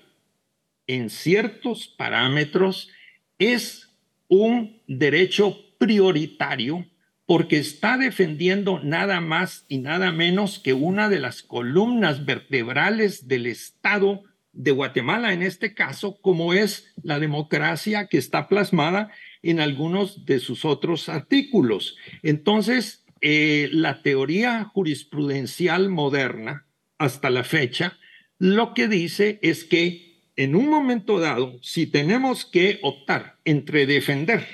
en 0.87 1.09
ciertos 1.09 1.87
parámetros 1.87 2.89
es 3.37 3.89
un 4.27 4.81
derecho 4.87 5.57
prioritario 5.77 6.85
porque 7.25 7.57
está 7.57 7.97
defendiendo 7.97 8.79
nada 8.81 9.19
más 9.19 9.65
y 9.67 9.79
nada 9.79 10.11
menos 10.11 10.59
que 10.59 10.73
una 10.73 11.09
de 11.09 11.19
las 11.19 11.43
columnas 11.43 12.25
vertebrales 12.25 13.27
del 13.27 13.45
Estado 13.47 14.23
de 14.53 14.71
Guatemala 14.71 15.33
en 15.33 15.43
este 15.43 15.73
caso, 15.73 16.19
como 16.21 16.53
es 16.53 16.93
la 17.03 17.19
democracia 17.19 18.07
que 18.07 18.17
está 18.17 18.47
plasmada 18.47 19.11
en 19.43 19.59
algunos 19.59 20.25
de 20.25 20.39
sus 20.39 20.65
otros 20.65 21.09
artículos. 21.09 21.97
Entonces, 22.23 23.05
eh, 23.21 23.69
la 23.71 24.01
teoría 24.01 24.63
jurisprudencial 24.63 25.89
moderna, 25.89 26.65
hasta 26.97 27.29
la 27.29 27.43
fecha, 27.43 27.97
lo 28.39 28.73
que 28.73 28.87
dice 28.87 29.39
es 29.41 29.63
que 29.63 30.06
en 30.37 30.55
un 30.55 30.69
momento 30.69 31.19
dado, 31.19 31.57
si 31.61 31.87
tenemos 31.87 32.45
que 32.45 32.79
optar 32.83 33.37
entre 33.43 33.85
defender 33.85 34.45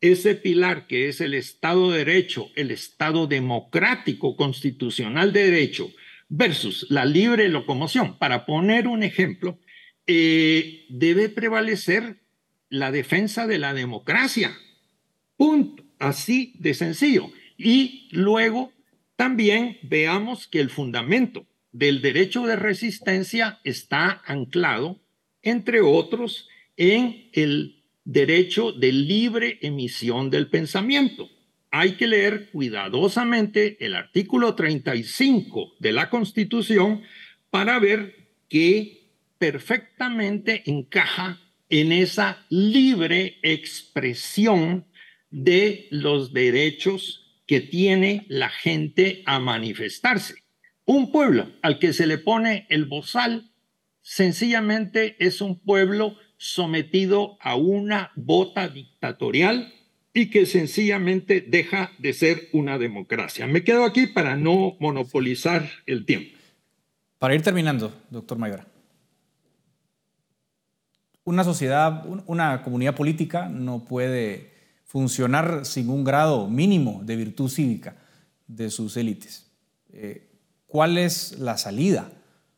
ese 0.00 0.34
pilar 0.34 0.86
que 0.86 1.08
es 1.08 1.22
el 1.22 1.32
Estado 1.32 1.90
de 1.90 2.04
Derecho, 2.04 2.50
el 2.56 2.70
Estado 2.70 3.26
democrático 3.26 4.36
constitucional 4.36 5.32
de 5.32 5.50
derecho, 5.50 5.90
versus 6.28 6.86
la 6.90 7.06
libre 7.06 7.48
locomoción, 7.48 8.18
para 8.18 8.44
poner 8.44 8.86
un 8.86 9.02
ejemplo, 9.02 9.58
eh, 10.06 10.84
debe 10.90 11.30
prevalecer 11.30 12.20
la 12.68 12.92
defensa 12.92 13.46
de 13.46 13.58
la 13.58 13.72
democracia. 13.72 14.54
Punto. 15.36 15.84
Así 15.98 16.54
de 16.58 16.74
sencillo. 16.74 17.30
Y 17.56 18.08
luego 18.10 18.72
también 19.16 19.78
veamos 19.82 20.46
que 20.48 20.60
el 20.60 20.68
fundamento 20.68 21.46
del 21.72 22.02
derecho 22.02 22.44
de 22.44 22.56
resistencia 22.56 23.60
está 23.64 24.22
anclado 24.26 25.00
entre 25.44 25.80
otros, 25.80 26.48
en 26.76 27.30
el 27.32 27.84
derecho 28.04 28.72
de 28.72 28.92
libre 28.92 29.58
emisión 29.62 30.30
del 30.30 30.48
pensamiento. 30.48 31.28
Hay 31.70 31.92
que 31.92 32.06
leer 32.06 32.50
cuidadosamente 32.50 33.84
el 33.84 33.94
artículo 33.94 34.54
35 34.54 35.74
de 35.80 35.92
la 35.92 36.10
Constitución 36.10 37.02
para 37.50 37.78
ver 37.78 38.28
que 38.48 39.10
perfectamente 39.38 40.62
encaja 40.66 41.40
en 41.68 41.92
esa 41.92 42.44
libre 42.50 43.38
expresión 43.42 44.86
de 45.30 45.88
los 45.90 46.32
derechos 46.32 47.40
que 47.46 47.60
tiene 47.60 48.24
la 48.28 48.48
gente 48.48 49.22
a 49.26 49.40
manifestarse. 49.40 50.36
Un 50.84 51.10
pueblo 51.10 51.50
al 51.62 51.78
que 51.78 51.92
se 51.92 52.06
le 52.06 52.18
pone 52.18 52.66
el 52.70 52.84
bozal 52.84 53.50
sencillamente 54.04 55.16
es 55.18 55.40
un 55.40 55.58
pueblo 55.58 56.16
sometido 56.36 57.38
a 57.40 57.56
una 57.56 58.12
bota 58.14 58.68
dictatorial 58.68 59.72
y 60.12 60.30
que 60.30 60.46
sencillamente 60.46 61.40
deja 61.40 61.90
de 61.98 62.12
ser 62.12 62.48
una 62.52 62.78
democracia. 62.78 63.46
Me 63.46 63.64
quedo 63.64 63.84
aquí 63.84 64.06
para 64.06 64.36
no 64.36 64.76
monopolizar 64.78 65.68
el 65.86 66.04
tiempo. 66.04 66.38
Para 67.18 67.34
ir 67.34 67.42
terminando, 67.42 67.92
doctor 68.10 68.38
Mayora. 68.38 68.66
Una 71.24 71.42
sociedad, 71.42 72.04
una 72.26 72.62
comunidad 72.62 72.94
política 72.94 73.48
no 73.48 73.86
puede 73.86 74.52
funcionar 74.84 75.64
sin 75.64 75.88
un 75.88 76.04
grado 76.04 76.46
mínimo 76.48 77.00
de 77.04 77.16
virtud 77.16 77.48
cívica 77.48 77.96
de 78.46 78.68
sus 78.68 78.98
élites. 78.98 79.50
Eh, 79.94 80.30
¿Cuál 80.66 80.98
es 80.98 81.38
la 81.38 81.56
salida? 81.56 82.12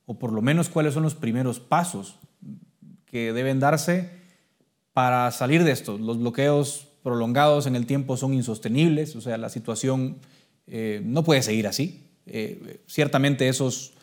O 0.07 0.19
por 0.19 0.33
lo 0.33 0.41
menos 0.41 0.69
cuáles 0.69 0.95
son 0.95 1.03
los 1.03 1.15
primeros 1.15 1.61
pasos 1.61 2.19
que 3.05 3.33
deben 3.33 3.61
darse 3.61 4.11
para 4.93 5.31
salir 5.31 5.65
de 5.65 5.73
esto. 5.73 5.99
Los 5.99 6.19
bloqueos 6.19 6.89
prolongados 7.03 7.67
en 7.67 7.77
el 7.77 7.87
tiempo 7.87 8.17
son 8.17 8.33
insostenibles, 8.35 9.15
o 9.15 9.21
sea, 9.21 9.37
la 9.37 9.49
situación 9.49 10.19
eh, 10.67 11.03
no 11.05 11.23
puede 11.23 11.43
seguir 11.43 11.67
así. 11.67 12.05
Eh, 12.27 12.83
ciertamente 12.87 13.49
esos, 13.49 13.95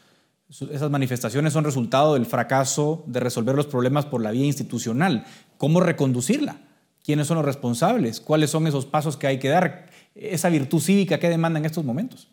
esas 0.49 0.89
manifestaciones 0.89 1.53
son 1.53 1.63
resultado 1.63 2.13
del 2.13 2.25
fracaso 2.25 3.03
de 3.07 3.19
resolver 3.19 3.55
los 3.55 3.67
problemas 3.67 4.05
por 4.05 4.21
la 4.21 4.31
vía 4.31 4.45
institucional. 4.45 5.25
¿Cómo 5.57 5.79
reconducirla? 5.79 6.61
¿Quiénes 7.03 7.27
son 7.27 7.37
los 7.37 7.45
responsables? 7.45 8.21
¿Cuáles 8.21 8.49
son 8.49 8.67
esos 8.67 8.85
pasos 8.85 9.17
que 9.17 9.27
hay 9.27 9.39
que 9.39 9.49
dar? 9.49 9.89
Esa 10.15 10.49
virtud 10.49 10.79
cívica 10.79 11.19
que 11.19 11.29
demanda 11.29 11.59
en 11.59 11.65
estos 11.65 11.83
momentos. 11.83 12.29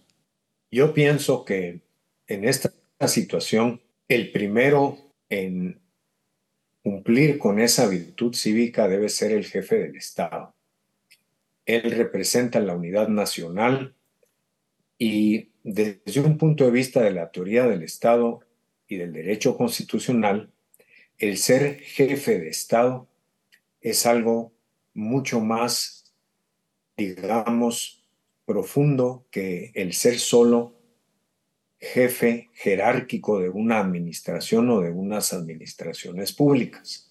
Yo 0.71 0.95
pienso 0.95 1.45
que 1.45 1.83
en 2.29 2.45
esta 2.45 2.71
situación, 3.09 3.81
el 4.09 4.31
primero 4.31 4.99
en 5.29 5.81
cumplir 6.83 7.39
con 7.39 7.61
esa 7.61 7.87
virtud 7.89 8.35
cívica 8.35 8.89
debe 8.89 9.09
ser 9.09 9.33
el 9.33 9.45
jefe 9.45 9.79
del 9.79 9.97
Estado. 9.97 10.55
Él 11.67 11.91
representa 11.93 12.61
la 12.61 12.75
unidad 12.75 13.09
nacional 13.09 13.95
y 14.99 15.51
desde 15.63 16.21
un 16.21 16.39
punto 16.39 16.65
de 16.65 16.71
vista 16.71 17.03
de 17.03 17.13
la 17.13 17.31
teoría 17.31 17.67
del 17.67 17.83
Estado 17.83 18.41
y 18.89 18.97
del 18.97 19.13
derecho 19.13 19.57
constitucional, 19.57 20.51
el 21.19 21.37
ser 21.37 21.81
jefe 21.81 22.39
de 22.39 22.49
Estado 22.49 23.09
es 23.81 24.07
algo 24.07 24.53
mucho 24.95 25.41
más, 25.41 26.13
digamos, 26.97 28.05
profundo 28.45 29.27
que 29.31 29.71
el 29.75 29.93
ser 29.93 30.19
solo 30.19 30.80
jefe 31.81 32.51
jerárquico 32.53 33.41
de 33.41 33.49
una 33.49 33.81
administración 33.81 34.69
o 34.71 34.81
de 34.81 34.91
unas 34.91 35.33
administraciones 35.33 36.33
públicas. 36.33 37.11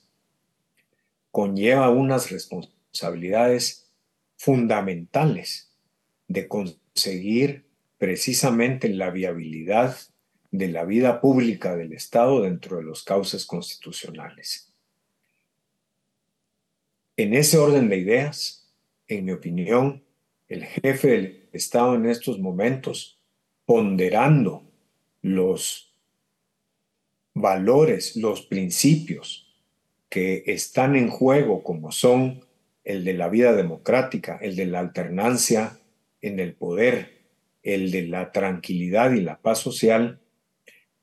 Conlleva 1.31 1.89
unas 1.89 2.31
responsabilidades 2.31 3.91
fundamentales 4.37 5.75
de 6.27 6.47
conseguir 6.47 7.65
precisamente 7.97 8.89
la 8.89 9.09
viabilidad 9.09 9.97
de 10.51 10.67
la 10.69 10.85
vida 10.85 11.19
pública 11.19 11.75
del 11.75 11.93
Estado 11.93 12.41
dentro 12.41 12.77
de 12.77 12.83
los 12.83 13.03
cauces 13.03 13.45
constitucionales. 13.45 14.71
En 17.17 17.33
ese 17.33 17.57
orden 17.57 17.89
de 17.89 17.97
ideas, 17.97 18.71
en 19.07 19.25
mi 19.25 19.31
opinión, 19.31 20.05
el 20.47 20.63
jefe 20.63 21.07
del 21.09 21.49
Estado 21.51 21.95
en 21.95 22.05
estos 22.05 22.39
momentos, 22.39 23.18
ponderando 23.69 24.63
los 25.21 25.93
valores, 27.35 28.15
los 28.15 28.41
principios 28.41 29.55
que 30.09 30.41
están 30.47 30.95
en 30.95 31.07
juego, 31.11 31.61
como 31.61 31.91
son 31.91 32.43
el 32.83 33.05
de 33.05 33.13
la 33.13 33.29
vida 33.29 33.53
democrática, 33.53 34.39
el 34.41 34.55
de 34.55 34.65
la 34.65 34.79
alternancia 34.79 35.77
en 36.19 36.39
el 36.39 36.55
poder, 36.55 37.19
el 37.61 37.91
de 37.91 38.07
la 38.07 38.31
tranquilidad 38.31 39.11
y 39.11 39.21
la 39.21 39.37
paz 39.37 39.59
social, 39.59 40.19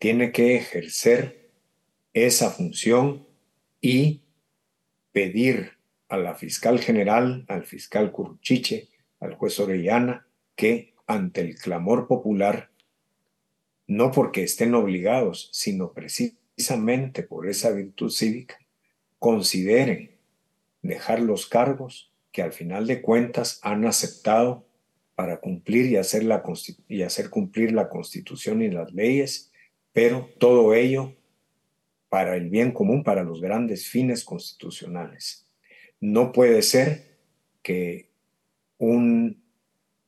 tiene 0.00 0.32
que 0.32 0.56
ejercer 0.56 1.52
esa 2.14 2.50
función 2.50 3.28
y 3.80 4.22
pedir 5.12 5.74
a 6.08 6.16
la 6.16 6.34
fiscal 6.34 6.80
general, 6.80 7.44
al 7.46 7.62
fiscal 7.62 8.10
Curuchiche, 8.10 8.88
al 9.20 9.34
juez 9.34 9.60
Orellana, 9.60 10.26
que 10.56 10.95
ante 11.06 11.40
el 11.40 11.56
clamor 11.56 12.06
popular, 12.06 12.70
no 13.86 14.10
porque 14.10 14.42
estén 14.42 14.74
obligados, 14.74 15.48
sino 15.52 15.92
precisamente 15.92 17.22
por 17.22 17.48
esa 17.48 17.70
virtud 17.70 18.10
cívica, 18.10 18.58
consideren 19.18 20.10
dejar 20.82 21.20
los 21.20 21.46
cargos 21.46 22.12
que 22.32 22.42
al 22.42 22.52
final 22.52 22.86
de 22.86 23.00
cuentas 23.00 23.60
han 23.62 23.86
aceptado 23.86 24.66
para 25.14 25.40
cumplir 25.40 25.86
y 25.86 25.96
hacer, 25.96 26.24
la, 26.24 26.42
y 26.88 27.02
hacer 27.02 27.30
cumplir 27.30 27.72
la 27.72 27.88
constitución 27.88 28.62
y 28.62 28.70
las 28.70 28.92
leyes 28.92 29.52
pero 29.96 30.28
todo 30.38 30.74
ello 30.74 31.14
para 32.10 32.36
el 32.36 32.50
bien 32.50 32.72
común, 32.72 33.02
para 33.02 33.24
los 33.24 33.40
grandes 33.40 33.88
fines 33.88 34.24
constitucionales. 34.26 35.46
No 36.00 36.32
puede 36.32 36.60
ser 36.60 37.16
que 37.62 38.10
un, 38.76 39.42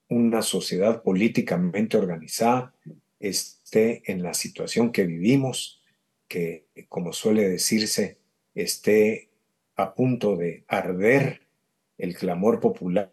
una 0.09 0.43
sociedad 0.43 1.03
políticamente 1.03 1.97
organizada 1.97 2.75
esté 3.21 4.03
en 4.11 4.23
la 4.23 4.35
situación 4.35 4.93
que 4.93 5.05
vivimos, 5.05 5.83
que, 6.29 6.67
como 6.89 7.13
suele 7.13 7.49
decirse, 7.49 8.19
esté 8.55 9.29
a 9.77 9.95
punto 9.95 10.37
de 10.37 10.65
arder 10.69 11.43
el 11.99 12.17
clamor 12.17 12.61
popular 12.61 13.13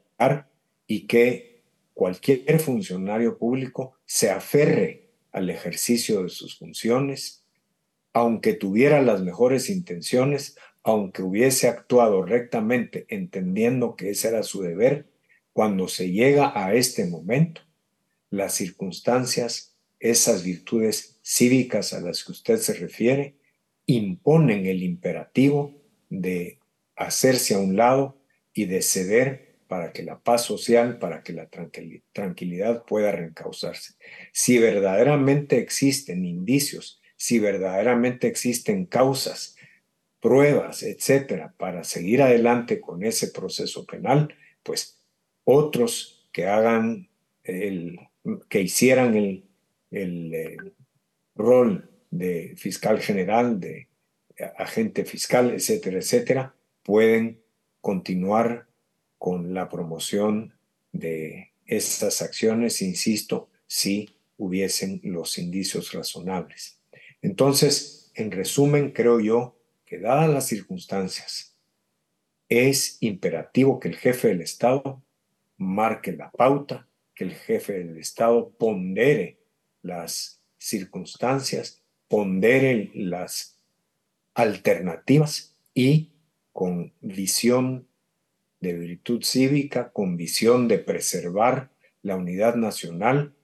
y 0.87 1.07
que 1.07 1.63
cualquier 1.93 2.59
funcionario 2.59 3.37
público 3.37 3.95
se 4.05 4.29
aferre 4.29 5.09
al 5.31 5.49
ejercicio 5.49 6.23
de 6.23 6.29
sus 6.29 6.57
funciones, 6.57 7.43
aunque 8.13 8.53
tuviera 8.53 9.01
las 9.01 9.21
mejores 9.21 9.69
intenciones, 9.69 10.57
aunque 10.83 11.23
hubiese 11.23 11.67
actuado 11.67 12.23
rectamente 12.23 13.05
entendiendo 13.09 13.95
que 13.95 14.11
ese 14.11 14.29
era 14.29 14.43
su 14.43 14.61
deber, 14.61 15.07
cuando 15.55 15.87
se 15.87 16.11
llega 16.11 16.51
a 16.53 16.73
este 16.73 17.05
momento, 17.05 17.61
las 18.29 18.55
circunstancias, 18.55 19.77
esas 20.01 20.43
virtudes 20.43 21.17
cívicas 21.23 21.93
a 21.93 22.01
las 22.01 22.25
que 22.25 22.33
usted 22.33 22.57
se 22.57 22.73
refiere, 22.73 23.37
imponen 23.85 24.65
el 24.65 24.83
imperativo 24.83 25.73
de 26.09 26.59
hacerse 26.97 27.55
a 27.55 27.59
un 27.59 27.77
lado 27.77 28.21
y 28.53 28.65
de 28.65 28.81
ceder 28.81 29.55
para 29.69 29.93
que 29.93 30.03
la 30.03 30.19
paz 30.19 30.43
social, 30.43 30.99
para 30.99 31.23
que 31.23 31.31
la 31.31 31.47
tranquilidad 32.11 32.83
pueda 32.83 33.13
reencauzarse. 33.13 33.93
Si 34.33 34.57
verdaderamente 34.57 35.59
existen 35.59 36.25
indicios, 36.25 37.01
si 37.15 37.39
verdaderamente 37.39 38.27
existen 38.27 38.85
causas, 38.85 39.55
pruebas, 40.19 40.83
etcétera, 40.83 41.53
para 41.57 41.85
seguir 41.85 42.21
adelante 42.23 42.81
con 42.81 43.05
ese 43.05 43.29
proceso 43.29 43.85
penal, 43.85 44.35
pues 44.61 44.99
otros 45.45 46.27
que 46.33 46.47
hagan 46.47 47.09
el, 47.43 47.99
que 48.49 48.61
hicieran 48.61 49.15
el, 49.15 49.45
el, 49.91 50.33
el 50.33 50.33
eh, 50.33 50.57
rol 51.35 51.89
de 52.11 52.53
fiscal 52.57 52.99
general, 52.99 53.59
de 53.59 53.87
agente 54.57 55.05
fiscal, 55.05 55.51
etcétera, 55.51 55.97
etcétera, 55.97 56.55
pueden 56.83 57.41
continuar 57.79 58.67
con 59.17 59.53
la 59.53 59.69
promoción 59.69 60.53
de 60.91 61.51
estas 61.65 62.21
acciones, 62.21 62.81
insisto, 62.81 63.49
si 63.67 64.17
hubiesen 64.37 64.99
los 65.03 65.37
indicios 65.37 65.93
razonables. 65.93 66.79
Entonces, 67.21 68.11
en 68.15 68.31
resumen, 68.31 68.91
creo 68.91 69.19
yo 69.19 69.57
que 69.85 69.99
dadas 69.99 70.29
las 70.29 70.47
circunstancias, 70.47 71.57
es 72.49 72.97
imperativo 73.01 73.79
que 73.79 73.87
el 73.87 73.95
jefe 73.95 74.27
del 74.27 74.41
Estado 74.41 75.01
marque 75.57 76.11
la 76.11 76.31
pauta, 76.31 76.87
que 77.13 77.23
el 77.23 77.33
jefe 77.33 77.73
del 77.73 77.97
Estado 77.97 78.49
pondere 78.57 79.39
las 79.81 80.41
circunstancias, 80.57 81.83
pondere 82.07 82.91
las 82.93 83.59
alternativas 84.33 85.55
y 85.73 86.11
con 86.51 86.93
visión 87.01 87.87
de 88.59 88.73
virtud 88.73 89.23
cívica 89.23 89.91
con 89.91 90.17
visión 90.17 90.67
de 90.67 90.79
preservar 90.79 91.69
la 92.01 92.15
unidad 92.15 92.55
nacional, 92.55 93.35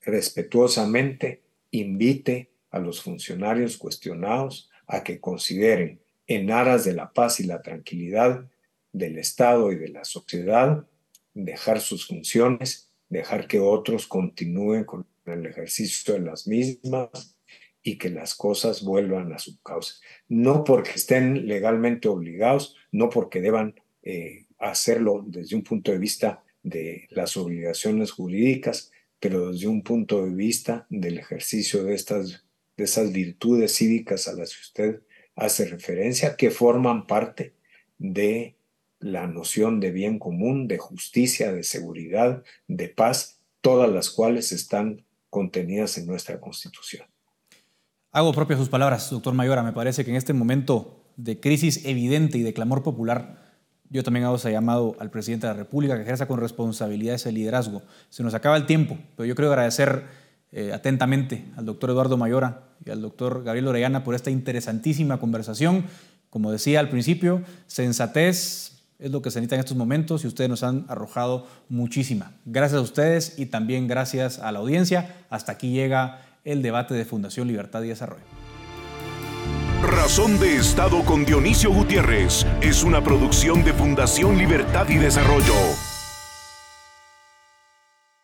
respetuosamente 0.00 1.42
invite 1.70 2.50
a 2.70 2.78
los 2.78 3.02
funcionarios 3.02 3.76
cuestionados 3.76 4.70
a 4.86 5.04
que 5.04 5.20
consideren 5.20 6.00
en 6.26 6.50
aras 6.50 6.84
de 6.84 6.94
la 6.94 7.12
paz 7.12 7.40
y 7.40 7.44
la 7.44 7.62
tranquilidad 7.62 8.48
del 8.92 9.18
Estado 9.18 9.72
y 9.72 9.76
de 9.76 9.88
la 9.88 10.04
sociedad, 10.04 10.86
dejar 11.34 11.80
sus 11.80 12.06
funciones, 12.06 12.90
dejar 13.08 13.46
que 13.46 13.60
otros 13.60 14.06
continúen 14.06 14.84
con 14.84 15.06
el 15.26 15.46
ejercicio 15.46 16.14
de 16.14 16.20
las 16.20 16.46
mismas 16.46 17.36
y 17.82 17.98
que 17.98 18.08
las 18.08 18.34
cosas 18.34 18.82
vuelvan 18.82 19.32
a 19.32 19.38
su 19.38 19.60
causa. 19.60 19.96
No 20.28 20.64
porque 20.64 20.92
estén 20.92 21.46
legalmente 21.46 22.08
obligados, 22.08 22.76
no 22.92 23.10
porque 23.10 23.40
deban 23.40 23.74
eh, 24.02 24.46
hacerlo 24.58 25.24
desde 25.26 25.56
un 25.56 25.62
punto 25.62 25.92
de 25.92 25.98
vista 25.98 26.42
de 26.62 27.06
las 27.10 27.36
obligaciones 27.36 28.10
jurídicas, 28.10 28.90
pero 29.20 29.52
desde 29.52 29.68
un 29.68 29.82
punto 29.82 30.24
de 30.24 30.34
vista 30.34 30.86
del 30.88 31.18
ejercicio 31.18 31.84
de, 31.84 31.94
estas, 31.94 32.44
de 32.76 32.84
esas 32.84 33.12
virtudes 33.12 33.74
cívicas 33.74 34.28
a 34.28 34.32
las 34.32 34.54
que 34.54 34.60
usted 34.62 35.02
hace 35.36 35.66
referencia, 35.66 36.36
que 36.36 36.50
forman 36.50 37.06
parte 37.06 37.54
de 37.98 38.53
la 39.04 39.26
noción 39.26 39.80
de 39.80 39.90
bien 39.90 40.18
común, 40.18 40.66
de 40.66 40.78
justicia, 40.78 41.52
de 41.52 41.62
seguridad, 41.62 42.42
de 42.68 42.88
paz, 42.88 43.38
todas 43.60 43.90
las 43.90 44.08
cuales 44.08 44.50
están 44.50 45.04
contenidas 45.28 45.98
en 45.98 46.06
nuestra 46.06 46.40
Constitución. 46.40 47.06
Hago 48.12 48.32
propias 48.32 48.58
sus 48.58 48.70
palabras, 48.70 49.10
doctor 49.10 49.34
Mayora. 49.34 49.62
Me 49.62 49.74
parece 49.74 50.06
que 50.06 50.10
en 50.10 50.16
este 50.16 50.32
momento 50.32 51.04
de 51.16 51.38
crisis 51.38 51.84
evidente 51.84 52.38
y 52.38 52.42
de 52.42 52.54
clamor 52.54 52.82
popular, 52.82 53.42
yo 53.90 54.02
también 54.02 54.24
hago 54.24 54.36
ese 54.36 54.50
llamado 54.50 54.96
al 54.98 55.10
presidente 55.10 55.46
de 55.46 55.52
la 55.52 55.58
República 55.58 55.96
que 55.96 56.02
ejerza 56.02 56.26
con 56.26 56.40
responsabilidad 56.40 57.16
ese 57.16 57.30
liderazgo. 57.30 57.82
Se 58.08 58.22
nos 58.22 58.32
acaba 58.32 58.56
el 58.56 58.64
tiempo, 58.64 58.96
pero 59.16 59.26
yo 59.26 59.34
creo 59.34 59.50
agradecer 59.50 60.04
eh, 60.50 60.72
atentamente 60.72 61.44
al 61.56 61.66
doctor 61.66 61.90
Eduardo 61.90 62.16
Mayora 62.16 62.68
y 62.86 62.90
al 62.90 63.02
doctor 63.02 63.44
Gabriel 63.44 63.68
Orellana 63.68 64.02
por 64.02 64.14
esta 64.14 64.30
interesantísima 64.30 65.20
conversación. 65.20 65.84
Como 66.30 66.50
decía 66.50 66.80
al 66.80 66.88
principio, 66.88 67.42
sensatez 67.66 68.73
es 68.98 69.10
lo 69.10 69.22
que 69.22 69.30
se 69.30 69.40
necesita 69.40 69.56
en 69.56 69.60
estos 69.60 69.76
momentos 69.76 70.24
y 70.24 70.26
ustedes 70.26 70.50
nos 70.50 70.62
han 70.62 70.86
arrojado 70.88 71.46
muchísima. 71.68 72.32
Gracias 72.44 72.78
a 72.78 72.82
ustedes 72.82 73.38
y 73.38 73.46
también 73.46 73.88
gracias 73.88 74.38
a 74.38 74.52
la 74.52 74.60
audiencia. 74.60 75.16
Hasta 75.30 75.52
aquí 75.52 75.72
llega 75.72 76.20
el 76.44 76.62
debate 76.62 76.94
de 76.94 77.04
Fundación 77.04 77.48
Libertad 77.48 77.82
y 77.82 77.88
Desarrollo. 77.88 78.24
Razón 79.82 80.38
de 80.38 80.56
Estado 80.56 81.04
con 81.04 81.24
Dionisio 81.24 81.70
Gutiérrez 81.70 82.46
es 82.62 82.84
una 82.84 83.04
producción 83.04 83.64
de 83.64 83.74
Fundación 83.74 84.38
Libertad 84.38 84.88
y 84.88 84.96
Desarrollo. 84.96 85.54